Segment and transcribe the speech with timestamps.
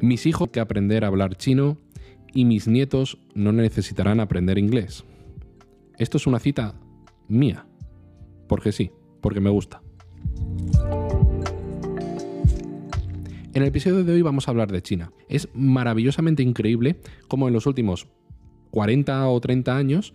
[0.00, 1.76] Mis hijos que aprender a hablar chino
[2.32, 5.04] y mis nietos no necesitarán aprender inglés.
[5.98, 6.74] Esto es una cita
[7.26, 7.66] mía,
[8.46, 9.82] porque sí, porque me gusta.
[13.54, 15.10] En el episodio de hoy vamos a hablar de China.
[15.28, 18.06] Es maravillosamente increíble cómo en los últimos
[18.70, 20.14] 40 o 30 años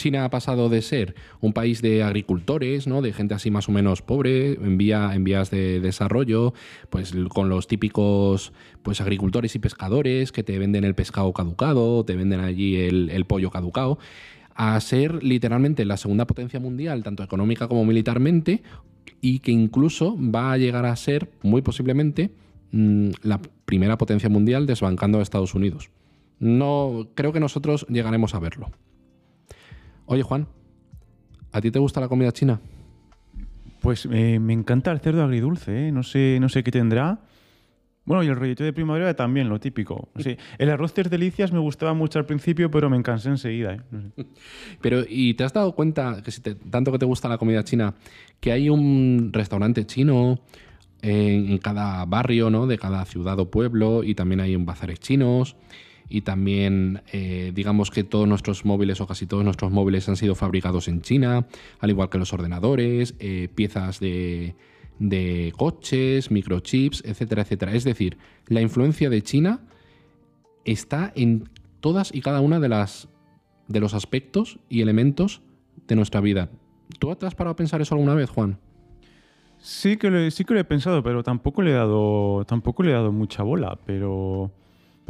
[0.00, 3.02] China ha pasado de ser un país de agricultores, ¿no?
[3.02, 6.54] de gente así más o menos pobre, en, vías de desarrollo,
[6.88, 12.16] pues con los típicos pues, agricultores y pescadores que te venden el pescado caducado, te
[12.16, 13.98] venden allí el, pollo caducado,
[14.54, 18.62] a ser literalmente la segunda potencia mundial, tanto económica como militarmente,
[19.20, 22.30] y que incluso va a llegar a ser, muy posiblemente,
[22.72, 25.90] mm, la primera potencia mundial desbancando a Estados Unidos.
[26.38, 28.70] No creo que nosotros llegaremos a verlo.
[30.10, 30.48] Oye, Juan,
[31.52, 32.60] ¿a ti te gusta la comida china?
[33.80, 35.92] Pues eh, me encanta el cerdo agridulce, ¿eh?
[35.92, 37.20] no, sé, no sé qué tendrá.
[38.04, 40.08] Bueno, y el rollito de primavera también, lo típico.
[40.18, 43.74] Sí, el arroz tres delicias me gustaba mucho al principio, pero me cansé enseguida.
[43.74, 44.24] ¿eh?
[44.80, 47.94] Pero, ¿y te has dado cuenta, que si tanto que te gusta la comida china,
[48.40, 50.40] que hay un restaurante chino
[51.02, 52.66] en, en cada barrio, ¿no?
[52.66, 55.54] De cada ciudad o pueblo, y también hay un bazares chinos
[56.10, 60.34] y también eh, digamos que todos nuestros móviles o casi todos nuestros móviles han sido
[60.34, 61.46] fabricados en China,
[61.78, 64.56] al igual que los ordenadores, eh, piezas de,
[64.98, 67.74] de coches, microchips, etcétera, etcétera.
[67.74, 69.60] Es decir, la influencia de China
[70.64, 71.48] está en
[71.80, 73.08] todas y cada una de las
[73.68, 75.42] de los aspectos y elementos
[75.86, 76.50] de nuestra vida.
[76.98, 78.58] ¿Tú te has parado a pensar eso alguna vez, Juan?
[79.58, 82.90] Sí que, lo, sí que lo he pensado, pero tampoco le he dado, tampoco le
[82.90, 83.78] he dado mucha bola.
[83.86, 84.50] Pero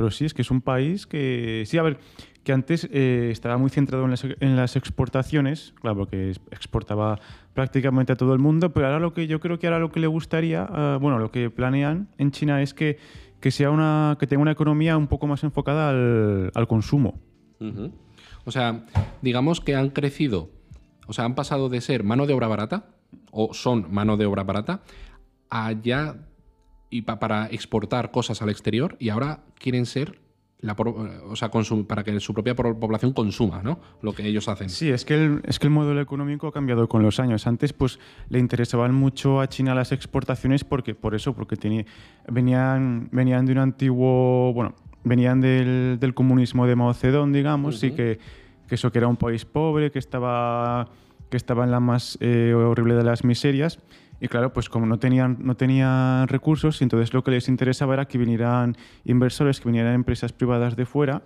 [0.00, 1.98] pero sí, es que es un país que, sí, a ver,
[2.42, 7.20] que antes eh, estaba muy centrado en las, exportaciones, claro, porque exportaba
[7.52, 10.00] prácticamente a todo el mundo, pero ahora lo que yo creo que ahora lo que
[10.00, 12.96] le gustaría, ah, bueno, lo que planean en China es que,
[13.40, 17.20] que, sea una, que tenga una economía un poco más enfocada al, consumo.
[18.46, 18.86] O sea,
[19.20, 20.48] digamos que han crecido,
[21.08, 22.86] o sea, han pasado de ser mano de obra barata,
[23.32, 24.80] o son mano de obra barata,
[25.50, 26.16] a ya
[26.90, 30.18] y para exportar cosas al exterior y ahora quieren ser
[30.60, 31.50] la o sea,
[31.86, 33.78] para que su propia población consuma ¿no?
[34.02, 34.68] lo que ellos hacen.
[34.68, 37.46] Sí, es que, el, es que el modelo económico ha cambiado con los años.
[37.46, 37.98] Antes pues
[38.28, 41.86] le interesaban mucho a China las exportaciones porque por eso, porque tenía,
[42.28, 47.92] venían, venían de un antiguo, bueno, venían del, del comunismo de Mao Zedong, digamos, y
[47.92, 48.18] que,
[48.68, 50.90] que, eso que era un país pobre, que estaba,
[51.30, 53.78] que estaba en la más eh, horrible de las miserias
[54.20, 58.04] y claro, pues como no tenían, no tenían recursos, entonces lo que les interesaba era
[58.06, 61.22] que vinieran inversores, que vinieran empresas privadas de fuera,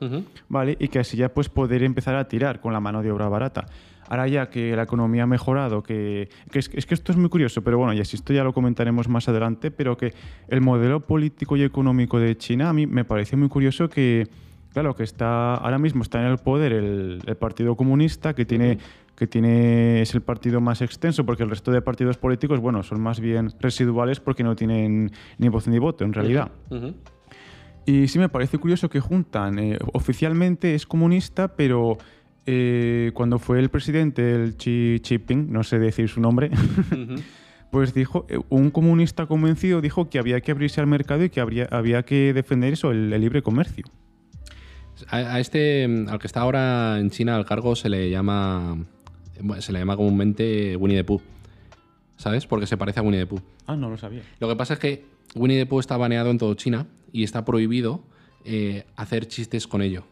[0.48, 0.76] ¿vale?
[0.78, 3.66] Y que así ya pues poder empezar a tirar con la mano de obra barata.
[4.08, 7.78] Ahora ya que la economía ha mejorado, que, es, que esto es muy curioso, pero
[7.78, 10.12] bueno, y si esto ya lo comentaremos más adelante, pero que
[10.48, 14.28] el modelo político y económico de China a mí me parece muy curioso que,
[14.72, 18.78] claro, que está ahora mismo está en el poder el, Partido Comunista, que tiene
[19.16, 23.00] que tiene, es el partido más extenso, porque el resto de partidos políticos, bueno, son
[23.00, 26.50] más bien residuales porque no tienen ni voz ni voto, en realidad.
[27.86, 31.98] Y sí me parece curioso que juntan, eh, oficialmente es comunista, pero
[32.46, 36.50] eh, cuando fue el presidente, el Xi Jinping, no sé decir su nombre,
[37.70, 41.40] pues dijo, eh, un comunista convencido dijo que había que abrirse al mercado y que
[41.40, 43.84] habría, había que defender eso, el, el libre comercio.
[45.08, 48.78] A, este, al que está ahora en China al cargo, se le llama
[49.60, 51.20] se le llama comúnmente Winnie the Pooh.
[52.16, 52.46] ¿Sabes?
[52.46, 53.40] Porque se parece a Winnie the Pooh.
[53.66, 54.22] Ah, no lo sabía.
[54.40, 57.44] Lo que pasa es que Winnie the Pooh está baneado en todo China y está
[57.44, 58.02] prohibido
[58.44, 60.04] eh, hacer chistes con ello.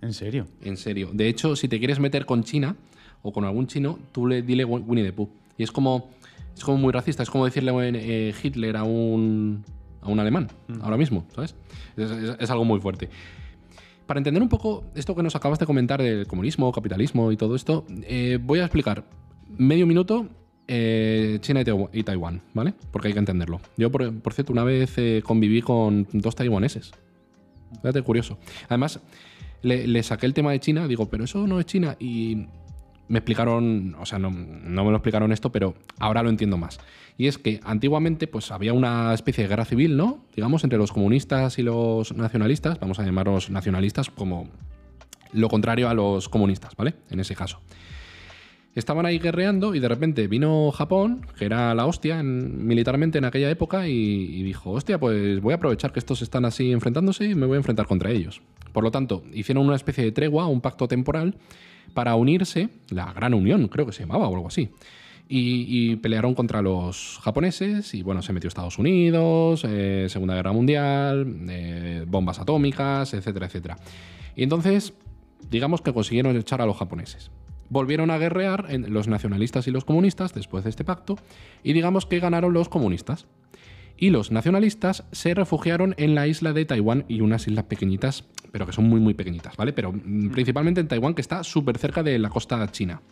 [0.00, 0.46] ¿En serio?
[0.62, 1.10] En serio.
[1.12, 2.76] De hecho, si te quieres meter con China
[3.22, 5.28] o con algún chino, tú le dile Winnie the Pooh.
[5.56, 6.10] Y es como,
[6.56, 7.22] es como muy racista.
[7.22, 9.64] Es como decirle eh, Hitler a un,
[10.00, 10.82] a un alemán mm.
[10.82, 11.56] ahora mismo, ¿sabes?
[11.96, 13.08] es algo muy fuerte
[14.08, 17.54] para entender un poco esto que nos acabas de comentar del comunismo, capitalismo y todo
[17.54, 19.04] esto, eh, voy a explicar
[19.58, 20.26] medio minuto
[20.66, 21.62] eh, China
[21.92, 22.72] y, Taiwán, ¿vale?
[22.90, 23.60] Porque hay que entenderlo.
[23.76, 26.92] Yo, por, cierto, una vez eh, conviví con dos taiwaneses.
[27.82, 28.38] Fíjate, curioso.
[28.70, 28.98] Además,
[29.60, 31.94] le, le, saqué el tema de China, digo, pero eso no es China.
[32.00, 32.46] Y
[33.08, 36.78] me explicaron, o sea, no, me lo explicaron esto, pero ahora lo entiendo más.
[37.16, 40.24] Y es que antiguamente pues había una especie de guerra civil, ¿no?
[40.36, 44.48] Digamos, entre los comunistas y los nacionalistas, vamos a llamarlos nacionalistas como
[45.32, 46.94] lo contrario a los comunistas, ¿vale?
[47.10, 47.60] En ese caso.
[48.74, 53.50] Estaban ahí guerreando y de repente vino Japón, que era la hostia militarmente en aquella
[53.50, 57.34] época, y, y, dijo, hostia, pues voy a aprovechar que estos están así enfrentándose y
[57.34, 58.40] me voy a enfrentar contra ellos.
[58.72, 61.34] Por lo tanto, hicieron una especie de tregua, un pacto temporal,
[61.98, 64.70] para unirse, la Gran Unión creo que se llamaba o algo así.
[65.28, 71.26] y, pelearon contra los japoneses y bueno, se metió Estados Unidos, eh, Segunda Guerra Mundial,
[71.50, 73.78] eh, bombas atómicas, etcétera, etcétera.
[74.36, 74.92] Y entonces,
[75.50, 77.32] digamos que consiguieron echar a los japoneses.
[77.68, 81.16] Volvieron a guerrear los nacionalistas y los comunistas después de este pacto
[81.64, 83.26] y digamos que ganaron los comunistas.
[83.98, 88.64] Y los nacionalistas se refugiaron en la isla de Taiwán y unas islas pequeñitas, pero
[88.64, 89.72] que son muy muy pequeñitas, ¿vale?
[89.72, 93.02] Pero mm, principalmente en Taiwán, que está súper cerca de la costa china.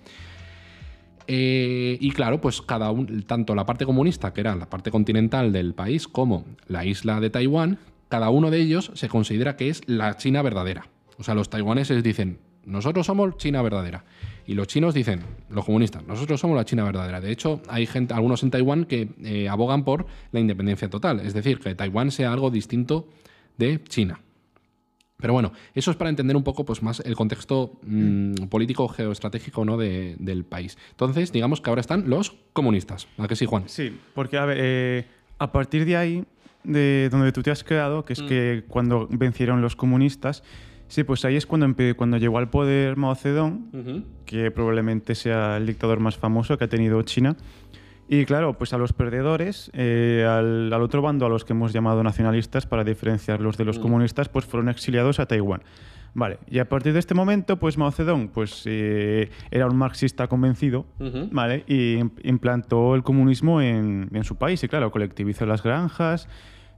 [1.28, 5.52] Eh, y claro, pues cada un, tanto la parte comunista, que era la parte continental
[5.52, 7.78] del país, como la isla de Taiwán,
[8.08, 10.88] cada uno de ellos se considera que es la China verdadera.
[11.18, 14.04] O sea, los taiwaneses dicen, nosotros somos China verdadera.
[14.46, 15.20] Y los chinos dicen,
[15.50, 17.20] los comunistas, nosotros somos la China verdadera.
[17.20, 21.20] De hecho, hay gente, algunos en Taiwán que eh, abogan por la independencia total.
[21.20, 23.08] Es decir, que Taiwán sea algo distinto
[23.58, 24.20] de China.
[25.18, 29.64] Pero bueno, eso es para entender un poco pues, más el contexto mm, político geoestratégico
[29.64, 29.76] ¿no?
[29.78, 30.76] del país.
[30.90, 33.08] Entonces, digamos que ahora están los comunistas.
[33.18, 33.64] ¿A que sí, Juan?
[33.66, 35.06] Sí, porque a, ver, eh,
[35.38, 36.24] a partir de ahí,
[36.64, 38.26] de donde tú te has quedado, que es mm.
[38.28, 40.42] que cuando vencieron los comunistas,
[40.88, 41.66] sí, pues ahí es cuando,
[41.96, 46.68] cuando llegó al poder Mao Zedong, que probablemente sea el dictador más famoso que ha
[46.68, 47.36] tenido China.
[48.08, 52.04] Y claro, pues a los perdedores, eh, al, otro bando, a los que hemos llamado
[52.04, 53.82] nacionalistas para diferenciarlos de los mm.
[53.82, 55.62] comunistas, pues fueron exiliados a Taiwán.
[56.14, 60.28] Vale, y a partir de este momento, pues Mao Zedong pues, eh, era un marxista
[60.28, 60.86] convencido,
[61.30, 61.64] ¿vale?
[61.66, 66.26] Y implantó el comunismo en, su país, y claro, colectivizó las granjas,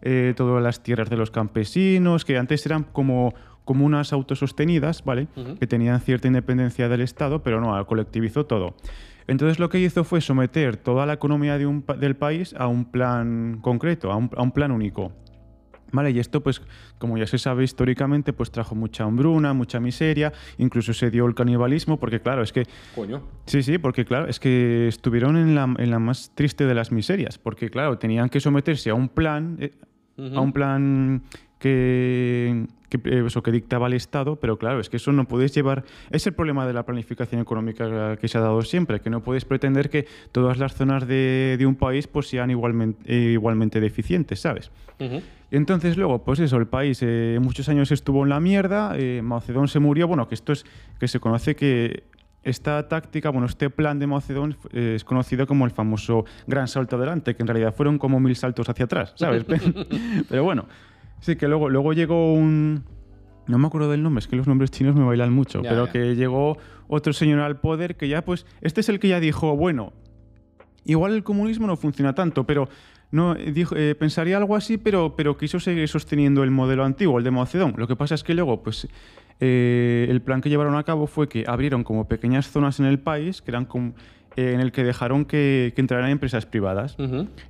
[0.03, 3.33] eh, todas las tierras de los campesinos, que antes eran como
[3.69, 5.29] comunas autosostenidas, ¿vale?
[5.61, 8.75] Que tenían cierta independencia del Estado, pero no, colectivizó todo.
[9.27, 14.11] Entonces lo que hizo fue someter toda la economía del país a un plan concreto,
[14.11, 15.13] a un, plan único.
[15.93, 16.63] Vale, y esto, pues,
[16.97, 21.35] como ya se sabe históricamente, pues trajo mucha hambruna, mucha miseria, incluso se dio el
[21.35, 22.65] canibalismo, porque claro, es que...
[22.95, 23.21] Coño.
[23.45, 26.91] Sí, sí, porque claro, es que estuvieron en la, en la más triste de las
[26.91, 29.75] miserias, porque claro, tenían que someterse a un plan, eh,
[30.17, 31.23] a un plan
[31.59, 35.85] que, que, eso, que dictaba el Estado, pero claro, es que eso no puedes llevar...
[36.11, 39.45] Es el problema de la planificación económica que se ha dado siempre, que no puedes
[39.45, 44.71] pretender que todas las zonas de, de un país pues sean igualmente, igualmente deficientes, ¿sabes?
[45.51, 49.23] Y entonces luego, pues eso, el país eh, muchos años estuvo en la mierda, eh,
[49.23, 50.67] Mao Zedong se murió, bueno, que esto es
[50.99, 52.05] que se conoce que
[52.43, 56.69] esta táctica, bueno, este plan de Mao Zedong eh, es conocido como el famoso gran
[56.69, 59.45] salto adelante, que en realidad fueron como mil saltos hacia atrás, ¿sabes?
[60.29, 60.67] Pero bueno,
[61.21, 62.85] Sí, que luego, luego llegó un...
[63.47, 66.15] No me acuerdo del nombre, es que los nombres chinos me bailan mucho, pero que
[66.15, 69.95] llegó otro señor al poder que ya, pues, este es el que ya dijo, bueno,
[70.85, 72.69] igual el comunismo no funciona tanto, pero
[73.11, 77.25] no dijo, eh, pensaría algo así, pero, pero quiso seguir sosteniendo el modelo antiguo, el
[77.25, 77.79] de Mao Zedong.
[77.79, 78.87] Lo que pasa es que luego, pues,
[79.41, 82.99] eh, el plan que llevaron a cabo fue que abrieron como pequeñas zonas en el
[82.99, 83.95] país, que eran como
[84.39, 86.97] en el que dejaron que, entraran empresas privadas.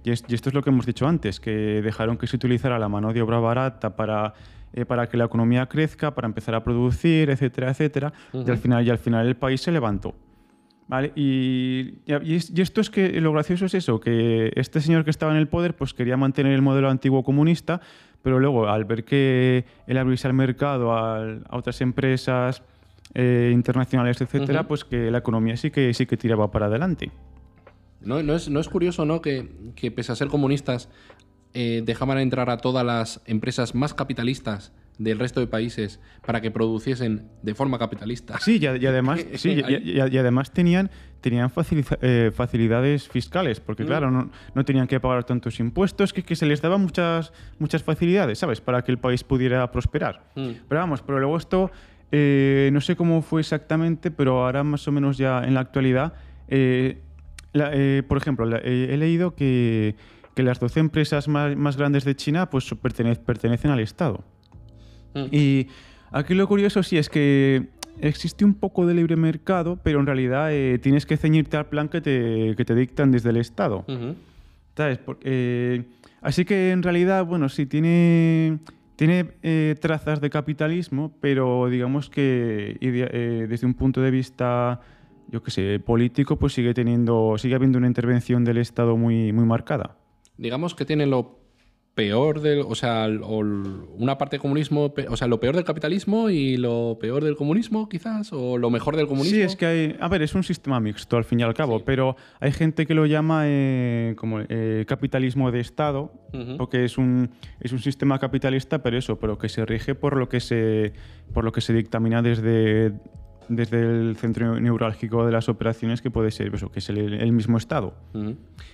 [0.04, 3.12] y, esto es lo que hemos dicho antes, que dejaron que se utilizara la mano
[3.12, 4.32] de obra barata para,
[4.72, 8.12] eh, para que la economía crezca, para empezar a producir, etcétera, etcétera.
[8.32, 10.14] y, al final, y al final el país se levantó.
[10.86, 11.12] ¿Vale?
[11.14, 15.38] Y, y, esto es que lo gracioso es eso, que este señor que estaba en
[15.38, 17.82] el poder pues quería mantener el modelo antiguo comunista,
[18.22, 22.62] pero luego al ver que él abrirse al mercado a, a otras empresas
[23.14, 27.10] eh, internacionales, etcétera, pues que la economía sí que, sí que tiraba para adelante.
[28.00, 29.20] ¿No, no, es, no es, curioso, ¿no?
[29.20, 30.88] Que, que, pese a ser comunistas,
[31.54, 36.50] eh, dejaban entrar a todas las empresas más capitalistas del resto de países para que
[36.50, 38.38] produciesen de forma capitalista.
[38.40, 41.50] Sí, y, además, sí, y, además tenían, tenían
[42.02, 43.86] eh, facilidades fiscales, porque mm.
[43.86, 47.82] claro, no, no, tenían que pagar tantos impuestos, que, que, se les daban muchas, muchas
[47.82, 48.60] facilidades, ¿sabes?
[48.60, 50.30] Para que el país pudiera prosperar.
[50.34, 50.50] Mm.
[50.68, 51.70] Pero vamos, pero luego esto
[52.10, 56.14] eh, no sé cómo fue exactamente, pero ahora más o menos ya en la actualidad,
[56.48, 56.98] eh,
[57.54, 59.94] eh, por ejemplo, he leído que,
[60.36, 64.22] las 12 empresas más, grandes de China pues, pertenecen al Estado.
[65.12, 65.24] Mm.
[65.32, 65.66] Y
[66.12, 70.50] aquí lo curioso sí es que existe un poco de libre mercado, pero en realidad
[70.80, 73.84] tienes que ceñirte al plan que te, que te dictan desde el Estado.
[74.76, 75.00] ¿Sabes?
[76.22, 78.60] así que en realidad, bueno, si tiene
[78.98, 84.80] tiene eh, trazas de capitalismo, pero digamos que eh, desde un punto de vista,
[85.28, 89.44] yo qué sé, político, pues sigue teniendo, sigue habiendo una intervención del Estado muy, muy
[89.44, 89.96] marcada.
[90.36, 91.37] Digamos que tiene lo
[91.98, 96.56] peor del, o sea, una parte del comunismo, o sea, lo peor del capitalismo y
[96.56, 99.36] lo peor del comunismo, quizás, o lo mejor del comunismo.
[99.36, 101.84] Sí, es que hay, a ver, es un sistema mixto al fin y al cabo,
[101.84, 106.12] pero hay gente que lo llama eh, como eh, capitalismo de Estado,
[106.56, 110.28] porque es un, es un sistema capitalista, pero eso, pero que se rige por lo
[110.28, 110.92] que se,
[111.34, 112.92] por lo que se dictamina desde
[113.48, 117.58] desde el centro neurálgico de las operaciones, que puede ser eso, que es el, mismo
[117.58, 117.94] estado.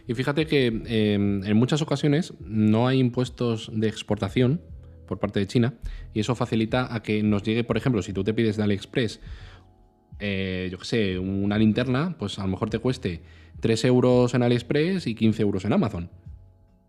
[0.07, 4.61] Y fíjate que eh, en muchas ocasiones no hay impuestos de exportación
[5.07, 5.75] por parte de China
[6.13, 9.21] y eso facilita a que nos llegue, por ejemplo, si tú te pides de AliExpress,
[10.19, 13.23] eh, yo qué sé, una linterna, pues a lo mejor te cueste
[13.61, 16.11] 3 euros en AliExpress y 15 euros en Amazon.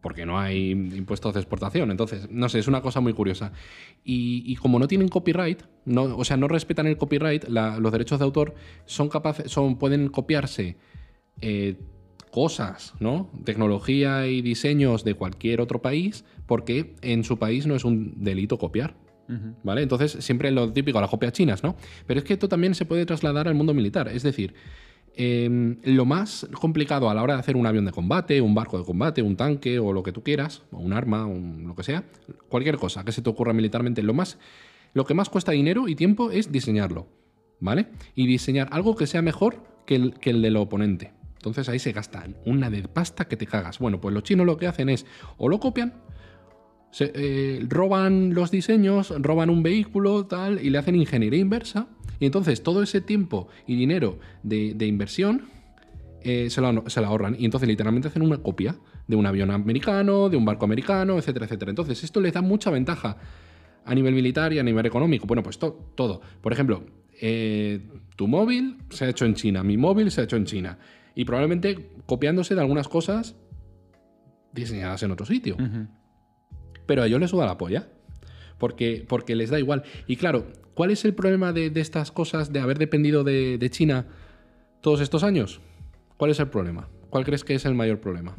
[0.05, 1.89] Porque no hay impuestos de exportación.
[1.89, 3.53] Entonces, no sé, es una cosa muy curiosa.
[4.03, 7.91] Y, y como no tienen copyright, no, o sea, no respetan el copyright, la- los
[7.91, 8.53] derechos de autor,
[8.85, 10.77] son capaces, son, pueden copiarse
[11.41, 11.77] eh,
[12.29, 13.31] cosas, ¿no?
[13.45, 18.59] Tecnología y diseños de cualquier otro país, porque en su país no es un delito
[18.59, 18.93] copiar.
[19.63, 19.81] ¿Vale?
[19.81, 21.75] Entonces, siempre lo típico, las copias chinas, ¿no?
[22.05, 24.07] Pero es que esto también se puede trasladar al mundo militar.
[24.09, 24.53] Es decir,
[25.17, 28.77] eh, lo más complicado a la hora de hacer un avión de combate, un barco
[28.77, 32.03] de combate, un tanque o lo que tú quieras, o un arma, lo que sea,
[32.50, 34.38] cualquier cosa que se te ocurra militarmente, lo, más,
[34.93, 37.07] lo que más cuesta dinero y tiempo es diseñarlo.
[37.62, 37.88] ¿Vale?
[38.15, 41.13] Y diseñar algo que sea mejor que el, que el del oponente.
[41.36, 43.79] Entonces ahí se gastan una de pasta que te cagas.
[43.79, 45.05] Bueno, pues los chinos lo que hacen es
[45.38, 45.93] o lo copian
[46.95, 51.89] se, eh, roban los diseños, roban un vehículo, tal, y le hacen ingeniería inversa.
[52.19, 55.43] Y entonces todo ese tiempo y dinero de, de inversión
[56.22, 57.36] eh, se, lo, se lo ahorran.
[57.39, 58.75] Y entonces literalmente hacen una copia
[59.07, 61.69] de un avión americano, de un barco americano, etcétera, etcétera.
[61.69, 63.17] Entonces esto les da mucha ventaja
[63.86, 65.27] a nivel militar y a nivel económico.
[65.27, 66.22] Bueno, pues to- todo.
[66.41, 66.84] Por ejemplo,
[67.22, 67.79] eh,
[68.15, 70.79] tu móvil se ha hecho en China, mi móvil se ha hecho en China.
[71.13, 73.36] Y probablemente copiándose de algunas cosas
[74.53, 75.57] diseñadas en otro sitio
[76.86, 77.88] pero a ellos les suda la polla.
[78.57, 79.84] Porque, porque les da igual.
[80.07, 80.45] Y claro,
[80.75, 84.05] ¿cuál es el problema de, de estas cosas de haber dependido de, de China
[84.82, 85.60] todos estos años?
[86.17, 86.88] ¿Cuál es el problema?
[87.10, 88.36] ¿Cuál crees que es el mayor problema?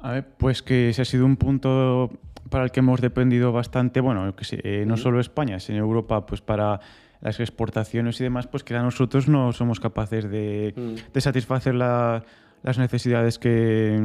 [0.00, 2.10] A ver, pues que ese ha sido un punto
[2.50, 6.80] para el que hemos dependido bastante, bueno, eh, no solo España, sino Europa, pues para
[7.20, 11.12] las exportaciones y demás, pues que a nosotros no somos capaces de, Mm.
[11.12, 12.24] de satisfacer la-
[12.62, 14.00] las necesidades que,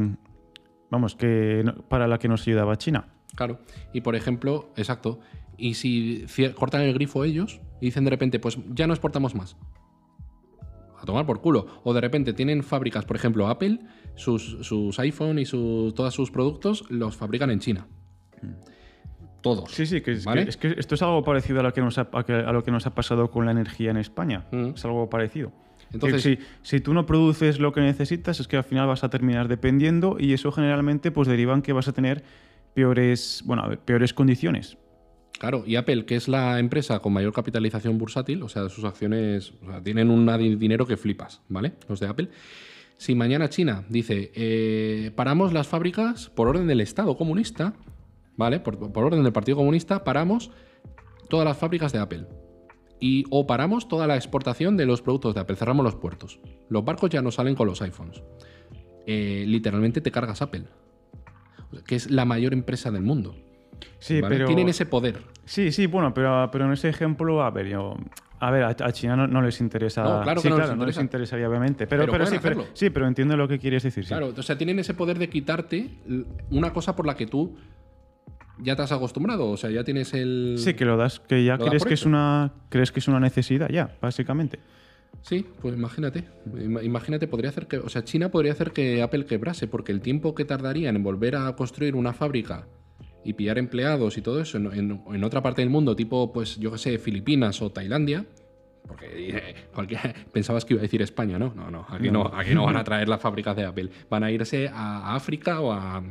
[0.90, 3.06] vamos, que para la que nos ayudaba China.
[3.36, 3.60] Claro.
[3.92, 5.20] Y por ejemplo, exacto.
[5.56, 6.24] Y si
[6.56, 9.56] cortan el grifo ellos y dicen de repente, pues ya no exportamos más.
[11.00, 11.66] A tomar por culo.
[11.84, 13.78] O de repente tienen fábricas, por ejemplo, Apple,
[14.14, 17.86] sus, sus iPhone y sus, todos sus productos los fabrican en China.
[19.42, 19.70] Todos.
[19.72, 20.44] Sí, sí, que es, ¿Vale?
[20.44, 22.50] que, es que esto es algo parecido a lo que nos ha, a que- a
[22.52, 24.46] lo que nos ha pasado con la energía en España.
[24.50, 24.68] Mm.
[24.74, 25.52] Es algo parecido.
[25.92, 29.10] Entonces- si, si tú no produces lo que necesitas, es que al final vas a
[29.10, 32.24] terminar dependiendo y eso generalmente pues deriva en que vas a tener
[32.72, 34.78] peores, bueno, a ver, peores condiciones.
[35.38, 39.52] Claro, y Apple, que es la empresa con mayor capitalización bursátil, o sea, sus acciones
[39.62, 41.72] o sea, tienen un di- dinero que flipas, ¿vale?
[41.88, 42.28] Los de Apple.
[42.96, 47.74] Si mañana China dice, eh, paramos las fábricas por orden del Estado comunista,
[48.36, 48.60] ¿vale?
[48.60, 50.50] Por, orden del Partido Comunista, paramos
[51.28, 52.26] todas las fábricas de Apple.
[53.00, 56.40] Y o paramos toda la exportación de los productos de Apple, cerramos los puertos.
[56.70, 58.22] Los barcos ya no salen con los iPhones.
[59.06, 60.64] Eh, literalmente te cargas Apple,
[61.86, 63.34] que es la mayor empresa del mundo.
[63.98, 64.34] Sí, ¿vale?
[64.36, 64.46] pero...
[64.46, 65.18] Tienen ese poder.
[65.44, 67.96] Sí, sí, bueno, pero, pero en ese ejemplo, a ver, yo...
[68.40, 70.02] A ver, a, a China no, no les interesa...
[70.02, 71.02] No, claro sí, que no les claro, no les interesa.
[71.02, 71.86] interesaría, obviamente.
[71.86, 74.04] Pero, Pero sí, pero, sí, pero entiendo lo que quieres decir.
[74.04, 74.08] sí.
[74.08, 75.90] Claro, o sea, tienen ese poder de quitarte
[76.50, 77.56] una cosa por la que tú
[78.58, 80.56] ya te has acostumbrado, o sea, ya tienes el...
[80.58, 83.68] Sí, que lo das, que ya crees que, es una, crees que es una necesidad,
[83.70, 84.58] ya, básicamente.
[85.22, 89.24] Sí, pues imagínate, Ima- imagínate, podría hacer que, o sea, China podría hacer que Apple
[89.26, 92.66] quebrase, porque el tiempo que tardaría en volver a construir una fábrica
[93.24, 96.56] y pillar empleados y todo eso en, en- en otra parte del mundo, tipo, pues,
[96.58, 98.24] yo qué sé, Filipinas o Tailandia,
[98.86, 101.52] porque cualquiera- pensabas que iba a decir España, ¿no?
[101.54, 104.30] No, no, aquí no, aquí no van a traer las fábricas de Apple, van a
[104.30, 106.02] irse a, África o, a,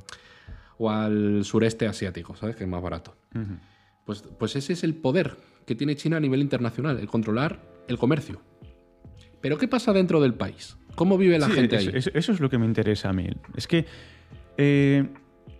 [0.77, 2.55] o al sureste asiático, ¿sabes?
[2.55, 3.15] Que es más barato.
[4.05, 7.97] Pues, pues ese es el poder que tiene China a nivel internacional, el controlar el
[7.97, 8.41] comercio.
[9.39, 10.77] Pero ¿qué pasa dentro del país?
[10.95, 11.89] ¿Cómo vive la Sí, gente ahí?
[11.93, 13.27] eso- eso es lo que me interesa a mí.
[13.55, 13.85] Es que,
[14.57, 15.07] eh,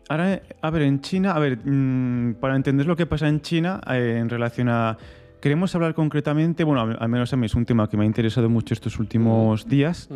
[0.10, 3.81] ahora, a ver, en China, a ver, mm, para entender lo que pasa en China
[3.89, 4.98] eh, en relación a...
[5.41, 8.50] Queremos hablar concretamente, bueno, al menos a mí es un tema que me ha interesado
[8.50, 10.07] mucho estos últimos días,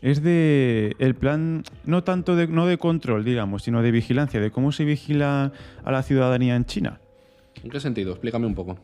[0.00, 4.50] es de el plan, no tanto de, no de control, digamos, sino de vigilancia, de
[4.50, 5.52] cómo se vigila
[5.84, 7.00] a la ciudadanía en China.
[7.62, 8.12] ¿En qué sentido?
[8.12, 8.78] Explícame un poco.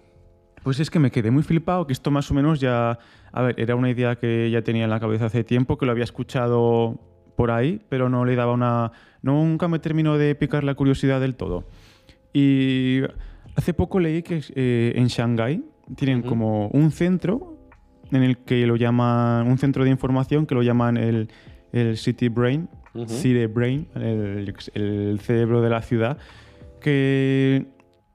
[0.62, 2.98] Pues es que me quedé muy flipado, que esto más o menos ya,
[3.32, 5.92] a ver, era una idea que ya tenía en la cabeza hace tiempo, que lo
[5.92, 7.00] había escuchado
[7.34, 11.34] por ahí, pero no le daba una, nunca me terminó de picar la curiosidad del
[11.34, 11.64] todo.
[12.32, 13.00] Y
[13.56, 15.64] hace poco leí que eh, en Shanghái
[15.96, 17.56] tienen como un centro
[18.12, 21.28] en el que lo llaman, un centro de información que lo llaman el,
[21.72, 23.08] el City Brain, Ujú.
[23.08, 26.16] City Brain, el, el cerebro de la ciudad,
[26.80, 27.66] que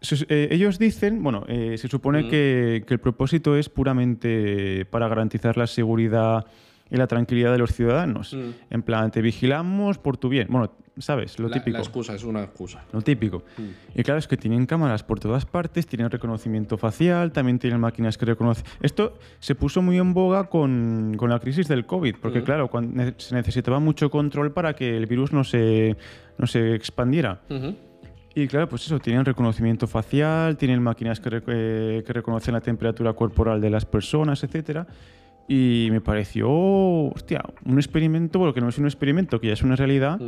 [0.01, 5.07] sus- eh, ellos dicen, bueno, eh, se supone que, que el propósito es puramente para
[5.07, 6.45] garantizar la seguridad
[6.89, 8.33] y la tranquilidad de los ciudadanos.
[8.33, 8.49] Mm.
[8.73, 10.47] En plan, te vigilamos por tu bien.
[10.49, 11.39] Bueno, ¿sabes?
[11.39, 11.77] Lo La- típico.
[11.77, 12.83] La excusa es una excusa.
[12.91, 13.43] Lo típico.
[13.57, 13.99] Mm.
[13.99, 18.17] Y claro, es que tienen cámaras por todas partes, tienen reconocimiento facial, también tienen máquinas
[18.17, 18.65] que reconocen.
[18.81, 22.43] Esto se puso muy en boga con, con la crisis del COVID, porque Mm.
[22.43, 25.95] claro, cuan- ne- se necesitaba mucho control para que el virus no se,
[26.37, 27.41] no se expandiera.
[27.49, 27.75] Ujú.
[28.35, 32.61] Y claro, pues eso, tienen reconocimiento facial, tienen máquinas que, rec- eh, que reconocen la
[32.61, 34.87] temperatura corporal de las personas, etcétera.
[35.47, 39.63] Y me pareció, hostia, un experimento, bueno, que no es un experimento, que ya es
[39.63, 40.19] una realidad,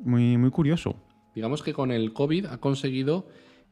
[0.00, 0.96] muy, muy curioso.
[1.34, 3.26] Digamos que con el COVID ha conseguido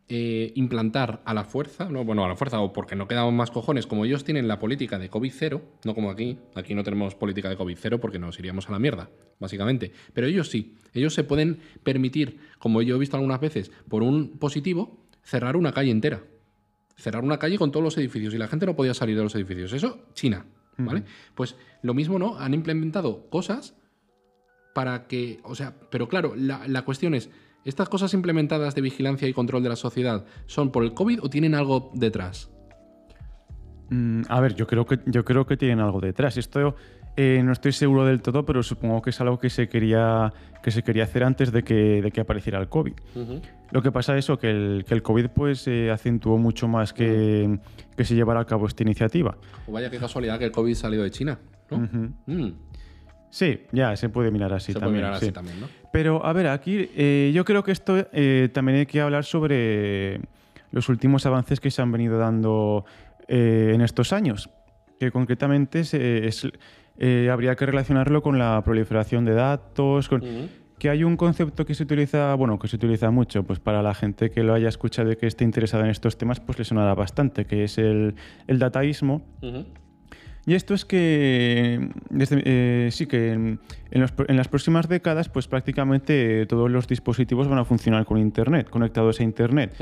[0.08, 3.50] eh, implantar a la fuerza, no, bueno, a la fuerza, o porque no quedaban más
[3.50, 7.14] cojones, como ellos tienen la política de COVID cero, no como aquí, aquí no tenemos
[7.14, 9.08] política de COVID cero porque nos iríamos a la mierda,
[9.38, 9.92] básicamente.
[10.12, 14.38] Pero ellos sí, ellos se pueden permitir, como yo he visto algunas veces, por un
[14.38, 16.24] positivo, cerrar una calle entera.
[16.96, 19.34] Cerrar una calle con todos los edificios y la gente no podía salir de los
[19.34, 19.72] edificios.
[19.72, 20.44] Eso, China,
[20.78, 21.04] ¿vale?
[21.34, 22.38] Pues lo mismo, ¿no?
[22.38, 23.76] Han implementado cosas
[24.74, 27.30] para que, o sea, pero claro, la, la cuestión es,
[27.64, 31.30] ¿estas cosas implementadas de vigilancia y control de la sociedad son por el COVID o
[31.30, 32.50] tienen algo detrás?
[33.92, 36.38] Mm, a ver, yo creo que yo creo que tienen algo detrás.
[36.38, 36.74] Esto
[37.16, 40.70] eh, no estoy seguro del todo, pero supongo que es algo que se quería que
[40.70, 42.92] se quería hacer antes de que, de que apareciera el COVID.
[43.72, 46.92] Lo que pasa es eso, que el, que el COVID pues eh, acentuó mucho más
[46.92, 47.58] que,
[47.96, 49.36] que se llevara a cabo esta iniciativa.
[49.66, 51.38] O vaya qué casualidad que el COVID salió de China.
[51.70, 52.48] Mm,
[53.30, 55.00] Sí, ya, se puede mirar así se también.
[55.00, 55.26] puede mirar sí.
[55.26, 55.66] así también, ¿no?
[55.90, 58.06] Pero, a ver, aquí eh, yo creo que esto
[58.52, 60.20] también hay que hablar sobre
[60.70, 62.84] los últimos avances que se han venido dando
[63.28, 64.50] en estos años,
[65.00, 66.46] que concretamente es-
[67.02, 70.22] eh, habría que relacionarlo con la proliferación de datos, con,
[70.78, 73.92] que hay un concepto que se utiliza, bueno, que se utiliza mucho, pues para la
[73.94, 76.94] gente que lo haya escuchado y que esté interesada en estos temas, pues le sonará
[76.94, 78.14] bastante, que es el,
[78.46, 79.22] el dataísmo.
[80.44, 83.60] Y esto es que, desde- eh, sí que en,
[83.92, 88.04] en los pro- en las próximas décadas, pues prácticamente todos los dispositivos van a funcionar
[88.06, 89.72] con Internet, conectados a Internet.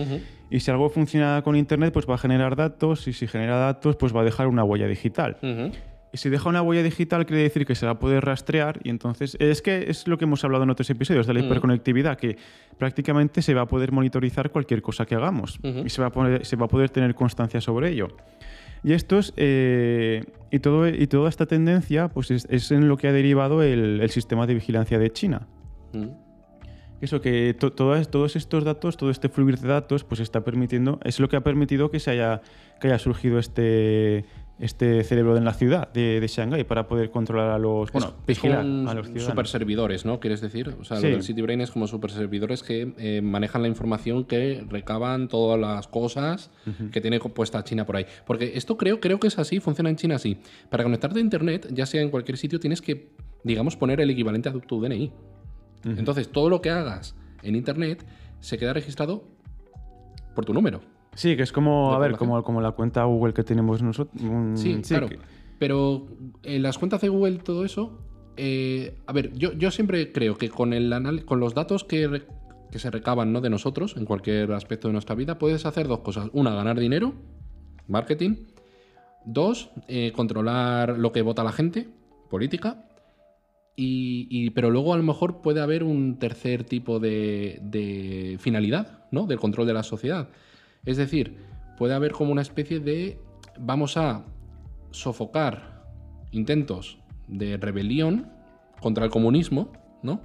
[0.50, 3.96] Y si algo funciona con Internet, pues va a generar datos, y si genera datos,
[3.96, 5.38] pues va a dejar una huella digital.
[6.12, 8.90] Y si deja una huella digital, quiere decir que se va a poder rastrear, y
[8.90, 11.44] entonces es que es lo que hemos hablado en otros episodios de la Mm.
[11.44, 12.36] hiperconectividad, que
[12.78, 16.44] prácticamente se va a poder monitorizar cualquier cosa que hagamos, y se va, a poder,
[16.44, 18.08] se va a poder tener constancia sobre ello.
[18.82, 22.96] Y esto es, eh, y, todo, y toda esta tendencia pues es, es en lo
[22.96, 25.46] que ha derivado el, el sistema de vigilancia de China.
[25.92, 26.16] Ujú.
[27.02, 31.18] Eso que to- todos estos datos, todo este fluir de datos, pues está permitiendo, es
[31.20, 32.42] lo que ha permitido que se haya,
[32.80, 34.24] que haya surgido este,
[34.60, 38.26] este cerebro en la ciudad de, de Shanghái para poder controlar a los, bueno, es
[38.26, 39.24] vigilar como a los ciudadanos.
[39.30, 40.20] super servidores, ¿no?
[40.20, 40.74] ¿Quieres decir?
[40.80, 41.04] O sea, Sí.
[41.06, 45.28] lo del City Brain es como super servidores que eh, manejan la información que recaban
[45.28, 46.50] todas las cosas
[46.92, 48.06] que tiene puesta China por ahí.
[48.26, 50.36] Porque esto creo, creo que es así, funciona en China así.
[50.68, 53.12] Para conectarte a Internet, ya sea en cualquier sitio, tienes que,
[53.44, 55.10] digamos, poner el equivalente a tu DNI.
[55.84, 58.04] Entonces, todo lo que hagas en Internet
[58.40, 59.24] se queda registrado
[60.34, 60.80] por tu número.
[61.20, 64.18] Sí, que es como, a ver, como, como la cuenta Google que tenemos nosotros.
[64.54, 65.08] Sí, claro.
[65.10, 65.18] que-
[65.58, 66.06] Pero
[66.42, 67.98] en las cuentas de Google, todo eso.
[68.38, 72.22] eh, a ver, yo, yo siempre creo que con, el anal- con los datos que
[72.72, 73.42] se recaban ¿no?
[73.42, 76.30] de nosotros, en cualquier aspecto de nuestra vida, puedes hacer dos cosas.
[76.32, 77.12] Una, ganar dinero,
[77.86, 78.36] marketing.
[79.26, 81.86] Dos, eh, controlar lo que vota la gente,
[82.30, 82.86] política.
[83.76, 89.04] Y, y- pero luego a lo mejor puede haber un tercer tipo de, de finalidad,
[89.10, 89.26] ¿no?
[89.26, 90.28] Del control de la sociedad.
[90.84, 91.36] Es decir,
[91.76, 93.18] puede haber como una especie de
[93.58, 94.24] vamos a
[94.90, 95.84] sofocar
[96.30, 98.30] intentos de rebelión
[98.80, 100.22] contra el comunismo, ¿no?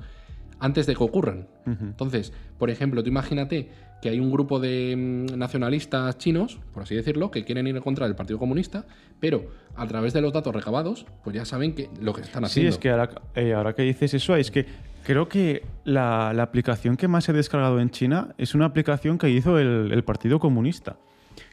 [0.60, 1.48] Antes de que ocurran.
[1.66, 3.70] Entonces, por ejemplo, tú imagínate
[4.02, 7.82] que hay un grupo de mm, nacionalistas chinos, por así decirlo, que quieren ir en
[7.82, 8.86] contra del Partido Comunista,
[9.20, 12.52] pero a través de los datos recabados, pues ya saben que lo que están Sí,
[12.62, 12.70] haciendo.
[12.70, 14.66] es que ahora, eh, ahora que dices eso, es que
[15.04, 19.30] creo que la, la aplicación que más he descargado en China es una aplicación que
[19.30, 20.98] hizo el, el Partido Comunista,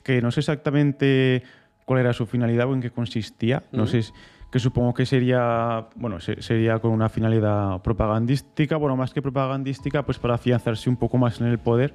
[0.04, 1.42] que no sé exactamente
[1.84, 3.62] cuál era su finalidad o en qué consistía.
[3.72, 4.12] No sé, si-
[4.52, 10.04] que supongo que sería, bueno, se- sería con una finalidad propagandística, bueno, más que propagandística,
[10.04, 11.94] pues para afianzarse un poco más en el poder.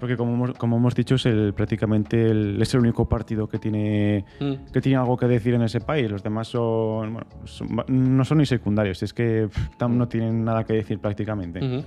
[0.00, 3.58] Porque como hemos, como hemos dicho, es el, prácticamente el- es el único partido que
[3.60, 4.72] tiene Mm.
[4.72, 6.10] que tiene algo que decir en ese país.
[6.10, 10.64] Los demás son, bueno, son- no son ni secundarios, es que pff, no tienen nada
[10.64, 11.60] que decir prácticamente.
[11.64, 11.84] Ujú.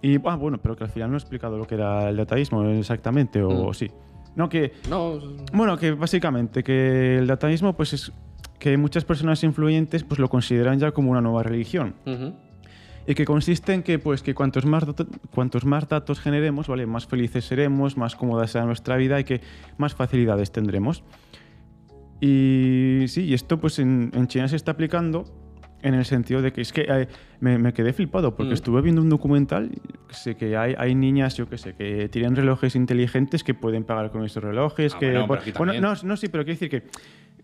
[0.00, 2.64] Y ah, bueno, pero que al final no he explicado lo que era el dataísmo
[2.70, 3.74] exactamente, o Mm.
[3.74, 3.90] sí.
[4.34, 5.18] No, que, No,
[5.52, 8.10] bueno, que básicamente que el dataísmo, pues es
[8.62, 11.94] que muchas personas influyentes pues lo consideran ya como una nueva religión.
[13.04, 16.86] y que consiste en que, pues, que cuantos, más dato- cuantos más datos generemos, ¿vale?
[16.86, 19.40] más felices seremos, más cómoda será nuestra vida y que
[19.78, 21.02] más facilidades tendremos.
[22.20, 25.24] Y sí, y esto pues en, en China se está aplicando
[25.82, 27.08] en el sentido de que es que eh,
[27.42, 28.54] me, me quedé flipado porque Mm.
[28.54, 29.68] estuve viendo un documental
[30.08, 33.82] que sé que hay, hay niñas, yo que sé, que tienen relojes inteligentes que pueden
[33.82, 34.94] pagar con esos relojes.
[34.94, 35.82] Ah, que, bueno, bueno, también.
[35.82, 36.84] no, no, sí, pero quiero decir que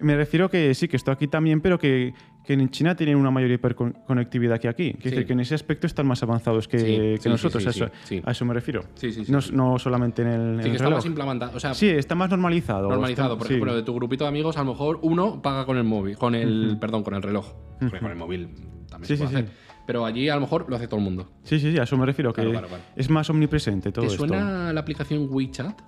[0.01, 3.33] me refiero que sí, que esto aquí también, pero que, que en China tienen una
[3.33, 4.93] mayor hiperconectividad que aquí.
[4.93, 5.11] Quiero Sí.
[5.11, 7.67] decir que en ese aspecto están más avanzados que, Sí, que sí, nosotros.
[7.67, 7.91] a, eso,
[8.25, 8.83] a eso me refiero.
[8.95, 10.99] Sí, sí, sí, no, no solamente en el, en Sí, el que está reloj.
[10.99, 11.57] más implementado.
[11.57, 12.89] O sea, Sí, está más normalizado.
[12.89, 13.33] normalizado.
[13.33, 15.83] Está- Por ejemplo, de tu grupito de amigos, a lo mejor uno paga con el
[15.85, 17.53] móvil, con el, perdón, con el reloj.
[17.81, 18.49] Porque con el móvil
[18.89, 19.68] también Sí, se puede sí, hacer.
[19.89, 21.31] Pero allí a lo mejor lo hace todo el mundo.
[21.45, 22.83] Sí, sí, sí, a eso me refiero, que Claro, claro, claro.
[22.95, 24.27] es más omnipresente todo ¿Te esto.
[24.27, 25.81] suena la aplicación WeChat?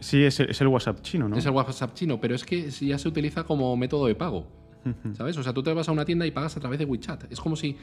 [0.00, 1.36] Sí, es el, es el WhatsApp chino, ¿no?
[1.36, 4.46] Es el WhatsApp chino, pero es que ya se utiliza como método de pago.
[5.12, 5.36] ¿Sabes?
[5.36, 7.30] O sea, tú te vas a una tienda y pagas a través de WeChat.
[7.30, 7.76] Es como si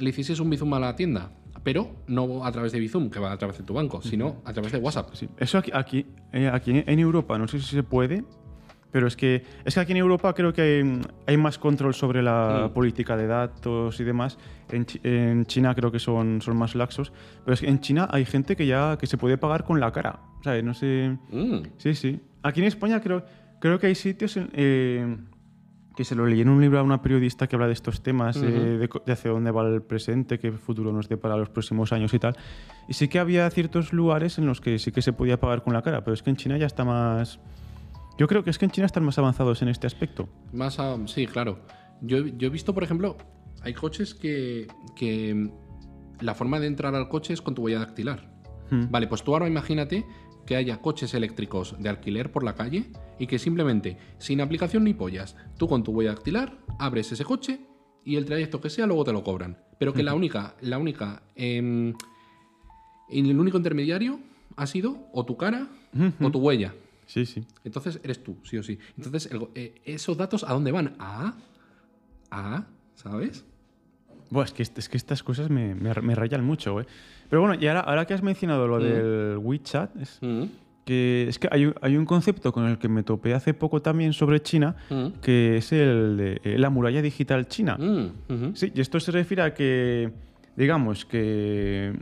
[0.00, 3.30] le hicieses un Bizum a la tienda, pero no a través de Bizum, que va
[3.32, 5.10] a través de tu banco, sino a través de WhatsApp.
[5.12, 5.28] Sí.
[5.36, 8.24] Eso aquí, aquí, eh, aquí en Europa, no sé si se puede,
[8.90, 12.22] pero es que, es que aquí en Europa creo que hay, hay más control sobre
[12.22, 12.72] la Mm.
[12.74, 14.38] política de datos y demás.
[14.70, 17.12] En, en China creo que son, son más laxos.
[17.44, 19.92] Pero es que en China hay gente que ya que se puede pagar con la
[19.92, 20.20] cara.
[20.40, 21.16] O sea, no sé.
[21.30, 21.58] Mm.
[21.76, 22.20] Sí, sí.
[22.42, 23.24] Aquí en España creo,
[23.60, 25.16] creo que hay sitios en- eh,
[25.96, 28.36] que se lo leí en un libro a una periodista que habla de estos temas,
[28.36, 31.92] eh, de, de hacia dónde va el presente, qué futuro nos dé para los próximos
[31.92, 32.36] años y tal.
[32.88, 35.72] Y sí que había ciertos lugares en los que sí que se podía pagar con
[35.74, 37.40] la cara, pero es que en China ya está más...
[38.18, 40.28] Yo creo que es que en China están más avanzados en este aspecto.
[40.52, 41.60] Más a- sí, claro.
[42.02, 43.16] Yo, yo he visto, por ejemplo,
[43.62, 45.50] hay coches que, que
[46.20, 48.28] la forma de entrar al coche es con tu huella dactilar.
[48.70, 48.90] Hmm.
[48.90, 50.04] Vale, pues tú ahora imagínate
[50.46, 52.86] que haya coches eléctricos de alquiler por la calle
[53.18, 57.60] y que simplemente, sin aplicación ni pollas, tú con tu huella dactilar abres ese coche
[58.04, 59.58] y el trayecto que sea luego te lo cobran.
[59.78, 64.18] Pero que la única, la única, y el único intermediario
[64.56, 65.68] ha sido o tu cara
[66.20, 66.74] o tu huella.
[67.08, 67.42] Sí, sí.
[67.64, 68.78] Entonces eres tú, sí o sí.
[68.96, 70.94] Entonces, el eh, ¿esos datos a dónde van?
[70.98, 71.32] A,
[72.30, 73.44] a, ¿sabes?
[74.30, 76.86] Buah, es, que, es que estas cosas me, me, me rayan mucho, ¿eh?
[77.30, 80.20] Pero bueno, y ahora, ahora que has mencionado lo del WeChat, es,
[80.84, 83.80] que es que hay, un- hay un concepto con el que me topé hace poco
[83.80, 85.06] también sobre China, Mm.
[85.22, 87.76] que es el de eh, la muralla digital china.
[87.78, 88.54] Mm.
[88.54, 90.10] Sí, y esto se refiere a que,
[90.56, 91.98] digamos, que,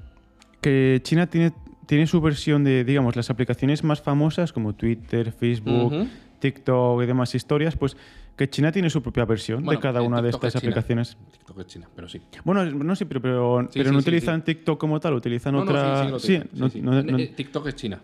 [0.61, 1.53] que China tiene,
[1.87, 6.07] tiene su versión de, digamos, las aplicaciones más famosas como Twitter, Facebook.
[6.39, 7.97] TikTok y demás historias, pues
[8.37, 11.17] que China tiene su propia versión Bueno, de cada eh, una de estas es aplicaciones.
[11.33, 12.21] TikTok es China, pero sí.
[12.45, 15.55] Bueno, no sé, pero, pero, Sí, pero sí, no sí, utilizan TikTok como tal, utilizan
[15.55, 16.19] No, otra.
[16.19, 16.83] sí, sí, sí, no- sí, sí.
[16.83, 18.03] no- TikTok es China.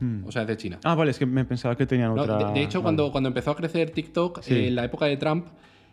[0.00, 0.24] Hmm.
[0.26, 0.78] O sea, es de China.
[0.82, 2.38] Ah, vale, es que me pensaba que tenían otra.
[2.38, 2.82] de, de hecho, vale.
[2.84, 4.54] cuando, cuando empezó a crecer TikTok, Sí.
[4.54, 5.46] eh, en la época de Trump,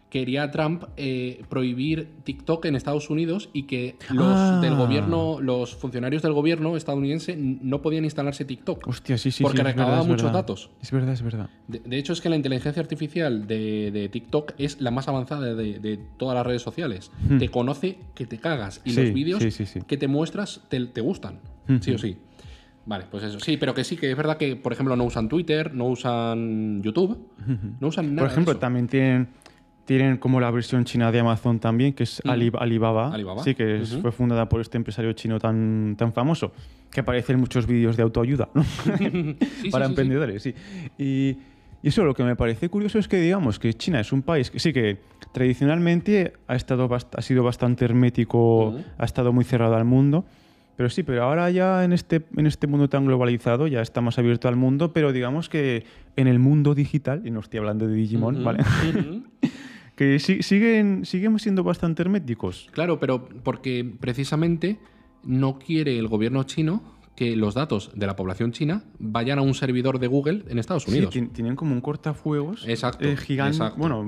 [0.10, 4.60] quería Trump eh, prohibir TikTok en Estados Unidos y que los Ah.
[4.62, 8.88] del gobierno, los funcionarios del gobierno estadounidense no podían instalarse TikTok.
[8.88, 9.64] Hostia, sí, sí, porque sí.
[9.64, 10.40] recababa verdad, muchos verdad.
[10.40, 10.70] datos.
[10.82, 11.50] Es verdad, es verdad.
[11.68, 15.54] De, de hecho, es que la inteligencia artificial de, de TikTok es la más avanzada
[15.54, 17.12] de, de todas las redes sociales.
[17.28, 17.38] Hmm.
[17.38, 19.66] Te conoce que te cagas y Sí, los vídeos sí.
[19.86, 21.40] que te muestras te, te gustan.
[21.68, 21.80] Hmm.
[21.82, 22.18] Sí o sí.
[22.86, 23.42] Vale, pues eso.
[23.42, 26.82] Sí, pero que sí, que es verdad que, por ejemplo, no usan Twitter, no usan
[26.82, 27.20] YouTube,
[27.82, 28.26] no usan nada.
[28.26, 28.60] Por ejemplo, de eso.
[28.62, 29.28] también tienen,
[29.88, 32.30] tienen como la versión china de Amazon también, que es Mm.
[32.30, 33.12] Ali- Alibaba.
[33.14, 33.42] Alibaba.
[33.42, 34.02] Sí, que es- Ujú.
[34.02, 36.52] fue fundada por este empresario chino tan, tan famoso,
[36.92, 38.64] que aparece en muchos vídeos de autoayuda ¿no?
[39.62, 40.44] Sí, para sí, emprendedores.
[40.44, 40.54] Sí.
[40.98, 41.38] Y,
[41.82, 44.52] y eso lo que me parece curioso es que, digamos, que China es un país
[44.52, 44.98] que sí que
[45.32, 48.84] tradicionalmente ha, estado ha sido bastante hermético, Ujú.
[48.98, 50.26] ha estado muy cerrado al mundo.
[50.76, 54.20] Pero sí, pero ahora ya en este, en este mundo tan globalizado ya está más
[54.20, 55.86] abierto al mundo, pero digamos que
[56.18, 58.60] en el mundo digital, y no estoy hablando de Digimon, Ujú, ¿vale?
[58.90, 59.24] ujú.
[59.98, 62.70] Que si- siguen, siguen siendo bastante herméticos.
[62.72, 64.80] Claro, pero porque precisamente
[65.24, 69.56] no quiere el gobierno chino que los datos de la población china vayan a un
[69.56, 71.14] servidor de Google en Estados Sí, Unidos.
[71.16, 73.58] tien- tienen como un cortafuegos Exacto, eh, gigante.
[73.58, 73.80] exacto.
[73.80, 74.06] Bueno,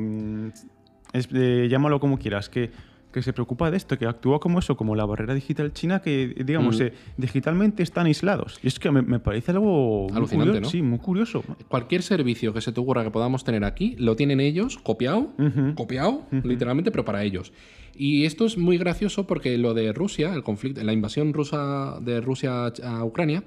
[1.11, 2.69] es- eh, llámalo como quieras, que,
[3.11, 6.35] que se preocupa de esto, que actúa como eso, como la barrera digital china, que
[6.45, 6.83] digamos, Mm.
[6.83, 8.59] eh, digitalmente están aislados.
[8.61, 10.61] Y es que me, me parece algo muy Alucinante, curioso.
[10.61, 10.69] ¿no?
[10.69, 11.43] Sí, muy curioso.
[11.67, 15.31] Cualquier servicio que se te ocurra que podamos tener aquí, lo tienen ellos copiado,
[15.75, 17.51] copiado, literalmente, pero para ellos.
[17.95, 22.21] Y esto es muy gracioso porque lo de Rusia, el conflicto, la invasión rusa de
[22.21, 23.43] Rusia a Ucrania,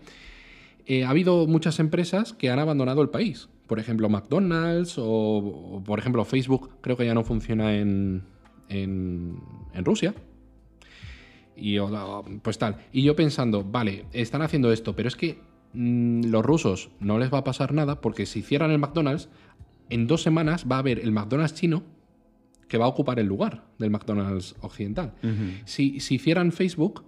[0.86, 3.48] eh, ha habido muchas empresas que han abandonado el país.
[3.68, 8.24] Por ejemplo, McDonald's o, o, por ejemplo, Facebook creo que ya no funciona en,
[8.72, 9.38] en,
[9.74, 10.14] en Rusia.
[11.56, 12.76] Y o- pues tal.
[12.92, 15.38] Y yo pensando, vale, están haciendo esto, pero es que
[15.74, 19.28] mm, los rusos no les va a pasar nada porque si cierran el McDonald's,
[19.90, 21.82] en dos semanas va a haber el McDonald's chino
[22.68, 25.12] que va a ocupar el lugar del McDonald's occidental.
[25.66, 27.04] si, si hicieran Facebook,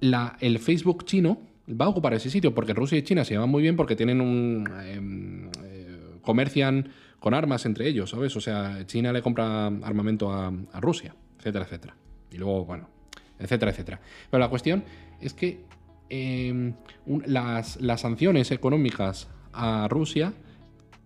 [0.00, 3.50] la, el Facebook chino va a ocupar ese sitio, porque Rusia y China se llevan
[3.50, 4.66] muy bien porque tienen un...
[4.86, 6.88] em, eh, comercian
[7.24, 8.36] con armas entre ellos, ¿sabes?
[8.36, 11.96] O sea, China le compra armamento a, a Rusia, etcétera, etcétera.
[12.30, 12.90] Y luego, bueno,
[13.38, 13.98] etcétera, etcétera.
[14.30, 14.84] Pero la cuestión
[15.22, 15.64] es que
[16.10, 16.74] em,
[17.06, 20.34] un- las, las sanciones económicas a Rusia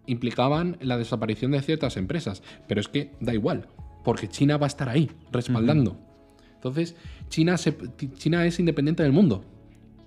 [0.07, 2.43] implicaban la desaparición de ciertas empresas.
[2.67, 3.69] Pero es que da igual,
[4.03, 6.01] porque China va a estar ahí, respaldando.
[6.55, 6.97] Entonces,
[7.29, 7.77] China, se-
[8.17, 9.45] China es independiente del mundo.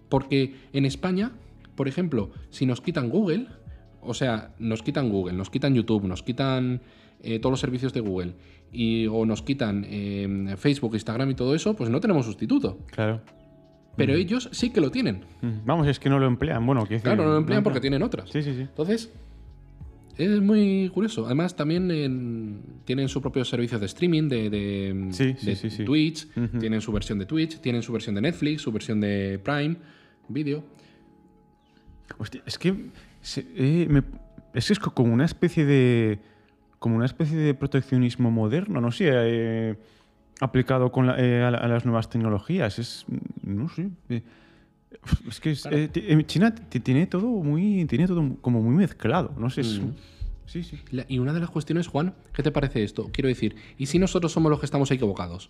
[0.10, 1.32] Porque en España,
[1.76, 3.48] por ejemplo, si nos quitan Google,
[4.02, 6.82] o sea, nos quitan Google, nos quitan YouTube, nos quitan
[7.22, 8.34] eh, todos los servicios de Google,
[8.72, 12.78] y, o nos quitan eh, Facebook, Instagram y todo eso, pues no tenemos sustituto.
[12.92, 13.22] Claro.
[13.98, 15.26] Pero ellos sí que lo tienen.
[15.42, 16.66] Mm, Vamos, es que no lo emplean.
[16.66, 18.30] Bueno, decir, Claro, no lo emplean porque tienen otras.
[18.30, 18.62] Sí, sí, sí.
[18.62, 19.12] Entonces,
[20.18, 21.26] es muy curioso.
[21.26, 25.70] Además, también en- tienen su propio servicio de streaming, de, de- Sí, sí, de sí,
[25.70, 25.84] sí.
[25.84, 26.28] Twitch,
[26.60, 29.76] tienen su versión de Twitch, tienen su versión de Netflix, su versión de Prime
[30.30, 30.64] Video.
[32.18, 32.74] Hostia, es que
[33.22, 34.04] se- eh, me-
[34.54, 36.20] es que es co- como una especie de
[36.80, 39.76] como una especie de proteccionismo moderno, no sé, eh,
[40.40, 42.80] aplicado con la- eh, a, la- a las nuevas tecnologías.
[42.80, 43.06] Es
[43.44, 43.92] no sé.
[45.28, 45.90] es que es- Claro.
[45.90, 49.62] ti- China ti- tiene todo muy tiene todo como muy mezclado, no sé.
[49.62, 49.92] es- Mm.
[50.48, 50.80] Sí, sí.
[50.92, 53.10] La- Y una de las cuestiones, Juan, ¿qué te parece esto?
[53.14, 55.50] Quiero decir, ¿y si nosotros somos los que estamos equivocados?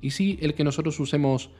[0.00, 1.50] ¿Y si el que nosotros usemos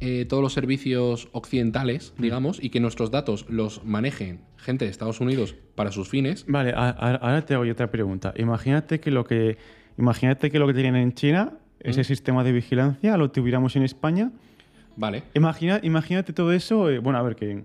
[0.00, 2.22] eh, todos los servicios occidentales, Mm.
[2.22, 6.44] digamos, y que nuestros datos los manejen gente de Estados Unidos para sus fines?
[6.48, 8.32] Vale, a- a- ahora te hago yo otra pregunta.
[8.36, 9.56] Imagínate que lo que
[9.98, 14.32] imagínate que lo que tienen en China, ese sistema de vigilancia, lo tuviéramos en España.
[14.96, 15.22] Vale.
[15.34, 16.90] Imagina, imagínate todo eso.
[16.90, 17.64] eh, bueno, a ver, que.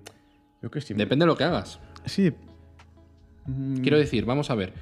[0.62, 0.94] Yo qué sé.
[0.94, 1.80] Depende de lo que hagas.
[2.06, 2.32] Sí.
[3.48, 4.74] Mm, Quiero decir, vamos a ver.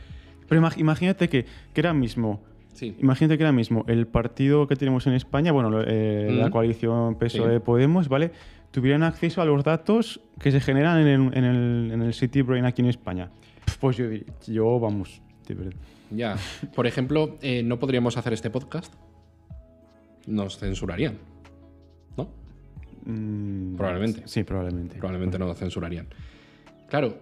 [0.47, 2.43] Pero imag- imagínate que, que ahora mismo.
[2.79, 2.95] Sí.
[2.99, 6.51] Imagínate que ahora mismo el partido que tenemos en España, bueno, eh, la Mm.
[6.51, 7.59] coalición PSOE Sí.
[7.65, 8.31] Podemos, ¿vale?
[8.71, 12.41] Tuvieran acceso a los datos que se generan en el, en el, en el City
[12.41, 13.29] Brain aquí en España.
[13.81, 15.73] Pues yo, diría- yo vamos, de verdad.
[16.11, 16.37] Ya.
[16.73, 18.93] Por ejemplo, eh, no podríamos hacer este podcast.
[20.25, 21.17] Nos censurarían.
[22.15, 22.29] ¿No?
[23.05, 24.21] Mm, Probablemente.
[24.25, 24.95] Sí, probablemente.
[24.97, 26.07] Probablemente nos censurarían.
[26.87, 27.17] Claro.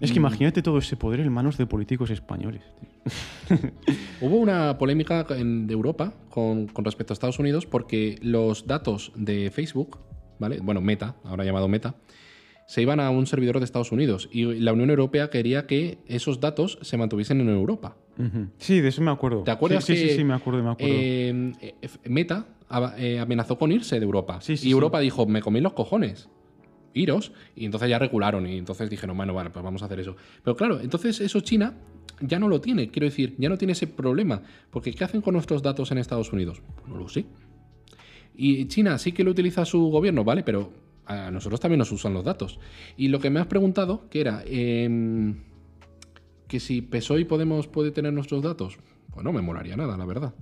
[0.00, 0.12] Es Mm.
[0.14, 2.62] que imagínate todo ese poder en manos de políticos españoles.
[2.80, 2.88] tío.
[4.20, 9.12] Hubo una polémica en- de Europa con, con respecto a Estados Unidos porque los datos
[9.14, 9.98] de Facebook,
[10.38, 10.58] ¿vale?
[10.60, 11.94] Bueno, Meta, ahora llamado Meta,
[12.66, 16.40] se iban a un servidor de Estados Unidos y la Unión Europea quería que esos
[16.40, 17.96] datos se mantuviesen en Europa.
[18.58, 19.44] Sí, de eso me acuerdo.
[19.44, 20.94] ¿Te acuerdas Sí, sí, que sí, sí, me acuerdo, me acuerdo.
[20.96, 22.46] eh, eh, Meta
[22.98, 24.40] eh, amenazó con irse de Europa?
[24.40, 24.72] Sí, sí, y.
[24.72, 26.28] Europa dijo, me comí los cojones.
[26.94, 27.32] Iros.
[27.54, 30.16] Y entonces ya recularon y entonces dijeron, bueno, vale, pues vamos a hacer eso.
[30.42, 31.74] Pero claro, entonces eso China
[32.20, 34.42] ya no lo tiene, quiero decir, ya no tiene ese problema.
[34.70, 36.60] Porque ¿qué hacen con nuestros datos en Estados Unidos?
[36.76, 37.24] Pues no lo sé.
[38.34, 40.42] Y China sí que lo utiliza su gobierno, ¿vale?
[40.42, 40.72] Pero
[41.06, 42.60] a nosotros también nos usan los datos.
[42.96, 45.36] Y lo que me has preguntado, que era em,
[46.46, 48.78] que si PSOE y Podemos puede tener nuestros datos,
[49.12, 50.34] pues no me molaría nada, la verdad.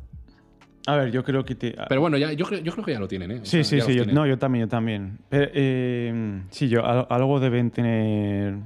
[0.88, 1.74] A ver, yo creo que te...
[1.88, 3.40] Pero bueno, ya, yo, creo, yo creo que ya lo tienen, ¿eh?
[3.40, 3.94] O Sí, sea, sí, sí.
[3.96, 5.18] yo- no, yo también, yo también.
[5.28, 8.58] Pero, eh, sí, yo, al- algo deben tener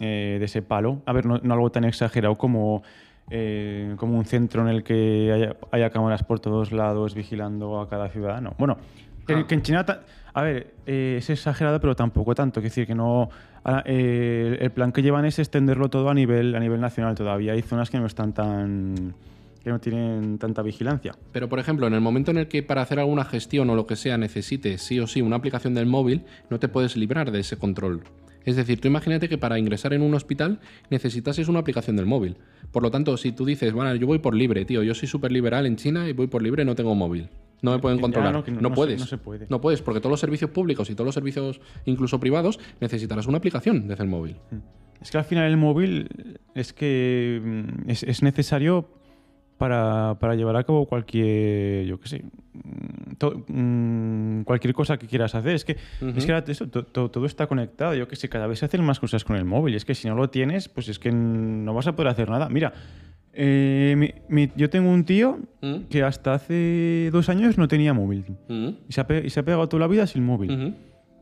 [0.00, 1.02] eh, de ese palo.
[1.06, 2.82] A ver, no, no algo tan exagerado como,
[3.30, 7.88] eh, como un centro en el que haya, haya cámaras por todos lados vigilando a
[7.88, 8.54] cada ciudadano.
[8.58, 8.78] Bueno,
[9.34, 9.46] Ah.
[9.46, 9.84] que en China...
[10.34, 12.60] A ver, eh, es exagerado, pero tampoco tanto.
[12.60, 13.28] Es decir, que no...
[13.84, 17.52] eh, el plan que llevan es extenderlo todo a nivel, a nivel nacional todavía.
[17.52, 19.14] Hay zonas que no están tan...
[19.64, 21.14] que no tienen tanta vigilancia.
[21.32, 23.86] Pero, por ejemplo, en el momento en el que para hacer alguna gestión o lo
[23.86, 27.40] que sea necesites sí o sí una aplicación del móvil, no te puedes librar de
[27.40, 28.02] ese control.
[28.48, 30.58] Es decir, tú imagínate que para ingresar en un hospital
[30.90, 32.36] necesitases una aplicación del móvil.
[32.72, 35.32] Por lo tanto, si tú dices, bueno, yo voy por libre, tío, yo soy súper
[35.32, 37.28] liberal en China y voy por libre, no tengo móvil.
[37.60, 38.32] No me pueden controlar.
[38.32, 39.00] no, que no- no, no se- puedes.
[39.00, 39.46] no se puede.
[39.50, 43.36] No puedes, porque todos los servicios públicos y todos los servicios, incluso privados, necesitarás una
[43.38, 44.36] aplicación desde el móvil.
[45.02, 46.08] Es que al final el móvil
[46.54, 48.88] es que mm, es, es necesario
[49.58, 52.22] para, para llevar a cabo cualquier, yo qué sé,
[52.54, 55.54] mm, to- mm, cualquier cosa que quieras hacer.
[55.54, 55.76] Es que,
[56.16, 57.94] es que ahora eso, to- to- todo está conectado.
[57.94, 59.74] Yo qué sé, cada vez se hacen más cosas con el móvil.
[59.74, 62.48] Es que si no lo tienes, pues es que no vas a poder hacer nada.
[62.48, 62.72] Mira,
[63.32, 65.80] eh, mi- mi- yo tengo un tío ¿Mm?
[65.90, 68.24] que hasta hace dos años no tenía móvil.
[68.48, 68.68] ¿Mm?
[68.88, 70.50] Y se ha, pe- y se ha pegado toda la vida sin móvil.
[70.52, 70.74] Ujú.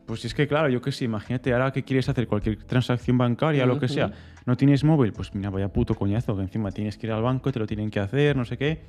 [0.07, 3.67] Pues es que, claro, yo qué sé, imagínate ahora que quieres hacer cualquier transacción bancaria,
[3.67, 4.13] lo que sea,
[4.47, 7.53] no tienes móvil, pues mira, vaya puto coñazo, que encima tienes que ir al banco,
[7.53, 8.81] te lo tienen que hacer, no sé qué.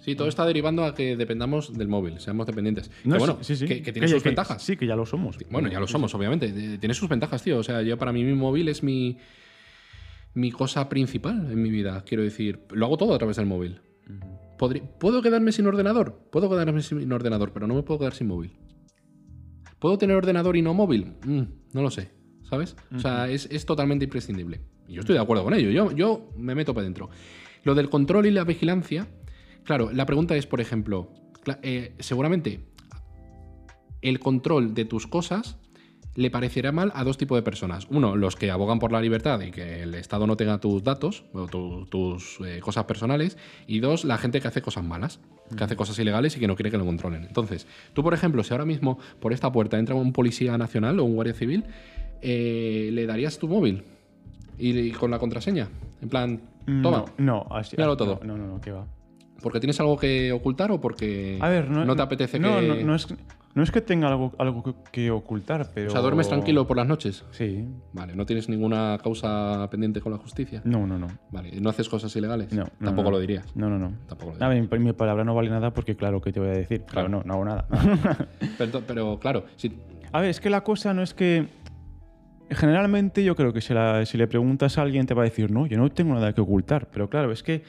[0.00, 2.90] Sí, todo está derivando a que dependamos del móvil, seamos dependientes.
[3.04, 3.66] No, que bueno, sí, sí.
[3.66, 4.60] Que, que tiene sus ventajas.
[4.60, 5.38] Sí, que ya lo somos.
[5.48, 6.46] Bueno, ya lo somos, obviamente.
[6.46, 7.58] Eh, Tiene sus ventajas, tío.
[7.58, 9.18] O sea, yo para mí mi móvil es mi,
[10.34, 12.02] mi cosa principal en mi vida.
[12.04, 13.80] Quiero decir, lo hago todo a través del móvil.
[14.98, 16.18] ¿Puedo quedarme sin ordenador?
[16.32, 18.58] Puedo quedarme sin ordenador, pero no me puedo quedar sin móvil.
[19.78, 21.14] ¿Puedo tener ordenador y no móvil?
[21.24, 21.42] Mm,
[21.74, 22.10] no lo sé,
[22.42, 22.76] ¿sabes?
[22.94, 24.60] O sea, es, es totalmente imprescindible.
[24.88, 27.10] Yo estoy de acuerdo con ello, yo, yo me meto para dentro.
[27.64, 29.06] Lo del control y la vigilancia,
[29.64, 31.12] claro, la pregunta es, por ejemplo,
[31.62, 32.60] eh, seguramente
[34.00, 35.58] el control de tus cosas
[36.14, 37.86] le parecerá mal a dos tipos de personas.
[37.88, 41.24] Uno, los que abogan por la libertad y que el Estado no tenga tus datos
[41.32, 43.38] o tu- tus eh, cosas personales.
[43.66, 45.20] Y dos, la gente que hace cosas malas,
[45.56, 47.24] que hace cosas ilegales y que no quiere que lo controlen.
[47.24, 51.04] Entonces, tú, por ejemplo, si ahora mismo por esta puerta entra un policía nacional o
[51.04, 51.64] un guardia civil,
[52.20, 53.84] eh, ¿le darías tu móvil?
[54.58, 55.68] Y, y con la contraseña.
[56.00, 56.40] En plan,
[56.82, 57.04] toma.
[57.18, 57.76] No, no, así.
[57.76, 58.20] Míralo ah, todo.
[58.24, 58.86] No, no, no, que va.
[59.42, 62.68] ¿Porque tienes algo que ocultar o porque A ver, no, te apetece no, que.
[62.68, 63.08] No, no es,
[63.54, 65.88] no es que tenga algo, algo que, ocultar, pero.
[65.88, 67.24] O sea, duermes tranquilo por las noches.
[67.32, 67.66] Sí.
[67.92, 70.62] Vale, no tienes ninguna causa pendiente con la justicia.
[70.64, 71.08] No, no, no.
[71.30, 72.52] Vale, no haces cosas ilegales.
[72.52, 73.16] No, no, Tampoco no.
[73.16, 73.44] lo dirías.
[73.54, 73.92] No, no, no.
[74.06, 74.70] Tampoco lo A dirías.
[74.70, 76.82] ver, mi, mi palabra no vale nada porque, claro, ¿qué te voy a decir?
[76.84, 77.08] Claro.
[77.08, 77.66] Claro, no, no hago nada.
[78.58, 79.72] Pero, pero, claro, si,
[80.12, 81.48] A ver, es que la cosa no es que.
[82.54, 85.50] Generalmente yo creo que si, la- si le preguntas a alguien te va a decir,
[85.50, 86.88] no, yo no tengo nada que ocultar.
[86.90, 87.62] Pero claro, es que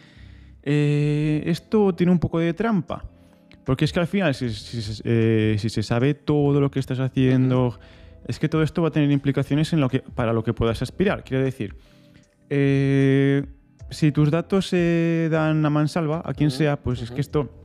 [0.64, 3.06] eh, esto tiene un poco de trampa.
[3.66, 4.48] Porque es que al final, si,
[5.06, 7.80] eh, si se sabe todo lo que estás haciendo,
[8.28, 10.82] es que todo esto va a tener implicaciones en lo que, para lo que puedas
[10.82, 11.24] aspirar.
[11.24, 11.76] Quiero decir,
[12.50, 13.46] eh,
[13.90, 17.60] si tus datos se dan a mansalva, a quien sea, pues es que esto...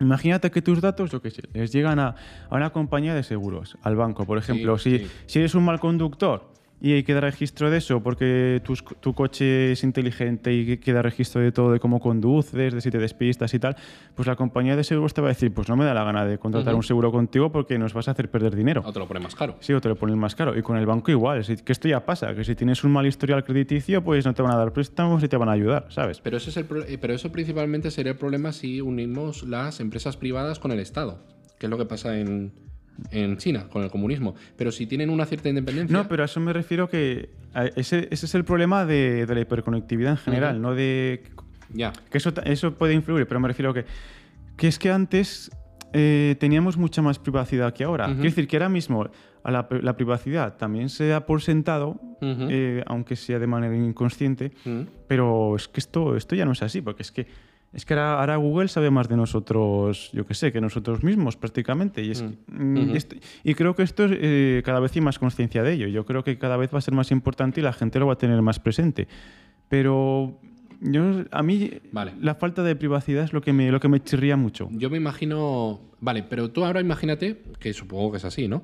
[0.00, 2.14] Imagínate que tus datos, yo qué sé, les llegan a,
[2.48, 4.78] a una compañía de seguros, al banco, por ejemplo.
[4.78, 5.06] si, sí.
[5.26, 8.62] si eres un mal conductor y hay que dar registro de eso porque
[9.00, 12.90] tu coche es inteligente y que queda registro de todo, de cómo conduces, de si
[12.90, 13.76] te despistas y tal,
[14.14, 16.24] pues la compañía de seguros te va a decir, pues no me da la gana
[16.24, 18.82] de contratar un seguro contigo porque nos vas a hacer perder dinero.
[18.84, 19.56] o te lo pone más caro.
[19.60, 20.56] Sí, o te lo ponen más caro.
[20.56, 21.44] Y con el banco igual.
[21.64, 24.52] Que esto ya pasa, que si tienes un mal historial crediticio, pues no te van
[24.52, 26.20] a dar préstamos y te van a ayudar, ¿sabes?
[26.20, 29.80] Pero eso, es el pro- eh, pero eso principalmente sería el problema si unimos las
[29.80, 31.24] empresas privadas con el Estado,
[31.58, 32.52] que es lo que pasa en,
[33.10, 34.34] en China con el comunismo.
[34.56, 35.96] Pero si tienen una cierta independencia.
[35.96, 39.34] No, pero a eso me refiero que a ese, ese es el problema de, de
[39.34, 41.22] la hiperconectividad en general, no de...
[41.72, 41.92] Ya.
[42.10, 43.84] Que eso, eso puede influir, pero me refiero que,
[44.56, 45.50] que es que antes
[45.92, 48.06] eh, teníamos mucha más privacidad que ahora.
[48.06, 49.08] Quiero decir que ahora mismo
[49.42, 54.52] a la, la privacidad también se da por sentado, eh, aunque sea de manera inconsciente,
[55.06, 57.26] pero es que esto, esto ya no es así, porque es que,
[57.72, 61.36] es que ahora, ahora Google sabe más de nosotros, yo qué sé, que nosotros mismos
[61.36, 62.02] prácticamente.
[62.02, 62.90] Y, es mm, Ujú.
[62.92, 65.86] y esto- y creo que esto es, eh, cada vez hay más conciencia de ello.
[65.88, 68.14] Yo creo que cada vez va a ser más importante y la gente lo va
[68.14, 69.06] a tener más presente.
[69.68, 70.38] Pero
[70.80, 72.14] yo, a mí Vale.
[72.20, 74.68] la falta de privacidad es lo que me, lo que me chirría mucho.
[74.72, 75.80] Yo me imagino.
[76.00, 78.62] Vale, pero tú ahora imagínate, que supongo que es así, ¿no?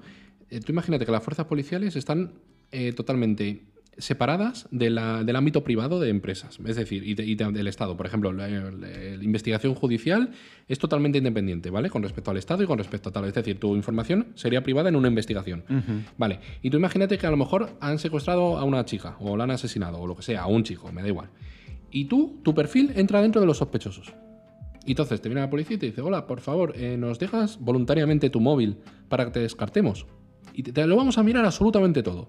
[0.50, 2.32] Eh, tú imagínate que las fuerzas policiales están
[2.70, 3.62] eh, totalmente
[3.98, 7.66] separadas de la- del ámbito privado de empresas, es decir, y, de- y de- del
[7.68, 7.96] Estado.
[7.96, 10.30] Por ejemplo, la, la- la investigación judicial
[10.68, 11.90] es totalmente independiente, ¿vale?
[11.90, 13.24] Con respecto al Estado y con respecto a tal.
[13.26, 15.64] Es decir, tu información sería privada en una investigación.
[16.18, 19.44] Vale, y tú imagínate que a lo mejor han secuestrado a una chica, o la
[19.44, 21.28] han asesinado, o lo que sea, a un chico, me da igual.
[21.90, 24.12] Y tú, tu perfil entra dentro de los sospechosos.
[24.86, 27.58] Y entonces te viene la policía y te dice, hola, por favor, eh, ¿nos dejas
[27.60, 28.76] voluntariamente tu móvil
[29.08, 30.04] para que te descartemos?
[30.52, 32.28] Y te, te lo vamos a mirar absolutamente todo.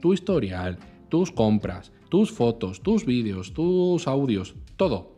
[0.00, 5.16] Tu historial, tus compras, tus fotos, tus vídeos, tus audios, todo.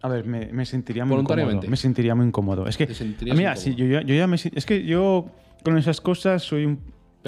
[0.00, 1.56] A ver, me, me sentiría muy Voluntariamente.
[1.58, 1.70] incómodo.
[1.70, 2.66] Me sentiría muy incómodo.
[2.66, 2.88] Es que,
[3.34, 5.26] mira, si yo, ya- yo ya me es que yo
[5.64, 6.78] con esas cosas soy un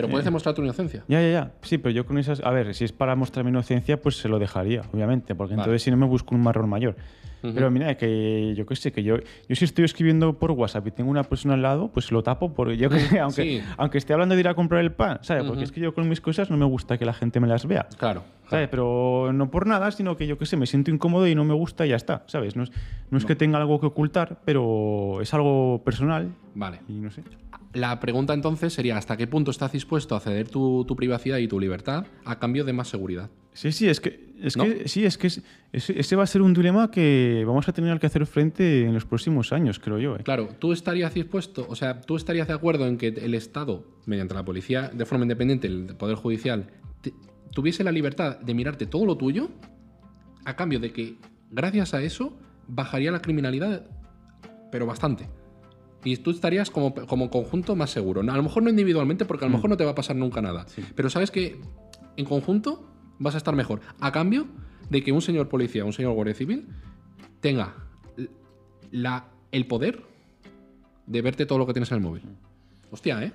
[0.00, 1.04] Pero puedes demostrar tu inocencia.
[1.08, 1.52] Ya, ya, ya.
[1.62, 2.40] Sí, pero yo con esas.
[2.44, 5.62] A ver, si es para mostrar mi inocencia, pues se lo dejaría, obviamente, porque Vale.
[5.62, 6.96] entonces si no me busco un marrón mayor.
[7.42, 10.90] Pero mira, que yo qué sé, que yo, yo si estoy escribiendo por WhatsApp y
[10.90, 13.62] tengo una persona al lado, pues lo tapo, porque yo que sé, aunque, Sí.
[13.78, 15.44] aunque esté hablando de ir a comprar el pan, ¿sabes?
[15.44, 17.64] Porque es que yo con mis cosas no me gusta que la gente me las
[17.64, 17.88] vea.
[17.96, 18.24] Claro.
[18.50, 18.68] ¿Sabes?
[18.68, 21.54] Pero no por nada, sino que yo qué sé, me siento incómodo y no me
[21.54, 22.56] gusta y ya está, ¿sabes?
[22.56, 22.72] No es,
[23.10, 26.80] no es que tenga algo que ocultar, pero es algo personal Vale.
[26.88, 27.22] y no sé.
[27.72, 31.46] La pregunta entonces sería, ¿hasta qué punto estás dispuesto a ceder tu, tu privacidad y
[31.46, 33.30] tu libertad a cambio de más seguridad?
[33.52, 34.64] Sí, sí, es que, es ¿No?
[34.64, 37.72] que, sí, es que es- ese, ese va a ser un dilema que vamos a
[37.72, 40.16] tener que hacer frente en los próximos años, creo yo.
[40.16, 40.22] ¿eh?
[40.24, 44.34] Claro, tú estarías dispuesto, o sea, tú estarías de acuerdo en que el Estado, mediante
[44.34, 46.66] la policía, de forma independiente, el Poder Judicial,
[47.02, 47.12] te-
[47.52, 49.48] tuviese la libertad de mirarte todo lo tuyo,
[50.44, 51.16] a cambio de que,
[51.52, 52.36] gracias a eso,
[52.66, 53.84] bajaría la criminalidad,
[54.72, 55.28] pero bastante.
[56.04, 58.20] Y tú estarías como, como conjunto más seguro.
[58.20, 60.40] A lo mejor no individualmente, porque a lo mejor no te va a pasar nunca
[60.40, 60.66] nada.
[60.94, 61.60] Pero sabes que
[62.16, 62.88] en conjunto
[63.18, 63.80] vas a estar mejor.
[64.00, 64.46] A cambio
[64.88, 66.68] de que un señor policía, un señor guardia civil,
[67.40, 67.74] tenga
[68.90, 70.02] la, el poder
[71.06, 72.22] de verte todo lo que tienes en el móvil.
[72.90, 73.32] Hostia, ¿eh?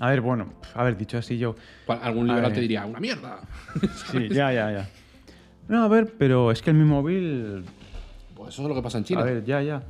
[0.00, 1.56] A ver, bueno, a ver, dicho así yo.
[1.86, 3.40] Algún liberal te diría, una mierda.
[4.10, 4.88] Sí, ya, ya, ya.
[5.68, 7.64] No, a ver, pero es que en mi móvil.
[8.34, 9.20] Pues eso es lo que pasa en China.
[9.20, 9.82] A ver, ya, ya.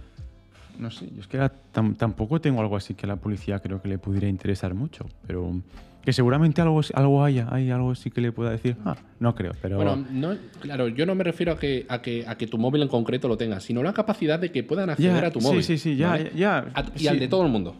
[0.79, 1.39] No sé, yo es que
[1.73, 5.07] tam- tampoco tengo algo así que a la policía creo que le pudiera interesar mucho,
[5.27, 5.61] pero
[6.03, 8.77] que seguramente algo, algo haya, hay algo así que le pueda decir.
[8.85, 12.27] Ah, no creo, pero Bueno, no, claro, yo no me refiero a que, a, que,
[12.27, 15.23] a que tu móvil en concreto lo tenga, sino la capacidad de que puedan acceder
[15.23, 15.63] Ya, a tu sí, móvil.
[15.63, 16.33] sí, sí, ya, ¿vale?
[16.35, 17.09] ya, A- y sí.
[17.09, 17.75] al de todo el mundo.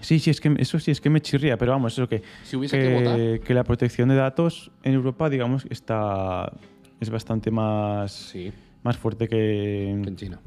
[0.00, 2.56] sí, sí, es que eso sí es que me chirría, pero vamos, eso que Si
[2.56, 3.40] hubiese que votar.
[3.40, 6.52] que la protección de datos en Europa, digamos, está
[7.00, 8.50] es bastante más Sí,
[8.82, 10.38] más fuerte que en China.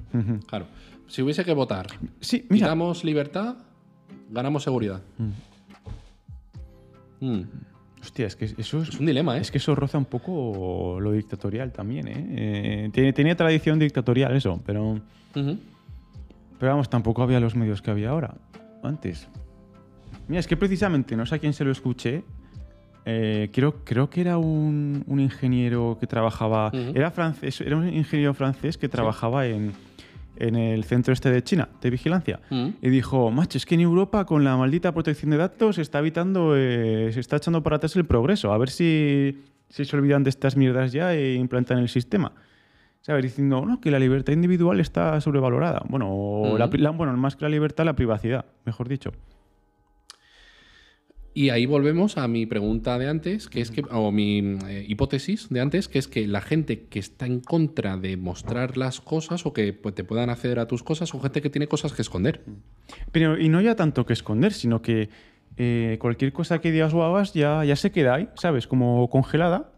[0.48, 0.66] Claro.
[1.12, 1.88] Si hubiese que votar,
[2.22, 3.58] Sí, mira, quitamos libertad,
[4.30, 5.02] ganamos seguridad.
[7.20, 7.42] Mm.
[8.02, 9.42] hostia, es que eso es, Es un dilema, ¿eh?
[9.42, 12.90] Es que eso roza un poco lo dictatorial también, ¿eh?
[12.96, 15.02] Eh, tenía tradición dictatorial eso, pero,
[15.34, 18.34] pero vamos, tampoco había los medios que había ahora,
[18.82, 19.28] antes.
[20.30, 22.24] Mira, es que precisamente, no sé a quién se lo escuché,
[23.04, 28.34] eh, creo, creo que era un, un ingeniero que trabajaba, era francés, era un ingeniero
[28.34, 29.74] francés que trabajaba en,
[30.38, 32.40] en el centro este de China, de vigilancia.
[32.50, 32.68] Mm.
[32.82, 36.00] Y dijo, macho, es que en Europa con la maldita protección de datos se está
[36.00, 38.52] evitando, eh, se está echando para atrás el progreso.
[38.54, 42.32] A ver si, si se olvidan de estas mierdas ya e implantan el sistema.
[43.02, 43.24] ¿Sabes?
[43.24, 45.82] Diciendo, no, que la libertad individual está sobrevalorada.
[45.90, 49.12] Bueno, la la- bueno, más que la libertad, la privacidad, mejor dicho.
[51.34, 55.48] Y ahí volvemos a mi pregunta de antes, que es que, o mi eh, hipótesis
[55.50, 59.46] de antes, que es que la gente que está en contra de mostrar las cosas
[59.46, 62.02] o que pues, te puedan acceder a tus cosas son gente que tiene cosas que
[62.02, 62.42] esconder.
[63.14, 65.10] Pero, y no ya tanto que esconder, sino que
[65.56, 68.68] eh, cualquier cosa que digas o hagas ya, ya se queda ahí, ¿sabes?
[68.68, 69.72] Como congelada.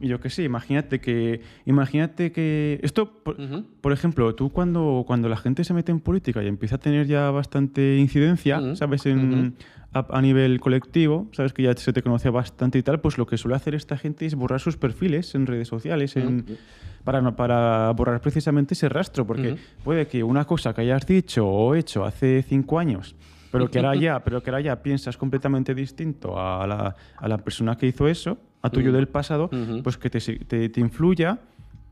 [0.00, 1.42] Y yo qué sé, imagínate que.
[1.64, 2.80] Imagínate que.
[2.82, 3.64] Esto, por, Ujú.
[3.80, 7.06] por ejemplo, tú cuando, cuando la gente se mete en política y empieza a tener
[7.06, 8.76] ya bastante incidencia, Ujú.
[8.76, 9.06] ¿sabes?
[9.06, 9.52] En, Ujú.
[9.81, 11.52] a, a nivel colectivo, ¿sabes?
[11.52, 14.24] Que ya se te conoce bastante y tal, pues lo que suele hacer esta gente
[14.26, 16.56] es borrar sus perfiles en redes sociales, en, Ujú.
[17.04, 19.58] para, no- para borrar precisamente ese rastro, porque Ujú.
[19.84, 23.14] puede que una cosa que hayas dicho o hecho hace cinco años,
[23.50, 27.36] pero que ahora ya, pero que ahora ya piensas completamente distinto a la, a la
[27.38, 28.96] persona que hizo eso, a tuyo Ujú.
[28.96, 29.50] del pasado,
[29.82, 31.38] pues que te, te, te influya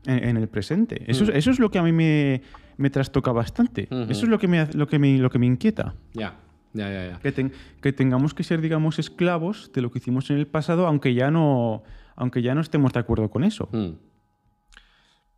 [0.05, 1.03] en, en el presente.
[1.05, 2.41] Eso, eso es lo que a mí me,
[2.77, 3.87] me trastoca bastante.
[4.09, 5.93] Eso es lo que me, lo que me, lo que me inquieta.
[6.13, 6.33] Ya,
[6.73, 7.19] ya, ya, ya.
[7.19, 7.51] Que, ten-
[7.81, 11.31] que tengamos que ser, digamos, esclavos de lo que hicimos en el pasado, aunque ya
[11.31, 11.83] no,
[12.15, 13.69] aunque ya no estemos de acuerdo con eso.
[13.71, 13.91] Mm.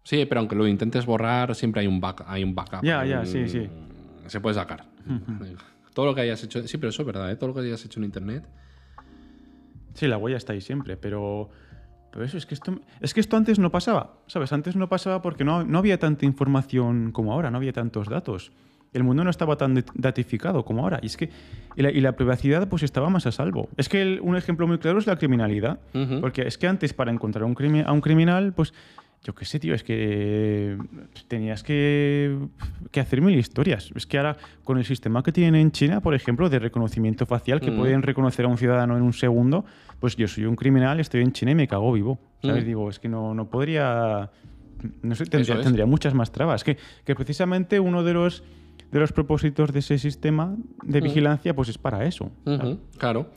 [0.04, 2.84] Sí, pero aunque lo intentes borrar, siempre hay un, back, hay un backup.
[2.84, 3.70] Ya, ya, un- sí, sí.
[4.28, 4.86] Se puede sacar.
[5.94, 6.68] Todo lo que hayas hecho.
[6.68, 7.36] Sí, pero eso es verdad, ¿eh?
[7.36, 8.48] Todo lo que hayas hecho en internet.
[9.94, 11.50] Sí, la huella está ahí siempre, pero,
[12.12, 14.52] pero eso es que esto es que esto antes no pasaba, ¿sabes?
[14.52, 18.52] Antes no pasaba porque no, no había tanta información como ahora, no había tantos datos.
[18.94, 21.00] El mundo no estaba tan dat- datificado como ahora.
[21.02, 21.30] Y es que
[21.76, 23.68] y la, y la privacidad pues estaba más a salvo.
[23.78, 25.80] Es que el- un ejemplo muy claro es la criminalidad.
[26.22, 28.74] Porque es que antes para encontrar un a un criminal, pues
[29.26, 30.78] yo qué sé, tío, es que
[31.30, 32.38] tenías que,
[32.92, 33.90] que hacer mil historias.
[33.96, 34.36] Es que ahora
[34.66, 37.78] con el sistema que tienen en China, por ejemplo, de reconocimiento facial, que Mm.
[37.78, 39.64] pueden reconocer a un ciudadano en un segundo,
[40.02, 42.20] pues yo soy un criminal, estoy en China y me cago vivo.
[42.42, 42.64] ¿Sabes?
[42.66, 42.68] Mm.
[42.68, 44.30] Digo, es que no, no podría...
[45.02, 45.66] No sé, tendría, Eso es.
[45.66, 46.66] tendría muchas más trabas.
[46.66, 48.44] Que, que precisamente uno de los,
[48.94, 52.32] de los propósitos de ese sistema de vigilancia, pues es para eso.
[52.98, 53.32] Claro.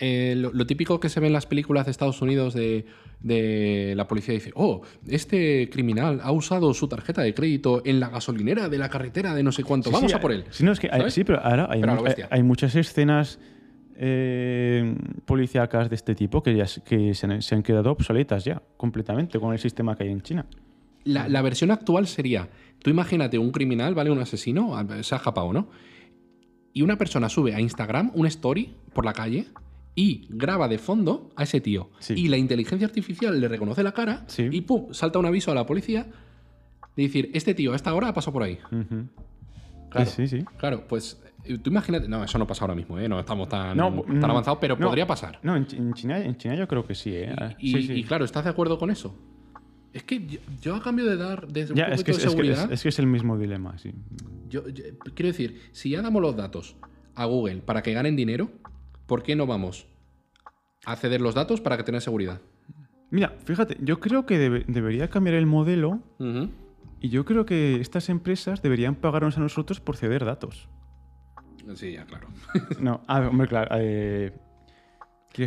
[0.00, 2.86] Eh, lo, lo típico que se ve en las películas de Estados Unidos de,
[3.20, 8.08] de la policía dice, oh, este criminal ha usado su tarjeta de crédito en la
[8.10, 10.44] gasolinera de la carretera de no sé cuánto, Sí, vamos sí, a por él.
[10.50, 13.38] Sí, no, es que hay, pero ahora hay, Pero mu- muchas escenas
[13.98, 14.94] eh,
[15.24, 18.62] policíacas de este tipo que, ya, se- que se, han, se han quedado obsoletas ya,
[18.76, 20.46] completamente, con el sistema que hay en China.
[21.04, 22.48] La, la versión actual sería,
[22.86, 24.12] tú imagínate un criminal, ¿vale?
[24.12, 24.72] Un asesino,
[25.02, 25.68] se ha japado, ¿no?
[26.72, 29.48] Y una persona sube a Instagram una story por la calle
[29.96, 31.90] y graba de fondo a ese tío.
[31.98, 32.14] Sí.
[32.16, 34.46] Y la inteligencia artificial le reconoce la cara Sí.
[34.52, 34.92] y ¡pum!
[34.92, 36.06] salta un aviso a la policía
[36.94, 38.60] de decir, este tío a esta hora ha pasado por ahí.
[39.90, 40.08] Claro.
[40.08, 40.44] Sí, sí, sí.
[40.58, 42.06] Claro, pues eh, tú imagínate.
[42.06, 43.08] No, eso no pasa ahora mismo, ¿eh?
[43.08, 45.40] No estamos tan, No, tan avanzados, pero podría pasar.
[45.42, 47.34] No, en, Chi- en China, en China yo creo que sí, ¿eh?
[47.58, 47.92] Y, sí, sí.
[47.94, 49.12] y claro, ¿estás de acuerdo con eso?
[49.96, 52.24] Es que yo, a cambio de dar desde un poquito es que es, de es
[52.24, 53.92] que seguridad, es- es que es el mismo dilema, sí.
[54.48, 54.84] yo- yo-
[55.14, 56.76] quiero decir, si ya damos los datos
[57.14, 58.50] a Google para que ganen dinero,
[59.06, 59.86] ¿por qué no vamos
[60.84, 62.40] a ceder los datos para que tengan seguridad?
[63.10, 66.00] Mira, fíjate, yo creo que debe- debería cambiar el modelo
[67.00, 70.68] y yo creo que estas empresas deberían pagarnos a nosotros por ceder datos.
[71.74, 72.28] Sí, ya, claro.
[72.80, 73.68] No, ah, hombre, claro.
[73.80, 74.32] eh.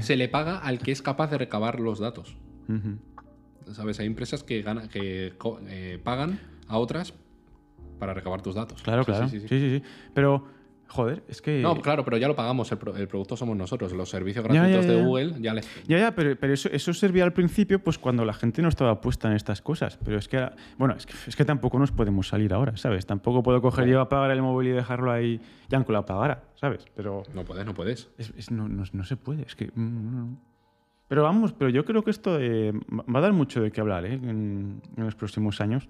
[0.02, 2.36] Se le paga al que es capaz de recabar los datos.
[3.74, 3.99] ¿Sabes?
[3.99, 5.34] Hay empresas que, ganan, que
[5.68, 7.14] eh, pagan a otras
[7.99, 8.82] para recabar tus datos.
[8.82, 9.28] Claro, claro.
[9.30, 9.80] sí, Sí, sí, sí, sí.
[9.80, 9.84] sí.
[10.14, 10.57] Pero,
[10.91, 11.62] Joder, es que.
[11.62, 13.93] No, claro, pero ya lo pagamos, el, pro- el producto somos nosotros.
[13.93, 15.05] Los servicios Ya, ya, gratuitos ya, de ya.
[15.05, 15.84] Google ya les.
[15.88, 18.99] Ya, ya, pero, pero eso, eso servía al principio, pues cuando la gente no estaba
[18.99, 19.99] puesta en estas cosas.
[20.03, 20.49] Pero es que,
[20.80, 23.05] bueno, es que, es que tampoco nos podemos salir ahora, ¿sabes?
[23.05, 25.39] Tampoco puedo coger yo, apagar el móvil y dejarlo ahí,
[25.70, 26.86] y aunque lo apagara, ¿sabes?
[26.95, 28.10] Pero No puedes, no puedes.
[28.18, 29.68] es- es- no, no- no se puede, es que.
[29.68, 30.38] mm, no.
[31.10, 34.05] Pero vamos, pero yo creo que esto eh, va a dar mucho de qué hablar,
[34.05, 34.14] ¿eh?
[34.14, 35.89] En, en los próximos años.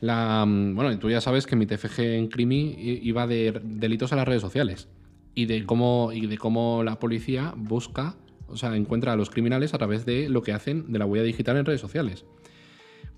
[0.00, 4.16] La, mm, bueno, tú ya sabes que mi TFG en Crimi iba de delitos a
[4.16, 4.88] las redes sociales
[5.34, 8.14] y de cómo, y de cómo la policía busca,
[8.46, 11.24] o sea, encuentra a los criminales a través de lo que hacen de la huella
[11.24, 12.24] digital en redes sociales.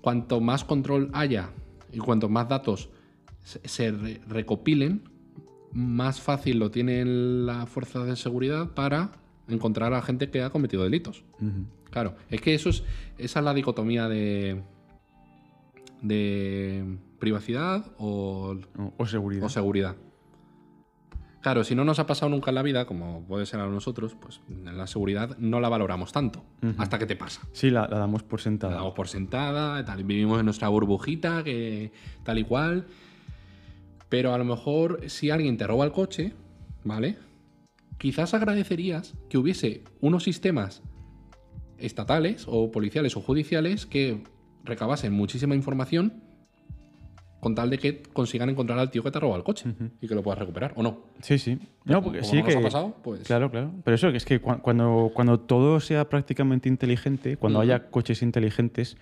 [0.01, 1.51] Cuanto más control haya
[1.93, 2.89] y cuanto más datos
[3.43, 5.03] se, se re- recopilen,
[5.71, 9.11] más fácil lo tienen las fuerzas de seguridad para
[9.49, 11.23] encontrar a gente que ha cometido delitos.
[11.89, 12.83] Claro, es que eso es,
[13.17, 14.61] esa es la dicotomía de,
[16.01, 19.43] de privacidad o, O, o seguridad.
[19.45, 19.95] o seguridad.
[21.41, 24.15] Claro, si no nos ha pasado nunca en la vida, como puede ser a nosotros,
[24.19, 26.43] pues la seguridad no la valoramos tanto
[26.77, 27.41] hasta que te pasa.
[27.53, 28.73] sí, la, la damos por La sentada.
[28.75, 31.91] damos por sentada, tal, vivimos en nuestra burbujita, que
[32.23, 32.87] tal y cual.
[34.09, 36.33] Pero a lo mejor si alguien te roba el coche,
[36.83, 37.17] ¿vale?
[37.97, 40.83] Quizás agradecerías que hubiese unos sistemas
[41.77, 44.23] estatales o policiales o judiciales que
[44.63, 46.23] recabasen muchísima información
[47.39, 49.65] con tal de que consigan encontrar al tío que te ha robado el coche
[50.01, 51.03] y que lo puedas recuperar o no.
[51.21, 51.59] Sí, sí.
[51.85, 52.59] No, porque Como sí no nos que.
[52.59, 53.71] ha pasado, pues Claro, claro.
[53.83, 58.23] Pero eso, que es que cua- cuando, cuando todo sea prácticamente inteligente, cuando haya coches
[58.23, 58.97] inteligentes,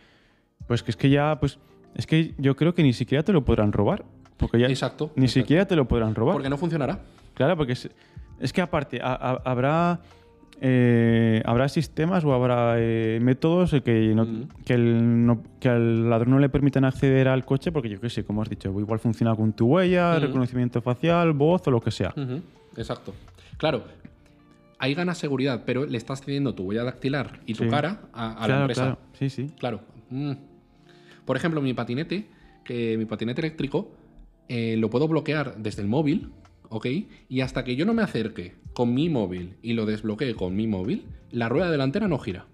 [0.68, 1.60] pues que es que ya, pues,
[1.96, 4.04] es que yo creo que ni siquiera te lo podrán robar.
[4.38, 5.41] Porque ya Exacto, ni exacto.
[5.41, 6.34] siquiera te lo podrán robar.
[6.36, 7.00] porque no funcionará.
[7.36, 7.89] Claro, porque es,
[8.40, 10.00] es que aparte, a- a- habrá.
[10.62, 16.32] eh, habrá sistemas o habrá eh, métodos que, no- que, el no- que al ladrón
[16.32, 19.36] no le permitan acceder al coche porque yo qué sé, como has dicho, igual funciona
[19.36, 22.14] con tu huella, reconocimiento facial, voz o lo que sea.
[22.78, 23.14] Exacto.
[23.58, 23.84] Claro,
[24.80, 27.70] ahí ganas seguridad, pero le estás cediendo tu huella dactilar y tu Sí.
[27.70, 28.82] cara a, a la empresa.
[28.84, 28.98] claro.
[29.20, 29.50] Sí, sí.
[29.60, 29.82] Claro.
[30.10, 30.32] Mm.
[31.26, 32.28] Por ejemplo, mi patinete,
[32.64, 33.92] que mi patinete eléctrico,
[34.48, 36.30] eh, lo puedo bloquear desde el móvil,
[36.76, 36.88] ¿ok?
[37.30, 40.68] Y hasta que yo no me acerque con mi móvil y lo desbloquee con mi
[40.68, 42.46] móvil, la rueda delantera no gira.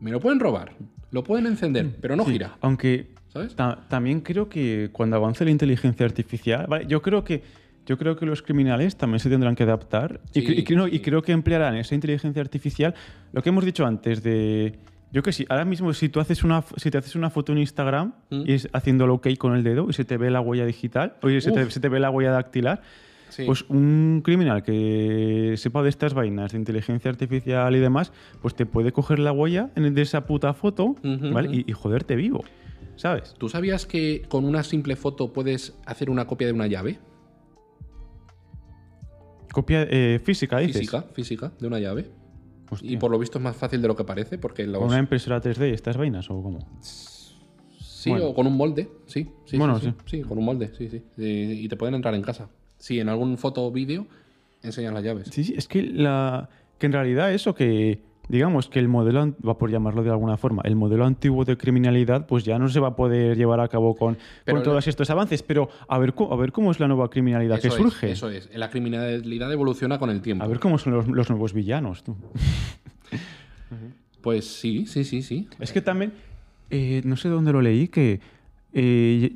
[0.00, 0.72] Me lo pueden robar,
[1.12, 2.26] lo pueden encender, pero no Mm.
[2.26, 2.56] Sí, gira.
[2.60, 3.54] Aunque ¿Sabes?
[3.54, 7.42] ta- también creo que cuando avance la inteligencia artificial, vale, yo creo que
[7.84, 10.86] yo creo que los criminales también se tendrán que adaptar y, Sí, cre- y creo,
[10.88, 11.00] y sí.
[11.00, 12.94] creo que emplearán esa inteligencia artificial,
[13.32, 14.78] lo que hemos dicho antes de
[15.12, 17.58] yo que sí, ahora mismo si tú haces una si te haces una foto en
[17.58, 18.42] Instagram Mm.
[18.46, 21.40] y es haciéndolo ok con el dedo y se te ve la huella digital, oye,
[21.40, 21.70] se te, Uf.
[21.72, 22.82] se te ve la huella dactilar,
[23.32, 23.44] Sí.
[23.46, 28.12] pues un criminal que sepa de estas vainas de inteligencia artificial y demás,
[28.42, 30.96] pues te puede coger la huella en- de esa puta foto.
[31.02, 32.44] Y, y joderte vivo,
[32.96, 33.34] ¿sabes?
[33.38, 36.98] ¿Tú sabías que con una simple foto puedes hacer una copia de una llave?
[39.52, 40.76] Copia eh, física, dices.
[40.78, 42.10] Física, física, de una llave.
[42.70, 42.90] Hostia.
[42.90, 44.78] Y por lo visto es más fácil de lo que parece, porque los...
[44.78, 46.58] ¿Con una impresora 3D y estas vainas o cómo?
[46.80, 48.26] Sí, Bueno.
[48.28, 49.30] o con un molde, sí.
[49.44, 49.94] sí Bueno, sí, sí.
[50.06, 51.02] Sí, con un molde, sí, sí.
[51.18, 52.48] Y te pueden entrar en casa.
[52.82, 54.08] Sí, en algún foto o vídeo
[54.64, 55.28] enseñan las llaves.
[55.30, 59.56] Sí, sí, es que, la, que en realidad eso que, digamos que el modelo, va
[59.56, 62.88] por llamarlo de alguna forma, el modelo antiguo de criminalidad pues ya no se va
[62.88, 66.12] a poder llevar a cabo con, Pero con la- todos estos avances, pero a ver,
[66.28, 68.10] a ver cómo es la nueva criminalidad que es, surge.
[68.10, 68.50] eso es.
[68.52, 70.42] La criminalidad evoluciona con el tiempo.
[70.44, 72.02] A ver cómo son los, los nuevos villanos.
[72.02, 72.16] tú.
[74.20, 75.48] Pues sí, sí, sí, sí.
[75.58, 76.12] Es que también,
[76.70, 78.20] eh, no sé dónde lo leí, que,
[78.72, 79.32] eh,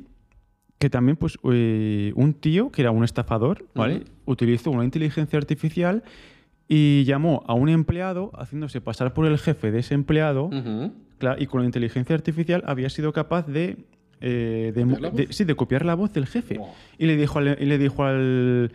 [0.79, 4.03] que también pues eh, un tío que era un estafador, ¿vale?
[4.25, 6.03] Utilizó una inteligencia artificial
[6.67, 10.49] y llamó a un empleado haciéndose pasar por el jefe de ese empleado.
[11.17, 13.77] Claro, y con la inteligencia artificial había sido capaz de,
[14.21, 15.35] eh, de, ¿Copiar la de- voz?
[15.35, 16.57] sí, de copiar la voz del jefe.
[16.59, 16.67] Wow.
[16.99, 18.71] Y le dijo, al, y le dijo al,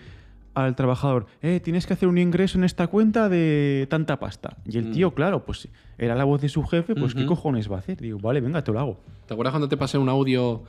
[0.54, 4.58] al trabajador, eh, tienes que hacer un ingreso en esta cuenta de tanta pasta.
[4.66, 4.92] Y el Mm.
[4.92, 7.28] tío, claro, pues era la voz de su jefe, pues ¿qué Ujú.
[7.30, 7.98] cojones va a hacer?
[8.00, 9.00] Digo, vale, venga, te lo hago.
[9.26, 10.64] ¿Te acuerdas cuando te pasé un audio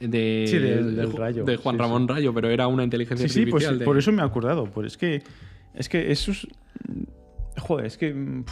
[0.00, 1.44] de, Sí, del- de del Ju- Rayo.
[1.44, 3.78] de Juan Sí, Ramón Rayo, pero era una inteligencia Sí, sí, pues artificial?
[3.78, 4.64] de- por eso me he acordado.
[4.66, 5.22] Pues es que,
[5.74, 6.46] es que eso es...
[7.58, 8.42] Joder, es que...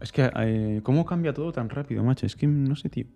[0.00, 2.26] Es que, eh, ¿cómo cambia todo tan rápido, macho?
[2.26, 3.06] Es que no sé, tío.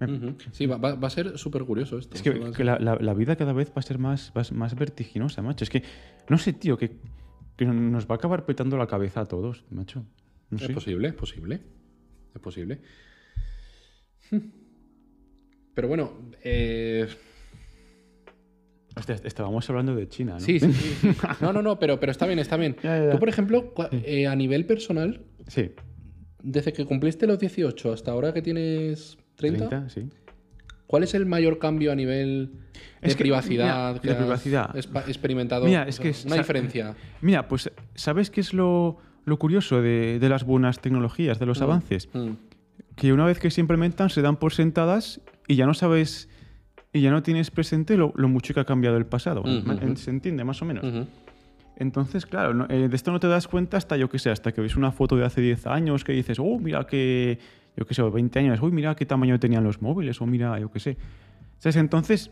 [0.00, 0.36] Ujú.
[0.52, 2.14] Sí, va, a ser súper curioso esto.
[2.16, 5.42] Es que, la, la- la vida cada vez va a ser más, más, más vertiginosa,
[5.42, 5.64] macho.
[5.64, 5.82] Es que,
[6.28, 6.98] no sé, tío, que,
[7.56, 10.04] que nos va a acabar petando la cabeza a todos, macho.
[10.50, 10.72] No Es sé.
[10.72, 11.60] posible, es posible.
[12.34, 12.80] Es posible.
[14.30, 14.38] Hmm.
[15.74, 16.12] Pero bueno,
[16.44, 17.06] eh,
[18.96, 20.40] Hostia, estábamos hablando de China, ¿no?
[20.40, 21.08] sí, sí, sí.
[21.40, 22.76] No, no, no, pero, pero está bien, está bien.
[22.82, 23.10] Ya, ya, ya.
[23.12, 25.70] Tú, por ejemplo, eh, a nivel personal, Sí.
[26.42, 30.08] desde que cumpliste los 18 hasta ahora que tienes 30, 30, sí.
[30.86, 32.50] ¿Cuál es el mayor cambio a nivel
[33.02, 34.76] de Es que, privacidad mira, que de has privacidad.
[35.08, 35.64] experimentado?
[35.66, 36.94] Mira, O es sea, que es- una diferencia.
[37.20, 41.60] Mira, pues, ¿sabes qué es lo, lo curioso de, de las buenas tecnologías, de los
[41.62, 42.08] avances?
[42.14, 42.30] Mm.
[42.96, 46.28] Que una vez que se implementan, se dan por sentadas y ya no sabes
[46.92, 49.42] y ya no tienes presente lo, lo mucho que ha cambiado el pasado.
[49.44, 49.96] Ma- ujú.
[49.96, 50.84] ¿Se entiende, más o menos?
[50.84, 51.06] Ujú.
[51.76, 54.52] Entonces, claro, no- eh, de esto no te das cuenta hasta, yo qué sé, hasta
[54.52, 57.38] que ves una foto de hace 10 años que dices, oh, mira que,
[57.78, 60.58] yo qué sé, o 20 años, uy, mira qué tamaño tenían los móviles, o mira,
[60.58, 60.96] yo qué sé.
[61.58, 61.76] ¿Sabes?
[61.76, 62.30] Entonces,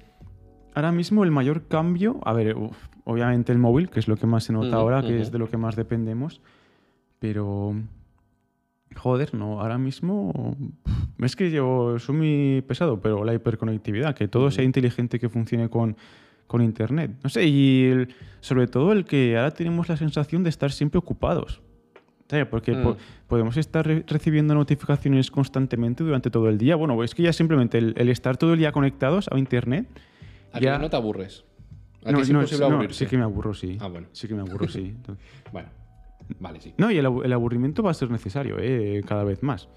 [0.75, 4.27] ahora mismo el mayor cambio, a ver, uf, obviamente el móvil, que es lo que
[4.27, 6.41] más se nota ahora, que es de lo que más dependemos,
[7.21, 7.75] pero...
[8.95, 10.57] Joder, no, ahora mismo
[11.19, 15.69] es que yo soy muy pesado, pero la hiperconectividad, que todo sea inteligente, que funcione
[15.69, 15.97] con,
[16.47, 17.11] con Internet.
[17.23, 20.99] No sé, y el- sobre todo el que ahora tenemos la sensación de estar siempre
[20.99, 21.61] ocupados.
[22.51, 22.83] Porque Mm.
[22.83, 22.97] po-
[23.29, 26.75] podemos estar re- recibiendo notificaciones constantemente durante todo el día.
[26.77, 29.87] Bueno, es que ya simplemente el, el estar todo el día conectados a Internet.
[30.53, 30.79] ¿A ya...
[30.79, 31.45] no te aburres?
[32.05, 33.79] ¿A No, es no, imposible no, sí que me aburro, sí.
[33.81, 34.09] Ah, bueno.
[34.13, 34.95] Sí que me aburro, sí.
[35.53, 35.69] Bueno,
[36.41, 36.75] vale, sí.
[36.79, 39.03] No, y el, el aburrimiento va a ser necesario, ¿eh?
[39.07, 39.69] cada vez más.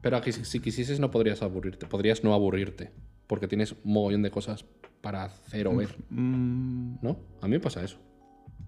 [0.00, 2.90] Pero aquí, si si quisieses no podrías aburrirte, podrías no aburrirte,
[3.26, 4.64] porque tienes un mogollón de cosas
[5.00, 7.16] para hacer o ver, Mm, ¿no?
[7.40, 7.98] A mí me pasa eso.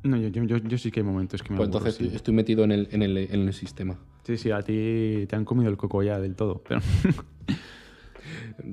[0.07, 2.15] No, yo, yo, yo, yo sí que hay momentos que me Pues aburro, entonces sí.
[2.17, 3.99] estoy- metido en el, en, el, en el sistema.
[4.25, 6.63] Sí, sí, a ti te han comido el coco ya del todo.
[6.69, 6.81] Pero...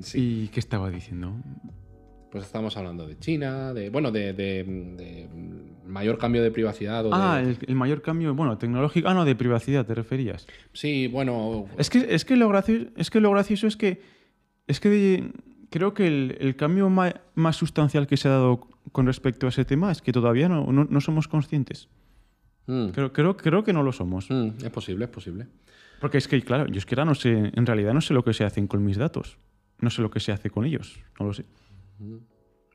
[0.00, 0.44] Sí.
[0.44, 1.36] ¿Y qué estaba diciendo?
[2.32, 3.90] Pues estamos hablando de China, de.
[3.90, 5.28] Bueno, de, de- de
[5.86, 7.06] mayor cambio de privacidad.
[7.06, 9.08] O Ah, de, el, el mayor cambio, bueno, tecnológico.
[9.08, 10.46] Ah, no, de privacidad, te referías.
[10.72, 11.66] Sí, bueno.
[11.78, 14.00] Es que, es que, lo, gracioso, es que lo gracioso es que.
[14.66, 15.32] Es que de-
[15.70, 19.64] creo que el, el cambio más sustancial que se ha dado con respecto a ese
[19.64, 21.88] tema es que todavía no, no, no somos conscientes.
[22.66, 24.30] mm, Creo, creo, creo que no lo somos.
[24.30, 25.46] mm, es posible, es posible.
[26.00, 28.24] Porque es que, claro, yo es que ahora no sé, en realidad no sé lo
[28.24, 29.38] que se hacen con mis datos.
[29.80, 31.44] No sé lo que se hace con ellos, no lo sé.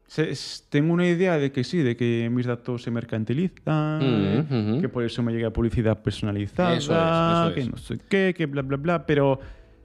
[0.07, 4.79] Sé- es- tengo una idea de que sí, de que mis datos se mercantilizan, Mm,
[4.81, 7.69] que por eso me llega publicidad personalizada, Eso es, eso que es.
[7.71, 9.39] no sé qué, que bla, bla, bla, pero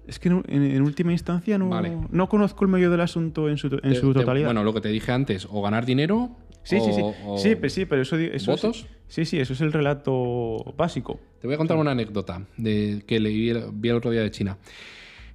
[0.06, 1.96] es que en, en- última instancia no, Vale.
[2.10, 4.46] no conozco el medio del asunto en su, to- en Te- su te- totalidad.
[4.48, 6.36] bueno, lo que te dije antes, o ganar dinero.
[6.62, 7.00] sí, sí, sí.
[7.02, 8.86] o- o- Sí, pero, sí, pero eso, eso ¿Votos?
[9.06, 11.20] Sí, sí, sí, eso es el relato básico.
[11.40, 14.30] Te voy a contar una anécdota de, que leí el, vi el otro día de
[14.30, 14.56] China.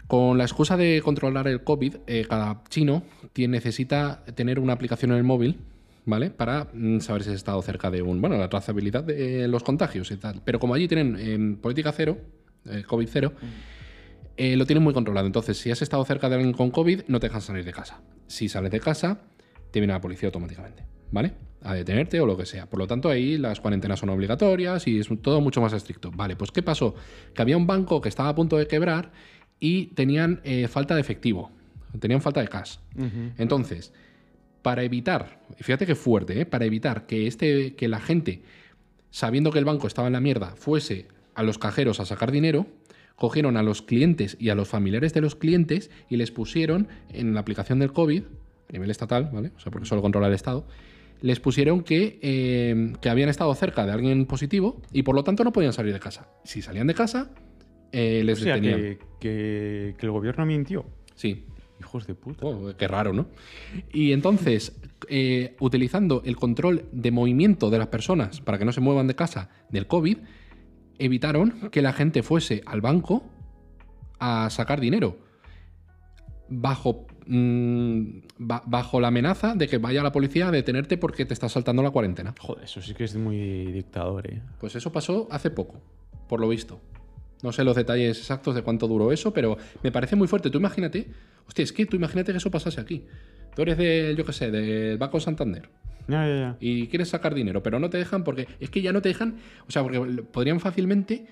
[0.08, 5.12] Con la excusa de controlar el COVID, eh, cada chino tiene, necesita tener una aplicación
[5.12, 5.60] en el móvil,
[6.06, 6.32] ¿vale?
[6.32, 8.20] Para mm, saber si has estado cerca de un.
[8.20, 10.42] Bueno, la trazabilidad de los contagios y tal.
[10.44, 12.18] Pero como allí tienen em, política cero,
[12.66, 13.34] eh, COVID cero,
[14.40, 15.28] eh, lo tienen muy controlado.
[15.28, 18.00] Entonces, si has estado cerca de alguien con COVID, no te dejan salir de casa.
[18.28, 19.20] Si sales de casa,
[19.70, 21.34] te viene la policía automáticamente, ¿vale?
[21.62, 22.66] A detenerte o lo que sea.
[22.70, 26.10] Por lo tanto, ahí las cuarentenas son obligatorias y es todo mucho más estricto.
[26.12, 26.96] Vale, pues ¿qué pasó?
[27.34, 29.12] Que había un banco que estaba a punto de quebrar
[29.60, 31.52] y tenían eh, falta de efectivo.
[32.00, 32.78] Tenían falta de cash.
[33.38, 33.92] Entonces,
[34.62, 36.46] para evitar, fíjate qué fuerte, ¿eh?
[36.46, 38.44] para evitar que, este, que la gente,
[39.10, 42.68] sabiendo que el banco estaba en la mierda, fuese a los cajeros a sacar dinero,
[43.20, 47.34] cogieron a los clientes y a los familiares de los clientes y les pusieron en
[47.34, 49.52] la aplicación del COVID, a nivel estatal, ¿vale?
[49.56, 50.66] O sea, porque solo controla el Estado,
[51.22, 55.44] les pusieron que, eh, que habían estado cerca de alguien positivo y por lo tanto
[55.44, 56.30] no podían salir de casa.
[56.46, 57.32] Si salían de casa,
[57.92, 58.80] eh, O les sea, detenían.
[58.80, 60.86] que, que- que el gobierno mintió.
[61.16, 61.46] Sí,
[61.82, 62.46] Hijos de puta.
[62.46, 63.28] Oh, qué raro, ¿no?
[63.94, 68.82] Y entonces, eh, utilizando el control de movimiento de las personas para que no se
[68.82, 70.18] muevan de casa del COVID,
[71.00, 73.24] evitaron que la gente fuese al banco
[74.20, 75.18] a sacar dinero.
[76.52, 78.02] Bajo, mm,
[78.40, 81.84] ba- bajo la amenaza de que vaya la policía a detenerte porque te está saltando
[81.84, 82.34] la cuarentena.
[82.40, 84.42] Joder, eso sí que es muy dictador, ¿eh?
[84.60, 85.80] Pues eso pasó hace poco,
[86.28, 86.82] por lo visto.
[87.44, 90.50] No sé los detalles exactos de cuánto duró eso, pero me parece muy fuerte.
[90.50, 91.08] Tú imagínate,
[91.48, 93.06] hostia, es que tú imagínate que eso pasase aquí.
[93.56, 95.70] Tú eres de, yo qué sé, del Banco Santander
[96.08, 96.58] Ya, ya, ya.
[96.60, 99.38] y quieres sacar dinero, pero no te dejan porque es que ya no te dejan,
[99.68, 100.00] o sea, porque
[100.32, 101.28] podrían fácilmente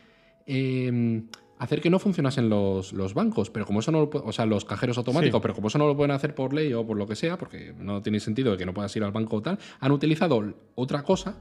[0.45, 1.24] eh,
[1.59, 4.65] hacer que no funcionasen los, los bancos, pero como eso no lo o sea, los
[4.65, 5.41] cajeros automáticos, Sí.
[5.41, 7.74] pero como eso no lo pueden hacer por ley o por lo que sea, porque
[7.80, 11.03] no tiene sentido de que no puedas ir al banco o tal, han utilizado otra
[11.03, 11.38] cosa,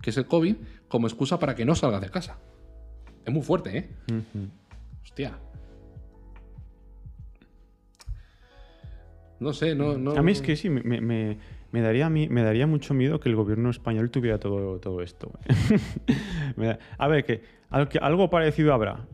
[0.00, 0.56] que es el COVID,
[0.88, 2.38] como excusa para que no salgas de casa.
[3.24, 3.88] Es muy fuerte, ¿eh?
[5.02, 5.38] Hostia.
[9.42, 10.12] No sé, no, no.
[10.16, 11.36] A mí es que sí, me, me-
[11.72, 15.32] me daría, me daría mucho miedo que el gobierno español tuviera todo, todo esto.
[16.56, 19.06] Da- a ver, que algo, que algo parecido habrá.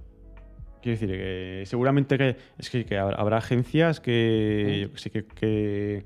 [0.82, 6.04] Quiero decir, que seguramente que, es que, que habrá, agencias que, yo que sé, que,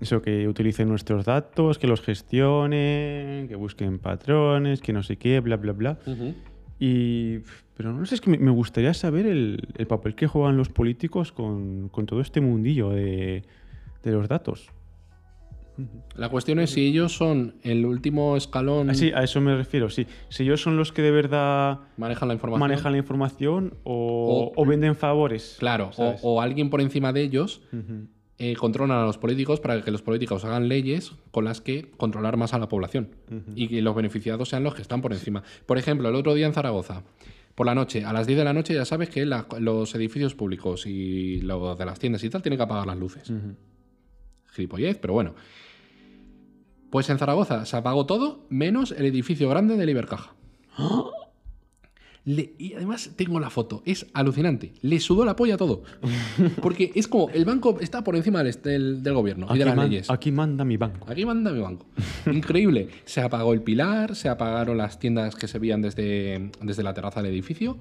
[0.00, 5.40] eso, que utilicen nuestros datos, que los gestionen, que busquen patrones, que no sé qué,
[5.40, 5.98] bla, bla, bla.
[6.84, 7.38] Y,
[7.76, 11.30] pero no sé, es que me- gustaría saber el, el papel que juegan los políticos
[11.30, 13.44] con, con todo este mundillo de,
[14.02, 14.68] de los datos.
[16.16, 19.90] La cuestión es si ellos son el último escalón, Ah, sí, a eso me refiero,
[19.90, 20.06] sí.
[20.28, 22.60] Si ellos son los que de verdad manejan la información.
[22.60, 25.56] manejan la información o, O- o venden favores.
[25.60, 27.62] Claro, o, alguien por encima de ellos.
[28.38, 32.36] Eh, controlan a los políticos para que los políticos hagan leyes con las que controlar
[32.36, 33.10] más a la población
[33.54, 35.42] y que los beneficiados sean los que están por encima.
[35.66, 37.04] Por ejemplo, el otro día en Zaragoza,
[37.54, 40.34] por la noche, a las 10 de la noche ya sabes que la- los edificios
[40.34, 43.30] públicos y los de las tiendas y tal tienen que apagar las luces.
[44.52, 45.34] Gilipollez, pero bueno.
[46.90, 50.34] Pues en Zaragoza se apagó todo menos el edificio grande de Ibercaja.
[52.24, 54.72] Le- y además tengo la foto, es alucinante.
[54.82, 55.82] Le sudó la polla todo.
[56.62, 59.64] Porque es como el banco está por encima del, del- del gobierno y de Aquí
[59.64, 60.10] las man- leyes.
[60.10, 61.06] aquí manda mi banco.
[61.10, 61.86] Aquí manda mi banco.
[62.30, 62.88] Increíble.
[63.06, 67.20] Se apagó el pilar, se apagaron las tiendas que se veían desde, desde la terraza
[67.22, 67.76] del edificio,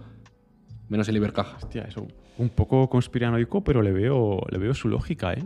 [0.89, 1.57] menos el Ibercaja.
[1.57, 2.07] Hostia, eso.
[2.39, 5.43] Un poco conspiranoico, pero le veo, le veo su lógica, ¿eh?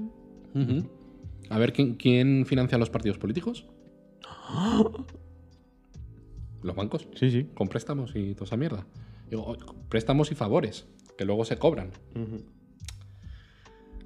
[1.50, 3.66] A ver, ¿quién, quién financia los partidos políticos?
[6.66, 7.07] Los bancos.
[7.16, 7.47] Sí, sí.
[7.53, 8.88] Con préstamos y toda esa mierda.
[9.30, 9.55] Digo,
[9.88, 11.91] préstamos y favores, que luego se cobran.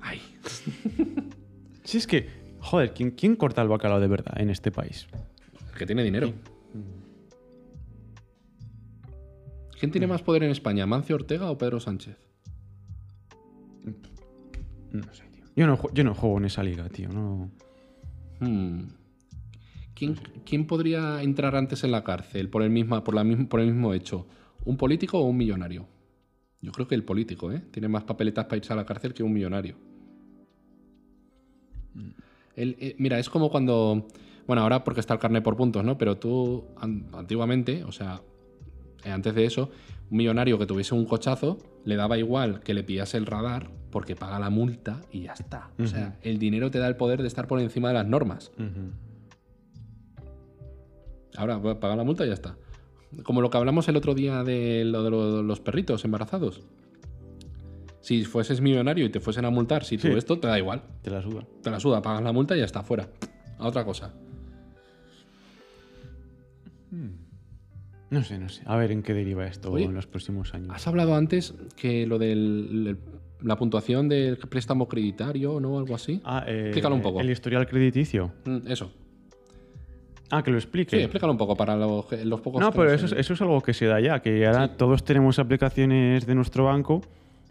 [0.01, 0.22] Ay,
[1.84, 2.28] Sí, es que,
[2.60, 5.07] joder, ¿quién, quién corta el bacalao de verdad en este país?
[5.72, 6.34] el que tiene dinero.
[9.80, 12.18] ¿Quién tiene más poder en España, Mancio Ortega o Pedro Sánchez?
[14.91, 15.45] No sé, tío.
[15.55, 17.07] Yo no, yo no juego en esa liga, tío.
[17.07, 17.49] No.
[18.41, 18.99] Hmm.
[20.00, 23.60] ¿Quién, quién podría entrar antes en la cárcel por el, misma, por, la, misma- por
[23.60, 24.26] el mismo hecho?
[24.66, 25.86] ¿Un político o un millonario?
[26.62, 27.62] Yo creo que el político, ¿eh?
[27.72, 29.76] Tiene más papeletas para irse a la cárcel que un millonario.
[32.56, 34.08] El- eh, mira, es como cuando.
[34.47, 35.97] Bueno, ahora porque está el carnet por puntos, ¿no?
[35.97, 38.22] Pero tú, an- antiguamente, o sea,
[39.06, 39.70] eh, antes de eso,
[40.10, 44.16] un millonario que tuviese un cochazo le daba igual que le pillase el radar porque
[44.16, 45.70] paga la multa y ya está.
[45.80, 48.52] O sea, el dinero te da el poder de estar por encima de las normas.
[51.38, 52.56] Ahora, pa- paga la multa y ya está.
[53.24, 56.62] Como lo que hablamos el otro día de lo de lo- los perritos embarazados.
[58.02, 60.14] Si fueses millonario y te fuesen a multar, si tú Sí.
[60.14, 60.84] esto te da igual.
[61.02, 61.46] Te la suda.
[61.62, 63.10] Te la suda, pagas la multa y ya está, fuera.
[63.58, 64.14] A otra cosa.
[68.10, 68.64] No sé, no sé.
[68.66, 70.70] A ver en qué deriva esto Oye, en los próximos años.
[70.74, 72.96] Has hablado antes que lo de
[73.42, 75.78] la puntuación del préstamo creditario, ¿no?
[75.78, 76.20] Algo así.
[76.24, 77.22] Ah, eh, Explícalo un poco.
[77.22, 78.32] El historial crediticio.
[78.46, 78.92] Mm, Eso.
[80.32, 80.96] Ah, que lo explique.
[80.96, 83.34] Sí, explícalo un poco para los, los pocos No, que pero no eso, es- eso
[83.34, 87.02] es algo que se da ya, que ahora todos tenemos aplicaciones de nuestro banco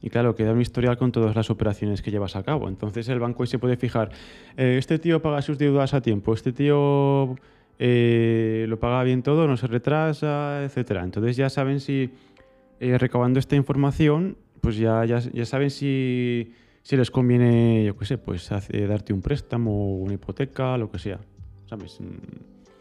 [0.00, 2.68] y claro, queda un historial con todas las operaciones que llevas a cabo.
[2.68, 4.10] Entonces el banco ahí se puede fijar,
[4.56, 7.34] eh, este tío paga sus deudas a tiempo, este tío
[7.80, 11.02] eh, lo paga bien todo, no se retrasa, etcétera.
[11.02, 12.10] Entonces ya saben si,
[12.80, 16.52] eh, recabando esta información, pues ya, ya, ya saben si,
[16.82, 20.98] si les conviene, yo qué sé, pues hace- darte un préstamo, una hipoteca, lo que
[21.00, 21.18] sea.
[21.66, 21.98] ¿Sabes?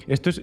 [0.08, 0.42] Esto es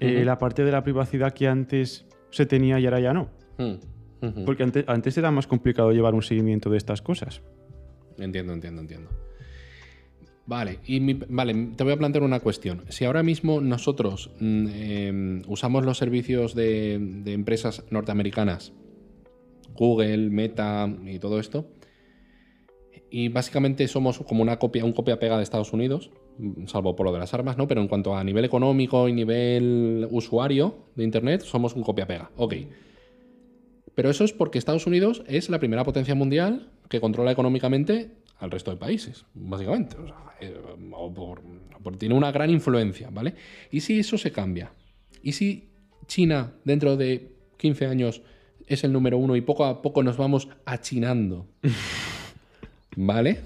[0.00, 3.28] eh, la parte de la privacidad que antes se tenía y ahora ya no.
[3.58, 4.44] Mm, ujú.
[4.44, 7.42] Porque antes, antes era más complicado llevar un seguimiento de estas cosas.
[8.18, 9.10] Entiendo, entiendo, entiendo.
[10.46, 12.82] Vale, y mi- vale, te voy a plantear una cuestión.
[12.88, 18.72] Si ahora mismo nosotros mm, eh, usamos los servicios de, de empresas norteamericanas,
[19.74, 21.70] Google, Meta y todo esto,
[23.10, 26.10] y básicamente somos como una copia, un copia-pega de Estados Unidos,
[26.66, 27.68] salvo por lo de las armas, ¿no?
[27.68, 32.30] Pero en cuanto a nivel económico y nivel usuario de Internet, somos un copia-pega.
[32.36, 32.54] Ok.
[33.94, 38.50] Pero eso es porque Estados Unidos es la primera potencia mundial que controla económicamente al
[38.50, 39.96] resto de países, básicamente.
[39.98, 40.54] O sea, eh,
[41.14, 41.42] por-
[41.82, 43.34] por- tiene una gran influencia, ¿vale?
[43.70, 44.72] ¿Y si eso se cambia?
[45.22, 45.68] ¿Y si
[46.06, 48.22] China dentro de 15 años
[48.66, 51.46] es el número uno y poco a poco nos vamos achinando?
[52.96, 53.40] ¿Vale?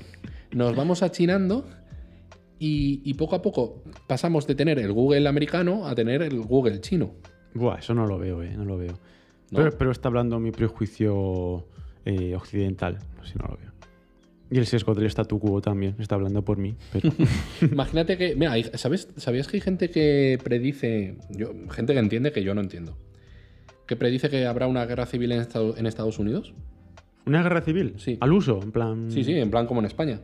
[0.52, 1.66] Nos vamos achinando
[2.58, 6.80] y, y poco a poco pasamos de tener el Google americano a tener el Google
[6.80, 7.14] chino.
[7.54, 8.92] Buah, eso no lo veo, eh, no lo veo.
[9.50, 9.58] ¿No?
[9.58, 11.66] Pero, pero está hablando mi prejuicio
[12.04, 13.72] eh, occidental, así no lo veo.
[14.50, 16.76] Y el sesgo del statu quo también, está hablando por mí.
[16.92, 17.10] Pero...
[17.72, 22.42] Imagínate que, mira, ¿sabes, ¿sabías que hay gente que predice, yo, gente que entiende que
[22.44, 22.96] yo no entiendo,
[23.86, 26.54] que predice que habrá una guerra civil en, Estado- en Estados Unidos?
[27.26, 27.94] ¿Una guerra civil?
[27.96, 28.18] Sí.
[28.20, 29.10] Al uso, en plan...
[29.10, 30.20] Sí, sí, en plan como en España.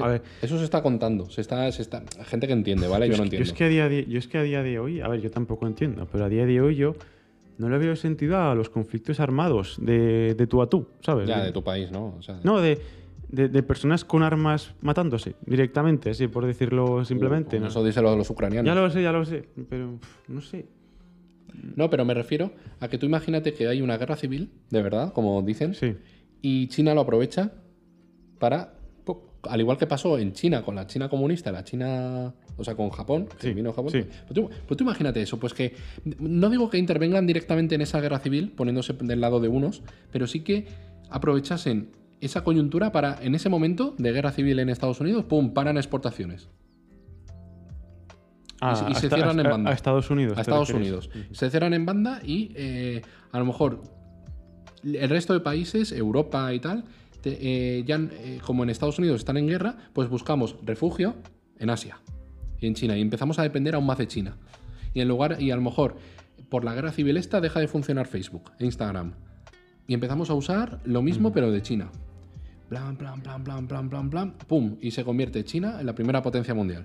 [0.00, 3.08] A ver, Eso se está contando, se está, se está, gente que entiende, ¿vale?
[3.08, 3.44] Yo, no entiendo.
[3.44, 5.30] es que a día de, yo es que a día de hoy, a ver, yo
[5.30, 6.94] tampoco entiendo, pero a día de hoy yo
[7.58, 11.28] no le veo sentido a los conflictos armados de, de tú a tú, ¿sabes?
[11.28, 12.14] Ya, de tu país, ¿no?
[12.18, 12.80] O sea, No, de,
[13.28, 17.60] de, de personas con armas matándose directamente, así por decirlo simplemente.
[17.60, 17.68] ¿no?
[17.68, 18.66] Eso díselo a los ucranianos.
[18.66, 20.66] Ya lo sé, ya lo sé, pero pff, no sé.
[21.76, 25.12] No, pero me refiero a que tú imagínate que hay una guerra civil, de verdad,
[25.12, 25.94] como dicen, Sí.
[26.40, 27.52] y China lo aprovecha
[28.38, 28.72] para,
[29.48, 32.90] al igual que pasó en China con la China comunista, la China, o sea, con
[32.90, 33.90] Japón, que Sí, vino Japón.
[33.90, 34.02] sí.
[34.02, 35.74] Pues, tú, pues tú imagínate eso, pues que
[36.18, 40.26] no digo que intervengan directamente en esa guerra civil, poniéndose del lado de unos, pero
[40.26, 40.66] sí que
[41.10, 41.90] aprovechasen
[42.20, 46.48] esa coyuntura para, en ese momento de guerra civil en Estados Unidos, pum, paran exportaciones.
[48.60, 49.70] Ah, y se cierran en banda.
[49.70, 50.32] A Estados Unidos.
[50.32, 50.70] A ¿te Estados?
[50.70, 51.10] Unidos.
[51.32, 53.82] Se cierran en banda y eh, a lo mejor
[54.84, 56.84] el resto de países, Europa y tal,
[57.22, 57.38] te-
[57.78, 61.14] eh, ya eh, como en Estados Unidos están en guerra, pues buscamos refugio
[61.58, 61.98] en Asia
[62.60, 64.36] y en China y empezamos a depender aún más de China.
[64.94, 65.96] Y en lugar y a lo mejor
[66.50, 69.12] por la guerra civil esta deja de funcionar Facebook e Instagram
[69.86, 71.90] y empezamos a usar lo mismo pero de China.
[72.68, 76.22] Plan, plan, plan, plan, plan, plan, plan, pum, y se convierte China en la primera
[76.22, 76.84] potencia mundial.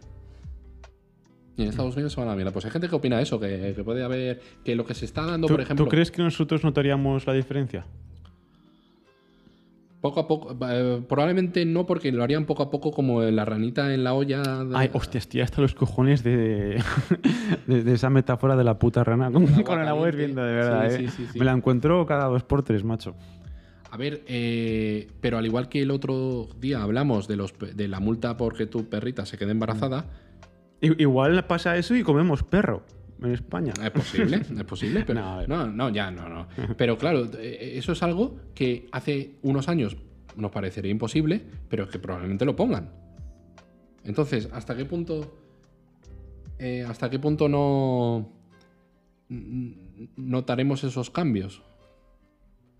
[1.56, 2.52] Y en Estados Unidos se van a la mierda.
[2.52, 4.40] Pues hay gente que opina eso, que, que puede haber.
[4.64, 5.86] Que lo que se está dando, ¿Tú, por ejemplo.
[5.86, 7.86] tú crees que nosotros notaríamos la diferencia?
[10.02, 10.56] Poco a poco.
[10.70, 14.42] eh, probablemente no, porque lo harían poco a poco como la ranita en la olla.
[14.64, 16.82] de- Ay, hostia, estoy hasta los cojones de,
[17.68, 20.90] de, de esa metáfora de la puta rana con, el agua hirviendo, de verdad.
[20.90, 21.10] Sí, ¿eh?
[21.10, 21.40] sí, sí, sí.
[21.40, 23.16] Me la encuentro cada dos por tres, macho.
[23.90, 28.00] A ver, eh, pero al igual que el otro día hablamos de, los, de la
[28.00, 30.06] multa porque tu perrita se quede embarazada,
[30.82, 32.84] I- igual pasa eso y comemos perro
[33.22, 33.74] en España.
[33.84, 36.48] es posible, es posible, pero No, no, no, ya, no, no.
[36.78, 39.98] Pero claro, eh, eso es algo que hace unos años
[40.36, 42.92] nos parecería imposible, pero que probablemente lo pongan.
[44.04, 45.36] Entonces, ¿hasta qué punto,
[46.60, 48.30] eh, hasta qué punto no
[50.16, 51.62] notaremos esos cambios?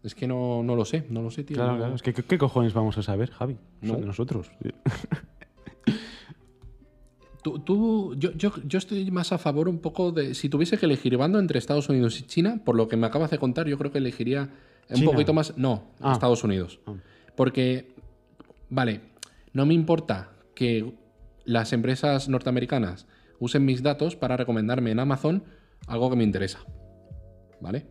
[0.04, 1.56] Es que no, no lo sé, no lo sé, tío.
[1.56, 1.96] Claro, no- claro.
[1.96, 3.58] Es que ¿qué, qué cojones vamos a saber, Javi?
[3.82, 3.94] No.
[3.94, 4.52] Son de nosotros.
[7.48, 10.34] Tú, tú- yo, yo, yo estoy más a favor un poco de.
[10.36, 13.32] Si tuviese que elegir bando entre Estados Unidos y China, por lo que me acabas
[13.32, 14.50] de contar, yo creo que elegiría
[14.90, 15.58] un poquito más.
[15.58, 16.12] No, Ah.
[16.12, 16.80] Estados Unidos.
[16.86, 16.96] Ah.
[17.38, 17.94] Porque,
[18.70, 19.00] vale,
[19.54, 20.94] no me importa que
[21.46, 23.08] las empresas norteamericanas
[23.40, 25.44] usen mis datos para recomendarme en Amazon
[25.88, 26.60] algo que me interesa.
[27.62, 27.86] ¿Vale?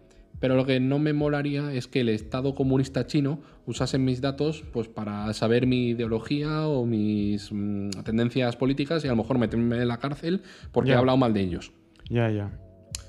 [0.46, 4.62] Pero lo que no me molaría es que el Estado comunista chino usase mis datos
[4.72, 9.82] pues, para saber mi ideología o mis mm, tendencias políticas y a lo mejor meterme
[9.82, 11.72] en la cárcel porque he hablado mal de ellos.
[12.08, 12.56] ya, ya.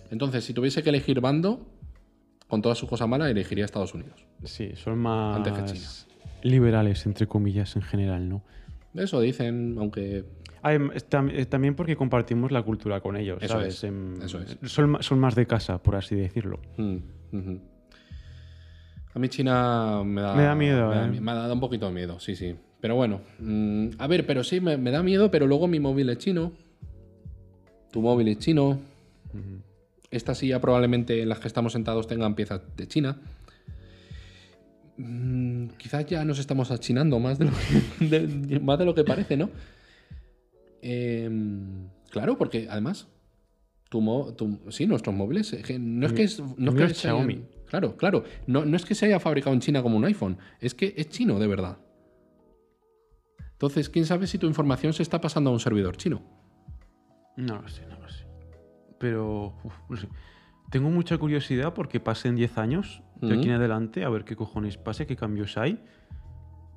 [0.10, 1.70] Entonces, si tuviese que elegir bando,
[2.48, 4.26] con todas sus cosas malas, elegiría Estados Unidos.
[4.44, 5.88] Sí, son más Antes que China.
[6.42, 8.42] liberales, entre comillas, en general, ¿no?
[8.96, 10.26] Eso dicen, aunque
[10.96, 13.76] es tam- es también porque compartimos la cultura con ellos, Eso ¿sabes?
[13.76, 14.58] es, Em, eso es.
[14.72, 16.60] Son, son más de casa, por así decirlo.
[16.78, 16.98] Mm,
[19.14, 21.22] A mí China me da, Me da miedo, me da, ¿eh?
[21.22, 22.56] me da un poquito de miedo, sí, sí.
[22.80, 26.10] Pero bueno, mm, a ver, pero sí, me, me da miedo, pero luego mi móvil
[26.10, 26.52] es chino.
[27.92, 28.80] Tu móvil es chino.
[30.12, 33.18] Esta silla probablemente en las que estamos sentados tengan piezas de China.
[34.98, 39.04] Mm, quizás ya nos estamos achinando más de lo que, de- más de lo que
[39.04, 39.50] parece, ¿no?
[40.82, 43.08] Em, claro, porque además,
[43.90, 46.98] tu tu- sí, nuestros móviles, eh, no es que, es, no es mío que es
[46.98, 47.46] se hayan- Xiaomi.
[47.68, 50.74] claro, claro, no, no es que se haya fabricado en China como un iPhone, es
[50.76, 51.78] que es chino de verdad.
[53.54, 56.22] Entonces, ¿quién sabe si tu información se está pasando a un servidor chino?
[57.38, 58.26] No lo sé, no lo sé.
[59.00, 60.08] Pero, uf, no sé.
[60.70, 64.78] Tengo mucha curiosidad porque pasen 10 años de aquí en adelante a ver qué cojones
[64.78, 65.80] pase, qué cambios hay.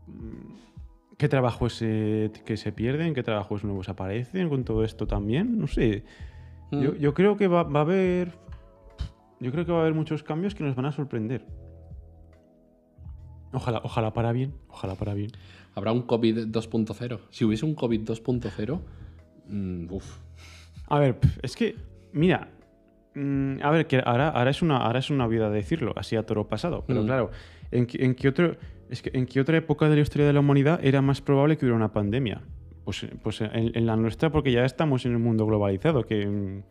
[0.07, 0.55] Mm,
[1.19, 3.13] ¿Qué trabajos se, que se pierden?
[3.13, 5.59] ¿Qué trabajos nuevos aparecen con todo esto también?
[5.59, 6.05] No sé.
[6.73, 6.97] Yo, Mm.
[6.99, 8.33] yo creo que va, va a haber.
[9.41, 11.45] Yo creo que va a haber muchos cambios que nos van a sorprender.
[13.53, 14.55] Ojalá, ojalá para bien.
[14.69, 15.31] Ojalá para bien.
[15.75, 17.21] Habrá un COVID 2.0.
[17.31, 18.81] Si hubiese un COVID 2.0,
[19.49, 20.19] mm, uf.
[20.89, 21.77] A ver, es que,
[22.13, 22.49] mira,
[23.15, 26.25] mm, a ver, que ahora, ahora, es una, ahora es una vida decirlo, así a
[26.25, 27.07] toro pasado, pero Mm.
[27.07, 27.31] claro,
[27.71, 28.57] ¿en, en qué otro,
[28.89, 31.57] es que, ¿en qué otra época de la historia de la humanidad era más probable
[31.57, 32.43] que hubiera una pandemia?
[32.85, 36.63] Pues, pues en, en la nuestra, porque ya estamos en un mundo globalizado, que mm,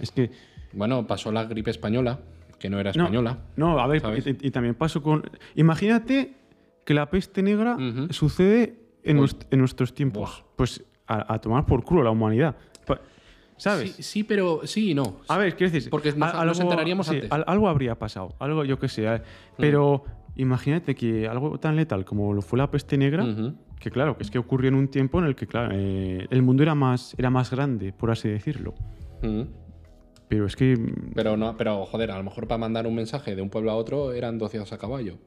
[0.00, 0.30] es que...
[0.72, 2.18] Bueno, pasó la gripe española,
[2.58, 3.38] que no era No, española.
[3.56, 5.22] No, a ver, y, y también pasó con...
[5.54, 6.34] Imagínate
[6.84, 8.12] que la peste negra Ujú.
[8.12, 10.42] sucede en, nuest- en nuestros tiempos.
[10.42, 10.52] Buah.
[10.56, 12.56] Pues a, a tomar por culo la humanidad.
[13.58, 13.92] ¿Sabes?
[13.92, 15.16] Sí, sí, pero sí y no.
[15.28, 15.88] A ver, quiero decir.
[15.88, 17.32] Porque nos- a- nos enteraríamos sí, antes.
[17.32, 19.22] al- algo habría pasado, algo yo que sé.
[19.56, 23.54] Pero imagínate que algo tan letal como lo fue la peste negra, Ujú.
[23.80, 26.42] Que claro, que es que ocurrió en un tiempo en el que, claro, eh, el
[26.42, 28.74] mundo era más, era más grande, por así decirlo.
[29.22, 29.46] Ujú.
[30.28, 30.76] Pero es que.
[30.76, 33.70] mm, Pero no, pero joder, a lo mejor para mandar un mensaje de un pueblo
[33.70, 35.18] a otro eran 12 a caballo.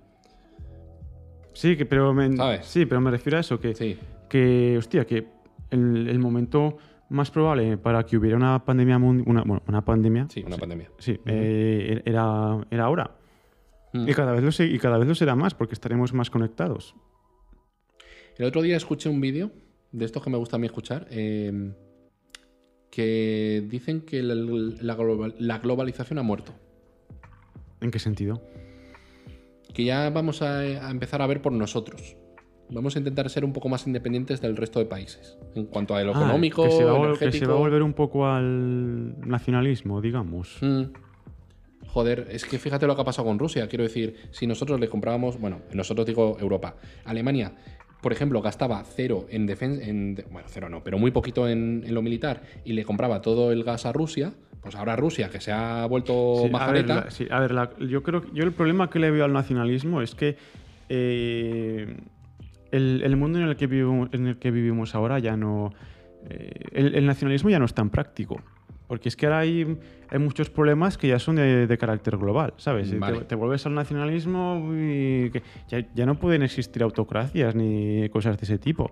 [1.54, 2.66] Sí, que, pero me, ¿Sabes?
[2.66, 3.98] sí, pero me refiero a eso, que, Sí.
[4.30, 5.28] que hostia, que
[5.72, 6.78] el, el momento
[7.10, 10.90] más probable para que hubiera una pandemia mundial, una, bueno, una pandemia, Sí, una pandemia.
[11.00, 13.12] sí, eh, era, era ahora.
[13.94, 14.08] Mm.
[14.08, 16.96] Y, cada vez lo, y cada vez lo será más porque estaremos más conectados.
[18.40, 19.52] El otro día escuché un vídeo
[19.92, 21.74] de estos que me gusta a mí escuchar, eh,
[22.90, 26.54] que dicen que la, la global- la globalización ha muerto.
[27.82, 28.42] ¿En qué sentido?
[29.74, 32.16] Que ya vamos a, a empezar a ver por nosotros.
[32.70, 35.38] Vamos a intentar ser un poco más independientes del resto de países.
[35.56, 37.94] En cuanto a lo Ah, económico, que se, va que se va a volver un
[37.94, 40.58] poco al nacionalismo, digamos.
[40.62, 40.84] Mm.
[41.88, 43.68] Joder, es que fíjate lo que ha pasado con Rusia.
[43.68, 46.76] Quiero decir, si nosotros le comprábamos, bueno, nosotros digo Europa,
[47.06, 47.54] Alemania,
[48.02, 51.84] por ejemplo, gastaba cero en defensa, en, de- bueno, cero no, pero muy poquito en,
[51.86, 55.40] en lo militar y le compraba todo el gas a Rusia, pues ahora Rusia, que
[55.42, 58.30] se ha vuelto Sí, a ver, majareta, la- sí, a ver, la- yo creo que-
[58.34, 60.38] yo el problema que le veo al nacionalismo es que
[60.90, 61.98] eh,
[62.72, 65.72] el, el mundo en el que vivimos, en el que vivimos ahora ya no
[66.30, 68.42] eh, el, el nacionalismo ya no es tan práctico.
[68.90, 69.78] Porque es que ahora hay,
[70.10, 73.00] hay muchos problemas que ya son de, de carácter global, ¿sabes?
[73.00, 73.20] Vale.
[73.20, 78.36] Te, te vuelves al nacionalismo y que ya, ya no pueden existir autocracias ni cosas
[78.38, 78.92] de ese tipo.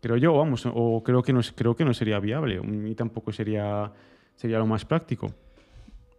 [0.00, 3.92] Creo yo, vamos, o creo que no, creo que no sería viable y tampoco sería,
[4.36, 5.34] sería lo más práctico.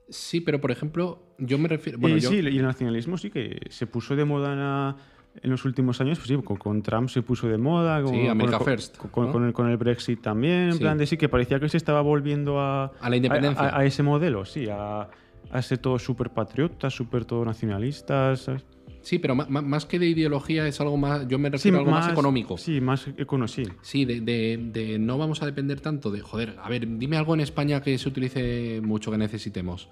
[0.10, 3.30] sí, pero por ejemplo, yo me refiero, bueno, y yo, sí, y el nacionalismo sí
[3.30, 4.95] que se puso de moda en, la-
[5.42, 8.28] en los últimos años, pues sí, con, con Trump se puso de moda, con, Sí,
[8.28, 10.80] America con- First, con, el, con el Brexit también, en Sí.
[10.80, 13.70] plan de sí, que parecía que se estaba volviendo a, A la independencia.
[13.70, 15.10] a, a ese modelo, sí, a,
[15.52, 18.66] a ser todo súper patriotas, súper todo nacionalistas, ¿sabes?
[19.02, 22.10] sí, pero más que de ideología es algo más, yo me refiero a algo más,
[22.10, 22.58] económico.
[22.58, 23.64] Sí, más económico, sí.
[23.82, 26.20] Sí, de, de- de no vamos a depender tanto de.
[26.20, 29.88] Joder, a ver, dime algo en España que se utilice mucho que necesitemos.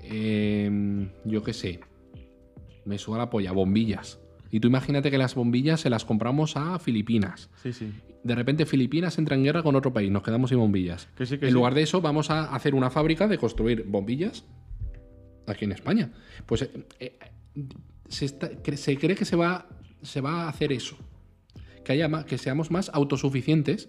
[0.00, 1.80] Eh, yo qué sé.
[2.84, 4.20] Me suda la polla, bombillas.
[4.52, 7.48] Y tú imagínate que las bombillas se las compramos a Filipinas.
[7.62, 7.90] Sí, sí.
[8.22, 11.08] De repente Filipinas entra en guerra con otro país, nos quedamos sin bombillas.
[11.16, 14.44] Que sí, que en lugar de eso, vamos a hacer una fábrica de construir bombillas
[15.46, 16.12] aquí en España.
[16.46, 17.18] Pues eh, eh,
[18.08, 19.66] se, está- se cree que se va,
[20.02, 20.96] se va a hacer eso.
[21.82, 23.88] Que, haya que seamos más autosuficientes,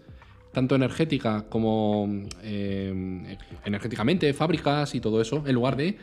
[0.53, 2.07] tanto energética como
[2.41, 5.97] eh, energéticamente, fábricas y todo eso, en lugar de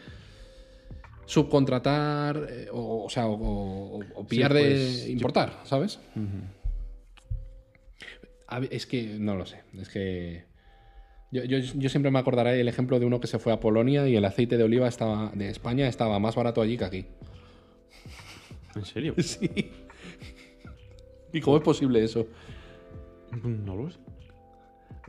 [1.30, 6.00] subcontratar eh, o, o sea, o, o- o pillar pues, de yo- importar, ¿sabes?
[8.70, 9.60] Es que no lo sé.
[9.78, 10.44] Es que.
[11.30, 14.08] Yo, yo- yo siempre me acordaré el ejemplo de uno que se fue a Polonia
[14.08, 17.06] y el aceite de oliva estaba, de España estaba más barato allí que aquí.
[18.74, 19.14] ¿En serio?
[19.22, 19.48] Sí.
[21.32, 22.26] ¿Y cómo es posible eso?
[23.44, 23.98] No lo sé.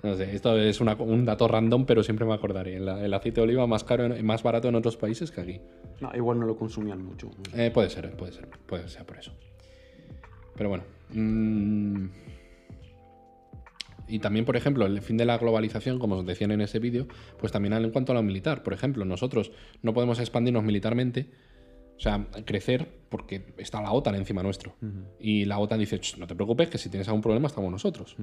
[0.03, 2.77] No sé, esto es una- un dato random, pero siempre me acordaré.
[2.77, 5.61] El, el aceite de oliva más caro, en- más barato en otros países que aquí.
[5.99, 7.29] No, igual no lo consumían mucho.
[7.55, 9.31] Eh, puede ser, puede ser, puede ser por eso.
[10.55, 10.83] Pero bueno.
[11.13, 12.05] mm,
[14.07, 17.07] Y también, por ejemplo, el fin de la globalización, como os decían en ese vídeo,
[17.39, 18.61] pues también en cuanto a lo militar.
[18.61, 19.51] Por ejemplo, nosotros
[19.83, 21.29] no podemos expandirnos militarmente,
[21.95, 24.75] o sea, crecer, porque está la OTAN encima nuestro.
[25.19, 28.17] Y la OTAN dice, "Ch, no te preocupes, que si tienes algún problema estamos nosotros.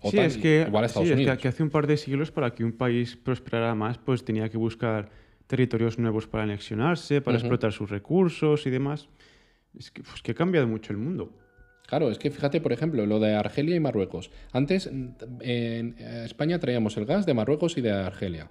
[0.00, 1.46] OTAN, es que, igual a Estados sí, es que- Unidos.
[1.46, 5.10] hace un par de siglos para que un país prosperara más, pues tenía que buscar
[5.46, 7.46] territorios nuevos para anexionarse, para Ujú.
[7.46, 9.08] explotar sus recursos y demás.
[9.78, 11.32] Es que, pues, que ha cambiado mucho el mundo.
[11.86, 14.30] Claro, es que fíjate, por ejemplo, lo de Argelia y Marruecos.
[14.52, 14.86] Antes
[15.40, 18.48] en España traíamos el gas de Marruecos y de Argelia.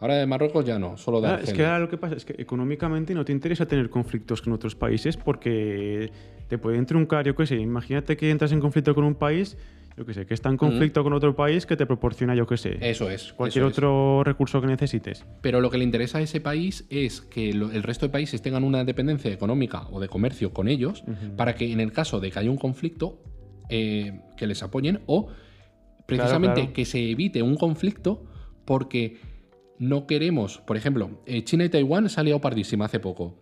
[0.00, 1.50] Ahora de Marruecos ya no, solo de Ah, Argelia.
[1.52, 4.52] es que ahora lo que pasa es que económicamente no te interesa tener conflictos con
[4.52, 6.10] otros países porque
[6.48, 9.56] te pueden truncar, yo qué sé, imagínate que entras en conflicto con un país,
[9.96, 12.56] yo qué sé, que está en conflicto con otro país que te proporciona, yo qué
[12.56, 13.32] sé, Eso es.
[13.32, 13.78] cualquier eso es.
[13.78, 15.24] otro recurso que necesites.
[15.40, 18.62] Pero lo que le interesa a ese país es que el resto de países tengan
[18.64, 21.02] una dependencia económica o de comercio con ellos
[21.36, 23.22] para que en el caso de que haya un conflicto,
[23.70, 25.28] eh, que les apoyen o
[26.06, 26.72] precisamente claro.
[26.72, 28.24] que se evite un conflicto
[28.64, 29.18] porque
[29.78, 33.40] no queremos, por ejemplo, eh, China y Taiwán se ha liado pardísima hace poco.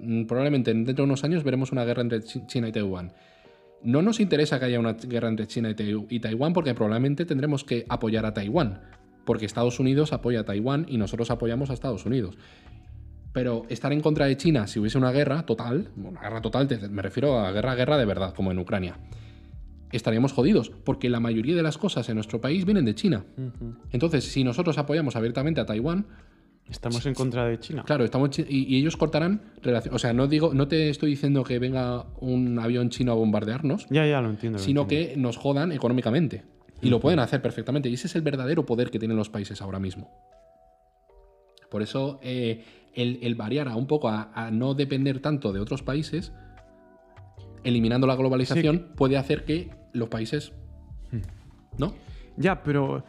[0.00, 3.12] Mm, Probablemente dentro de unos años veremos una guerra entre Chi- China y Taiwán.
[3.84, 7.24] No nos interesa que haya una guerra entre China y, Tai- y Taiwán porque probablemente
[7.26, 8.80] tendremos que apoyar a Taiwán,
[9.24, 12.36] porque Estados Unidos apoya a Taiwán y nosotros apoyamos a Estados Unidos.
[13.32, 17.02] Pero estar en contra de China si hubiese una guerra total, una guerra total, me
[17.02, 18.96] refiero a guerra, guerra de verdad, como en Ucrania,
[19.92, 23.24] estaríamos jodidos, porque la mayoría de las cosas en nuestro país vienen de China.
[23.92, 26.06] Entonces, si nosotros apoyamos abiertamente a Taiwán,
[26.70, 27.82] Estamos en contra de China.
[27.84, 29.94] Claro, estamos y, y ellos cortarán relación.
[29.94, 33.86] O sea, no digo, no te estoy diciendo que venga un avión chino a bombardearnos,
[33.90, 34.58] Ya, ya, lo entiendo.
[34.58, 35.14] lo sino entiendo.
[35.14, 36.44] que nos jodan económicamente.
[36.82, 37.88] Y lo pueden hacer perfectamente.
[37.88, 40.10] Y ese es el verdadero poder que tienen los países ahora mismo.
[41.70, 45.60] Por eso, eh, el, el variar a un poco a, a no depender tanto de
[45.60, 46.32] otros países,
[47.62, 50.52] eliminando la globalización, puede hacer que los países.
[51.78, 51.94] ¿No?
[52.36, 53.04] Ya, pero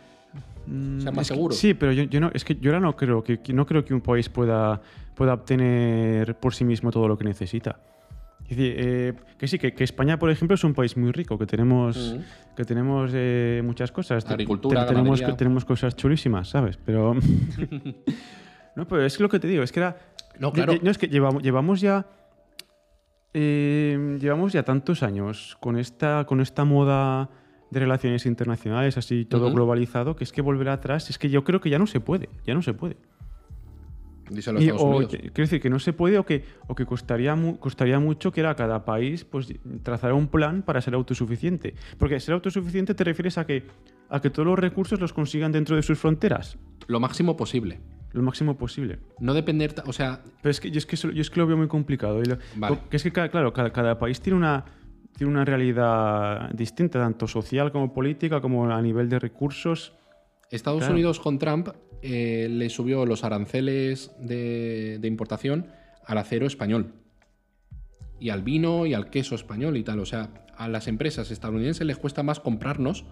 [0.99, 1.53] sea más que- seguro.
[1.53, 3.93] sí, pero yo, yo no, es que yo ahora no creo que, no creo que
[3.93, 4.81] un país pueda,
[5.15, 7.79] pueda obtener por sí mismo todo lo que necesita.
[8.43, 11.37] Es decir, eh, que sí, que, que España, por ejemplo, es un país muy rico,
[11.37, 12.21] que tenemos, Ujú.
[12.55, 14.23] que tenemos eh, muchas cosas.
[14.23, 15.37] Te- Agricultura, tenemos, ganadería.
[15.37, 16.77] tenemos cosas chulísimas, ¿sabes?
[16.77, 17.15] Pero.
[18.75, 19.97] no, pero es que lo que te digo, es que era.
[20.39, 20.73] No, claro.
[20.81, 22.05] No, es que llevamos, llevamos ya.
[23.33, 27.29] eh, llevamos ya tantos años con esta, con esta moda
[27.75, 31.59] de relaciones internacionales, así todo globalizado, que es que volver atrás, es que yo creo
[31.59, 32.95] que ya no se puede, ya no se puede.
[34.31, 35.11] Díselo a Y- Estados o, Unidos.
[35.11, 38.31] que- quiero decir que no se puede o que, o que costaría, mu- costaría mucho
[38.31, 39.53] que era cada país pues,
[39.83, 41.75] trazar un plan para ser autosuficiente.
[41.99, 43.67] Porque ser autosuficiente te refieres a que,
[44.09, 46.57] a que todos los recursos los consigan dentro de sus fronteras,
[46.87, 47.81] Lo máximo posible.
[48.13, 48.97] lo máximo posible.
[49.19, 51.57] No depender, o sea, Pero es que yo es que, yo es que lo veo
[51.57, 52.19] muy complicado.
[52.55, 52.77] Vale.
[52.77, 54.63] porque es que, claro, cada, cada país tiene una,
[55.17, 59.93] tiene una realidad distinta, tanto social como política, como a nivel de recursos.
[60.51, 60.93] Estados Claro.
[60.93, 61.69] Unidos con Trump
[62.01, 65.67] eh, le subió los aranceles de, de importación
[66.05, 66.93] al acero español.
[68.19, 69.99] Y al vino y al queso español y tal.
[69.99, 73.05] O sea, a las empresas estadounidenses les cuesta más comprarnos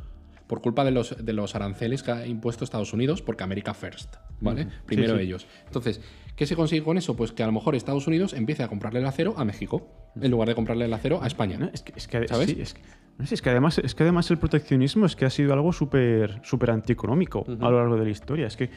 [0.47, 4.15] por culpa de los, de los aranceles que ha impuesto Estados Unidos, porque America First,
[4.41, 4.67] ¿vale?
[4.85, 5.23] Primero sí.
[5.23, 5.47] ellos.
[5.65, 6.01] Entonces,
[6.35, 7.15] ¿qué se consigue con eso?
[7.15, 9.87] Pues que a lo mejor Estados Unidos empiece a comprarle el acero a México,
[10.21, 11.57] en lugar de comprarle el acero a España.
[11.57, 11.69] ¿no?
[11.73, 12.49] Es que, es que, ¿Sabes?
[12.49, 12.81] sí, es que-
[13.17, 15.71] no sé, es que además, es que además el proteccionismo es que ha sido algo
[15.71, 17.63] súper súper antieconómico Ujú.
[17.65, 18.47] a lo largo de la historia.
[18.47, 18.69] Es que,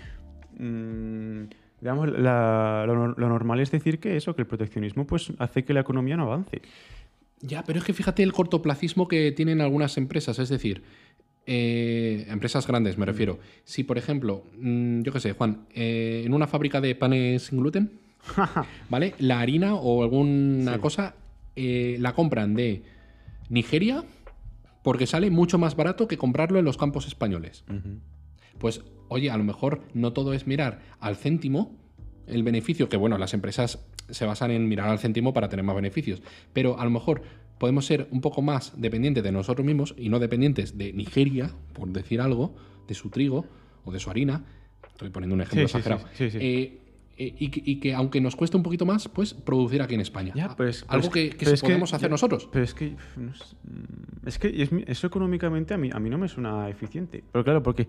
[0.59, 1.45] mm,
[1.81, 5.65] digamos, la- lo, nor- lo normal es decir que eso, que el proteccionismo pues hace
[5.65, 6.61] que la economía no avance.
[7.41, 10.39] Ya, pero es que fíjate el cortoplacismo que tienen algunas empresas.
[10.39, 10.83] Es decir,
[11.47, 13.39] eh, empresas grandes, me refiero.
[13.65, 17.59] Si, por ejemplo, mm, yo qué sé, Juan, eh, en una fábrica de panes sin
[17.61, 17.93] gluten,
[18.91, 19.15] ¿vale?
[19.19, 20.81] La harina o alguna Sí.
[20.81, 21.15] cosa
[21.57, 22.83] eh, la compran de
[23.49, 24.05] Nigeria
[24.83, 27.65] porque sale mucho más barato que comprarlo en los campos españoles.
[28.59, 31.75] Pues, oye, a lo mejor no todo es mirar al céntimo
[32.27, 35.75] el beneficio, que bueno, las empresas se basan en mirar al céntimo para tener más
[35.77, 37.23] beneficios, pero a lo mejor
[37.59, 41.89] podemos ser un poco más dependientes de nosotros mismos y no dependientes de Nigeria, por
[41.89, 42.55] decir algo,
[42.87, 43.47] de su trigo
[43.85, 44.45] o de su harina.
[44.93, 46.07] Estoy poniendo un ejemplo Sí, exagerado.
[46.15, 46.39] sí, sí, sí.
[46.41, 46.81] Eh,
[47.19, 50.01] eh, y, que, y que aunque nos cueste un poquito más, pues producir aquí en
[50.03, 50.33] España.
[50.37, 50.55] Ya,
[50.89, 52.49] Algo que, que pero podemos hacer nosotros.
[52.53, 56.69] Pero es que, mm, es que eso económicamente a mí, a mí no me suena
[56.69, 57.25] eficiente.
[57.33, 57.89] Pero claro, porque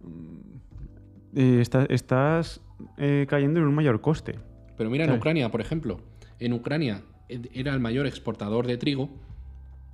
[0.00, 2.60] mm, eh, está- estás
[2.98, 4.34] eh, cayendo en un mayor coste.
[4.76, 5.20] Pero mira, en ¿Sabes?
[5.20, 6.00] Ucrania, por ejemplo,
[6.38, 9.08] en Ucrania eh, era el mayor exportador de trigo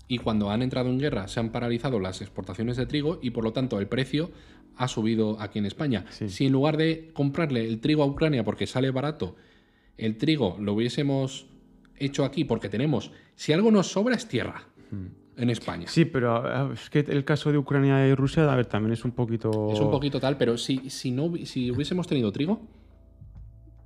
[0.09, 3.45] y cuando han entrado en guerra se han paralizado las exportaciones de trigo y por
[3.45, 4.31] lo tanto el precio
[4.77, 6.05] ha subido aquí en España.
[6.11, 6.29] Sí.
[6.29, 9.37] Si en lugar de comprarle el trigo a Ucrania porque sale barato,
[9.99, 11.47] el trigo lo hubiésemos
[11.97, 14.65] hecho aquí porque tenemos, si algo nos sobra es tierra
[15.37, 15.85] en España.
[15.87, 15.89] Hmm.
[15.91, 18.93] Sí, pero a- a- es que el caso de Ucrania y Rusia, a ver, también
[18.93, 19.71] es un poquito...
[19.73, 22.61] Es un poquito tal, pero si, si, no, si hubiésemos tenido trigo,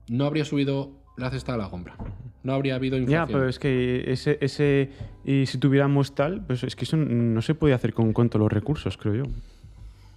[0.08, 1.96] no habría subido la cesta de la compra.
[2.42, 3.26] No habría habido inflación.
[3.28, 4.90] Ya, pero es que ese, ese...
[5.24, 8.52] Y si tuviéramos tal, pues es que eso no se puede hacer con cuanto los
[8.52, 9.22] recursos, creo yo.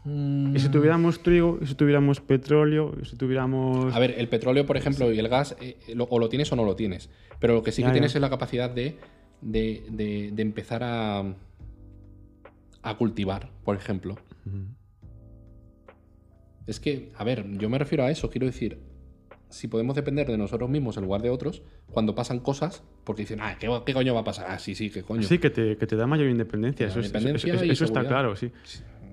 [0.05, 3.93] Mm, Y si tuviéramos trigo, y si tuviéramos petróleo, y si tuviéramos...
[3.93, 6.55] A ver, el petróleo, por ejemplo, y el gas, eh, lo- o lo tienes o
[6.55, 7.09] no lo tienes.
[7.39, 7.93] Pero lo que sí Ya, que ya.
[7.93, 8.97] tienes es la capacidad de,
[9.41, 11.35] de- de- de empezar a,
[12.81, 14.15] a cultivar, por ejemplo.
[16.65, 18.79] Es que, a ver, yo me refiero a eso, quiero decir,
[19.49, 23.39] si podemos depender de nosotros mismos en lugar de otros, cuando pasan cosas, porque dicen,
[23.41, 24.45] ah, ¿qué, qué coño va a pasar?
[24.49, 25.23] Ah, sí, sí, qué coño.
[25.23, 26.85] Sí, que te, que te da mayor independencia.
[26.87, 28.51] Eso, es- eso- eso está claro, sí.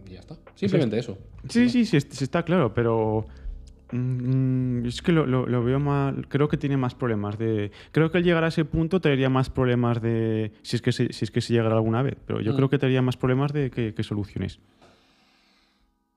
[0.08, 0.36] Y ya está.
[0.54, 1.18] Simplemente eso.
[1.48, 3.26] Sí, sí, sí, es- sí está claro, pero
[3.92, 6.26] mm, es que lo, lo- lo veo mal.
[6.28, 7.70] Creo que tiene más problemas de.
[7.92, 10.52] Creo que al llegar a ese punto traería más problemas de.
[10.62, 12.56] Si es que se, si es que se llegara alguna vez, pero yo Mm.
[12.56, 14.58] creo que traería más problemas de que, que soluciones.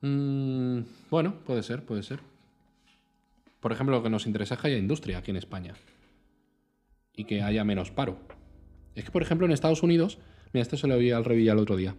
[0.01, 2.19] Mm, bueno, puede ser, puede ser.
[3.59, 5.73] Por ejemplo, lo que nos interesa es que haya industria aquí en España.
[7.15, 8.17] Y que haya menos paro.
[8.95, 10.17] Es que, por ejemplo, en Estados Unidos,
[10.53, 11.95] mira, esto se lo oí al Revilla el otro día.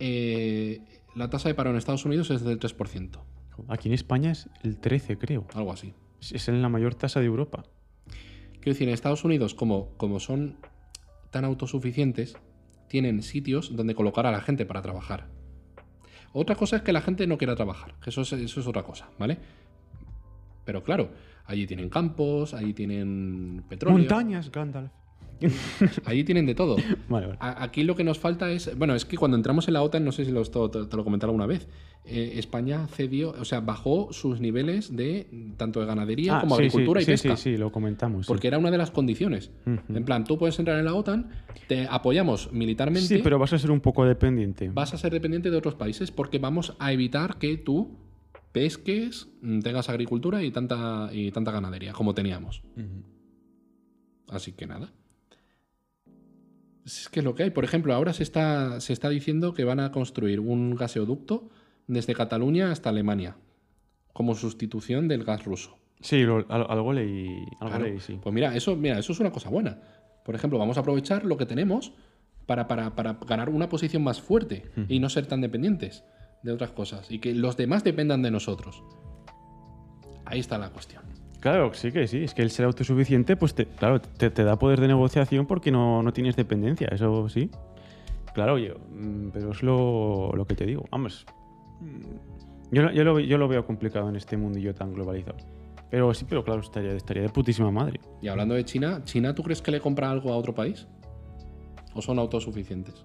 [0.00, 0.80] Eh,
[1.14, 3.20] la tasa de paro en Estados Unidos es del 3%,
[3.68, 5.46] Aquí en España es el 13, creo.
[5.54, 5.92] algo así.
[6.20, 7.64] Es, en la mayor tasa de Europa.
[8.54, 10.56] Quiero decir, en Estados Unidos, como, como son
[11.30, 12.36] tan autosuficientes,
[12.88, 15.28] tienen sitios donde colocar a la gente para trabajar.
[16.32, 18.82] Otra cosa es que la gente no quiera trabajar, que eso es, eso es otra
[18.82, 19.38] cosa, ¿vale?
[20.64, 21.10] Pero claro,
[21.46, 23.98] allí tienen campos, allí tienen petróleo.
[23.98, 24.92] Montañas, Gandalf.
[26.04, 26.76] Allí tienen de todo.
[27.08, 27.38] Vale, vale.
[27.40, 28.76] A- Aquí lo que nos falta es.
[28.76, 31.26] Bueno, es que cuando entramos en la OTAN, no sé si los- te, lo comenté
[31.26, 31.68] alguna vez.
[32.06, 36.62] eh, España cedió, o sea, bajó sus niveles de tanto de ganadería Ah, como sí,
[36.62, 37.36] agricultura sí, y sí, pesca.
[37.36, 38.24] Sí, sí, lo comentamos.
[38.26, 38.28] sí.
[38.28, 39.50] Porque era una de las condiciones.
[39.66, 41.30] En plan, tú puedes entrar en la OTAN,
[41.68, 44.70] te apoyamos militarmente, Sí, pero vas a ser un poco dependiente.
[44.72, 47.98] vas a ser dependiente de otros países porque vamos a evitar que tú
[48.52, 52.62] pesques, mm, tengas agricultura y tanta, y tanta ganadería como teníamos.
[54.28, 54.90] Así que nada.
[56.98, 57.50] Es que es lo que hay.
[57.50, 61.48] Por ejemplo, ahora se está, se está diciendo que van a construir un gaseoducto
[61.86, 63.36] desde Cataluña hasta Alemania
[64.12, 65.78] como sustitución del gas ruso.
[66.00, 67.28] Sí, lo- algo leí,
[67.60, 67.84] algo Claro.
[67.84, 68.18] leí, sí.
[68.20, 69.78] Pues mira, eso, mira, eso es una cosa buena.
[70.24, 71.92] Por ejemplo, vamos a aprovechar lo que tenemos
[72.46, 76.02] para, para- para ganar una posición más fuerte y no ser tan dependientes
[76.42, 77.10] de otras cosas.
[77.10, 78.82] Y que los demás dependan de nosotros.
[80.24, 81.02] Ahí está la cuestión.
[81.40, 82.24] Claro, sí que sí.
[82.24, 86.02] Es que el ser autosuficiente, pues te, claro, te, da poder de negociación porque no,
[86.02, 87.50] no tienes dependencia, eso sí.
[88.34, 90.84] Claro, yo, mm, pero es lo, lo que te digo.
[90.90, 91.26] Vamos.
[91.80, 95.38] mm, yo, lo, yo lo veo complicado en este mundillo tan globalizado.
[95.90, 98.00] Pero sí, pero claro, estaría, estaría de putísima madre.
[98.22, 100.86] Y hablando de China, ¿China tú crees que le compra algo a otro país?
[101.94, 103.04] ¿O son autosuficientes?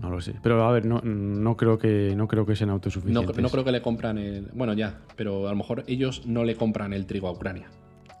[0.00, 0.34] No lo sé.
[0.42, 3.38] Pero a ver, no, no, creo, que, no creo que sean No, autosuficientes.
[3.38, 4.46] no creo que le compran el.
[4.54, 7.68] Bueno, ya, pero a lo mejor ellos no le compran el trigo a Ucrania.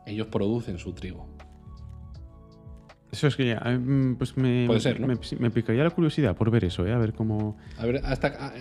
[0.06, 1.28] Ellos producen su trigo.
[3.10, 5.06] Eso es que ya, mm, pues me, Puede ser, ¿no?
[5.06, 6.92] me, picaría la curiosidad por ver eso, ¿eh?
[6.92, 7.58] A ver cómo...
[7.76, 8.28] A ver, hasta.
[8.28, 8.52] a-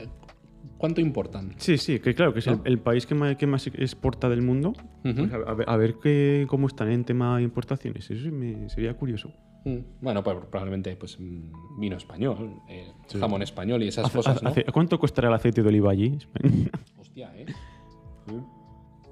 [0.77, 1.53] ¿Cuánto importan?
[1.57, 2.61] Sí, sí, que claro, que es el, ¿No?
[2.65, 4.73] el país que más, que más exporta del mundo.
[5.03, 8.09] Pues a, a ver, a ver qué, cómo están en tema de importaciones.
[8.09, 9.31] Eso sí me, sería curioso.
[9.63, 13.19] Mm, Bueno, pues probablemente pues mm, vino español, eh, Sí.
[13.19, 14.49] jamón español y esas Hace- cosas, ¿no?
[14.49, 16.17] hace- ¿Cuánto costará el aceite de oliva allí?
[16.99, 17.45] Hostia, ¿eh?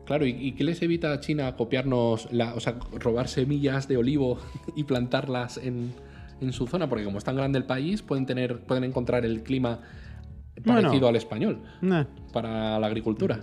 [0.06, 3.98] Claro, ¿y, y qué les evita a China copiarnos, la, o sea, robar semillas de
[3.98, 4.40] olivo
[4.76, 5.94] y plantarlas en,
[6.42, 6.90] en su zona?
[6.90, 9.80] Porque como es tan grande el país, pueden, tener, pueden encontrar el clima
[10.66, 10.82] Bueno.
[10.82, 12.06] parecido al español Nah.
[12.34, 13.40] para la agricultura.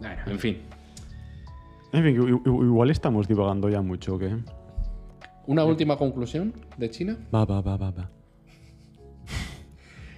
[0.00, 0.58] Bueno, en fin.
[1.92, 4.34] En fin, igual estamos divagando ya mucho, ¿o qué?
[5.46, 7.18] Una última conclusión de China.
[7.34, 8.10] Va, va, va, va, va.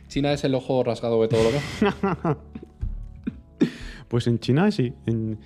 [0.08, 1.60] China es el ojo rasgado de todo lo que.
[4.08, 4.92] Pues en China sí.
[5.06, 5.38] en-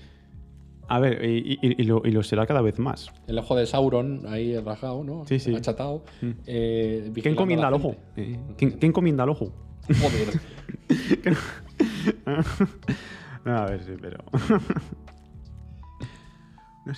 [0.86, 3.10] A ver, y, y- y lo, y lo será cada vez más.
[3.26, 5.24] El ojo de Sauron ahí rasgado, ¿no?
[5.24, 5.54] Sí, sí.
[5.54, 6.04] Achatado.
[6.20, 6.30] Mm.
[6.46, 7.96] eh, ¿Quién vigilando encomienda al ojo?
[8.16, 9.52] Eh, ¿Quién, quién encomienda al ojo?
[9.86, 10.40] Joder.
[13.44, 14.18] No, a ver, sí, pero.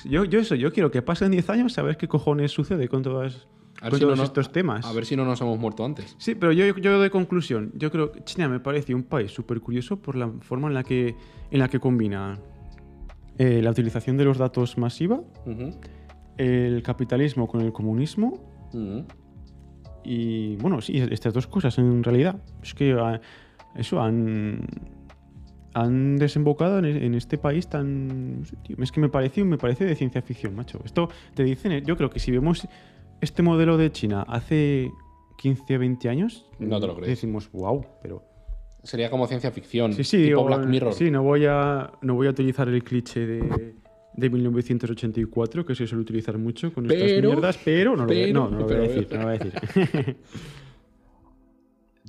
[0.05, 3.03] Yo, yo eso, yo quiero que pasen 10 años a ver qué cojones sucede con,
[3.03, 3.47] todas,
[3.81, 4.85] A ver si no estos temas.
[4.87, 6.15] A ver si no nos hemos muerto antes.
[6.19, 9.61] Sí, pero yo, yo de conclusión, yo creo que China me parece un país súper
[9.61, 11.17] curioso por la forma en la que,
[11.51, 12.39] en la que combina
[13.39, 15.21] eh, la utilización de los datos masiva,
[16.37, 18.53] el capitalismo con el comunismo
[20.05, 22.37] y, bueno, sí, estas dos cosas en realidad.
[22.63, 23.21] Es que ah,
[23.75, 24.67] eso han,
[25.75, 28.41] han desembocado en, en este país tan...
[28.41, 30.81] no sé, tío, es que me parece, me parece de ciencia ficción, macho.
[30.85, 32.67] Esto te dicen, eh, yo creo que si vemos
[33.21, 34.91] este modelo de China hace
[35.39, 37.09] 15 o 20 años, No te lo crees.
[37.09, 38.23] decimos, wow, pero...
[38.85, 39.93] Sería como ciencia ficción.
[39.93, 40.93] Sí, sí, tipo o- Black Mirror.
[40.93, 43.75] sí, no voy a, no voy a utilizar el cliché de,
[44.15, 48.33] de 1984, que se suele utilizar mucho con estas mierdas, pero no lo, voy, pero-
[48.35, 49.09] no, no lo voy a decir.
[49.13, 50.17] no lo voy a decir.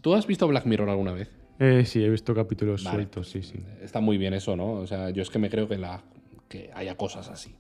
[0.02, 1.30] ¿Tú has visto Black Mirror alguna vez?
[1.60, 2.98] Eh, sí, he visto capítulos Vale.
[2.98, 3.60] sueltos, sí, sí.
[3.82, 4.74] Está muy bien eso, ¿no?
[4.74, 6.02] O sea, yo es que me creo que, la,
[6.50, 7.56] que haya cosas así.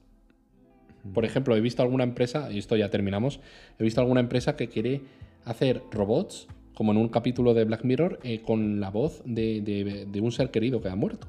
[1.13, 3.39] Por ejemplo, he visto alguna empresa, y esto ya terminamos,
[3.77, 5.01] he visto alguna empresa que quiere
[5.45, 10.05] hacer robots, como en un capítulo de Black Mirror, eh, con la voz de, de-
[10.09, 11.27] de un ser querido que ha muerto.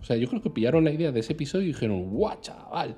[0.00, 2.96] O sea, yo creo que pillaron la idea de ese episodio y dijeron, ¡guau, chaval!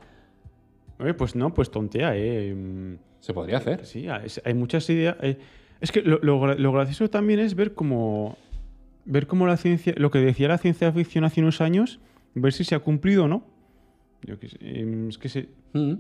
[1.01, 2.55] Oye, pues no, pues tontea, eh.
[2.55, 3.85] Mm, Se podría hacer.
[3.85, 5.17] Sí, hay, muchas ideas.
[5.21, 5.37] eh.
[5.81, 8.37] Es que lo, lo gracioso también es ver cómo.
[9.11, 9.95] Ver cómo la ciencia.
[9.97, 11.99] Lo que decía la ciencia ficción hace unos años,
[12.35, 13.45] ver si se ha cumplido o no.
[14.23, 15.95] Yo qué sé, em, es que se, Mm.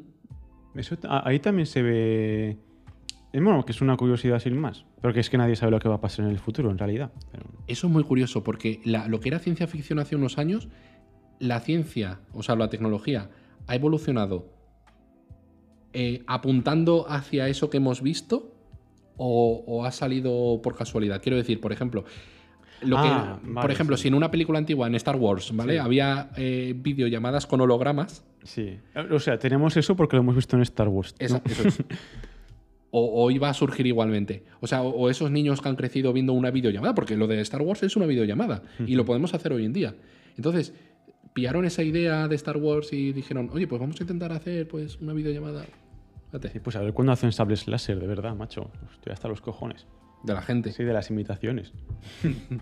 [0.75, 2.51] Eso ta- a- ahí también se ve.
[3.33, 4.85] eh, Bueno, que es una curiosidad sin más.
[5.03, 6.79] Pero que es que nadie sabe lo que va a pasar en el futuro, en
[6.79, 7.11] realidad.
[7.33, 10.69] Pero- Eso es muy curioso porque la- lo que era ciencia ficción hace unos años,
[11.39, 13.31] la ciencia, o sea, la tecnología,
[13.67, 14.53] ha evolucionado
[15.95, 18.55] eh, apuntando hacia eso que hemos visto
[19.17, 21.21] o, o ha salido por casualidad.
[21.23, 22.05] Quiero decir, por ejemplo,
[22.83, 24.03] lo que, Ah, por ejemplo, sí.
[24.03, 25.75] si en una película antigua, en Star Wars, ¿vale?
[25.75, 25.79] Sí.
[25.79, 28.25] Había eh, videollamadas con hologramas.
[28.45, 28.79] Sí.
[29.11, 31.15] O sea, tenemos eso porque lo hemos visto en Star Wars.
[31.21, 31.27] ¿no?
[31.27, 31.83] Esa- eso es.
[32.91, 34.45] O, o iba a surgir igualmente.
[34.61, 37.39] O sea, o, o esos niños que han crecido viendo una videollamada, porque lo de
[37.43, 39.95] Star Wars es una videollamada y lo podemos hacer hoy en día.
[40.39, 40.73] Entonces,
[41.35, 44.99] pillaron esa idea de Star Wars y dijeron, oye, pues vamos a intentar hacer pues
[45.03, 45.67] una videollamada.
[46.29, 46.49] Fíjate.
[46.49, 48.71] Sí, pues a ver cuándo hacen sables láser, de verdad, macho.
[48.95, 49.87] Estoy hasta los cojones.
[50.23, 50.73] De la gente.
[50.73, 51.73] Sí, de las imitaciones.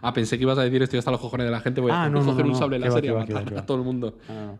[0.00, 1.80] Ah, pensé que ibas a decir estoy hasta los cojones de la gente.
[1.80, 3.78] Voy a Ah, no, no, coger no, un sable láser y a matar a todo
[3.78, 4.16] el mundo.
[4.28, 4.52] Ah.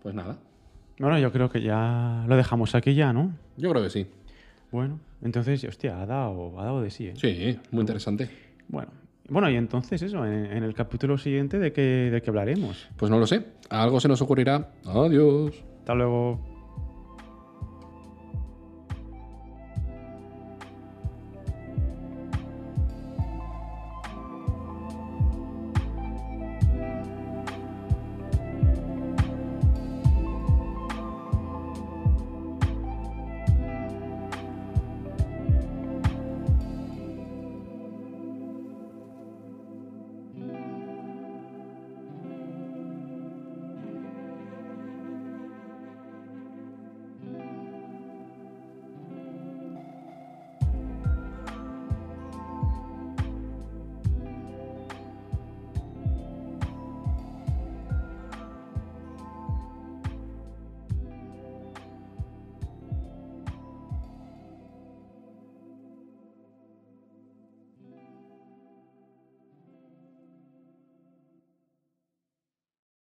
[0.00, 0.36] Pues nada.
[1.00, 3.32] Bueno, yo creo que ya lo dejamos aquí ya, ¿no?
[3.56, 4.06] Yo creo que sí.
[4.70, 7.14] Bueno, entonces, hostia, ha dado, ha dado de sí, ¿eh?
[7.16, 8.30] Sí, muy interesante.
[8.68, 8.90] Bueno,
[9.28, 12.88] bueno, y entonces eso, en, en el capítulo siguiente, ¿de qué, ¿de qué hablaremos?
[12.96, 13.46] Pues no lo sé.
[13.68, 14.70] Algo se nos ocurrirá.
[14.84, 15.54] Adiós.
[15.80, 16.38] Hasta luego.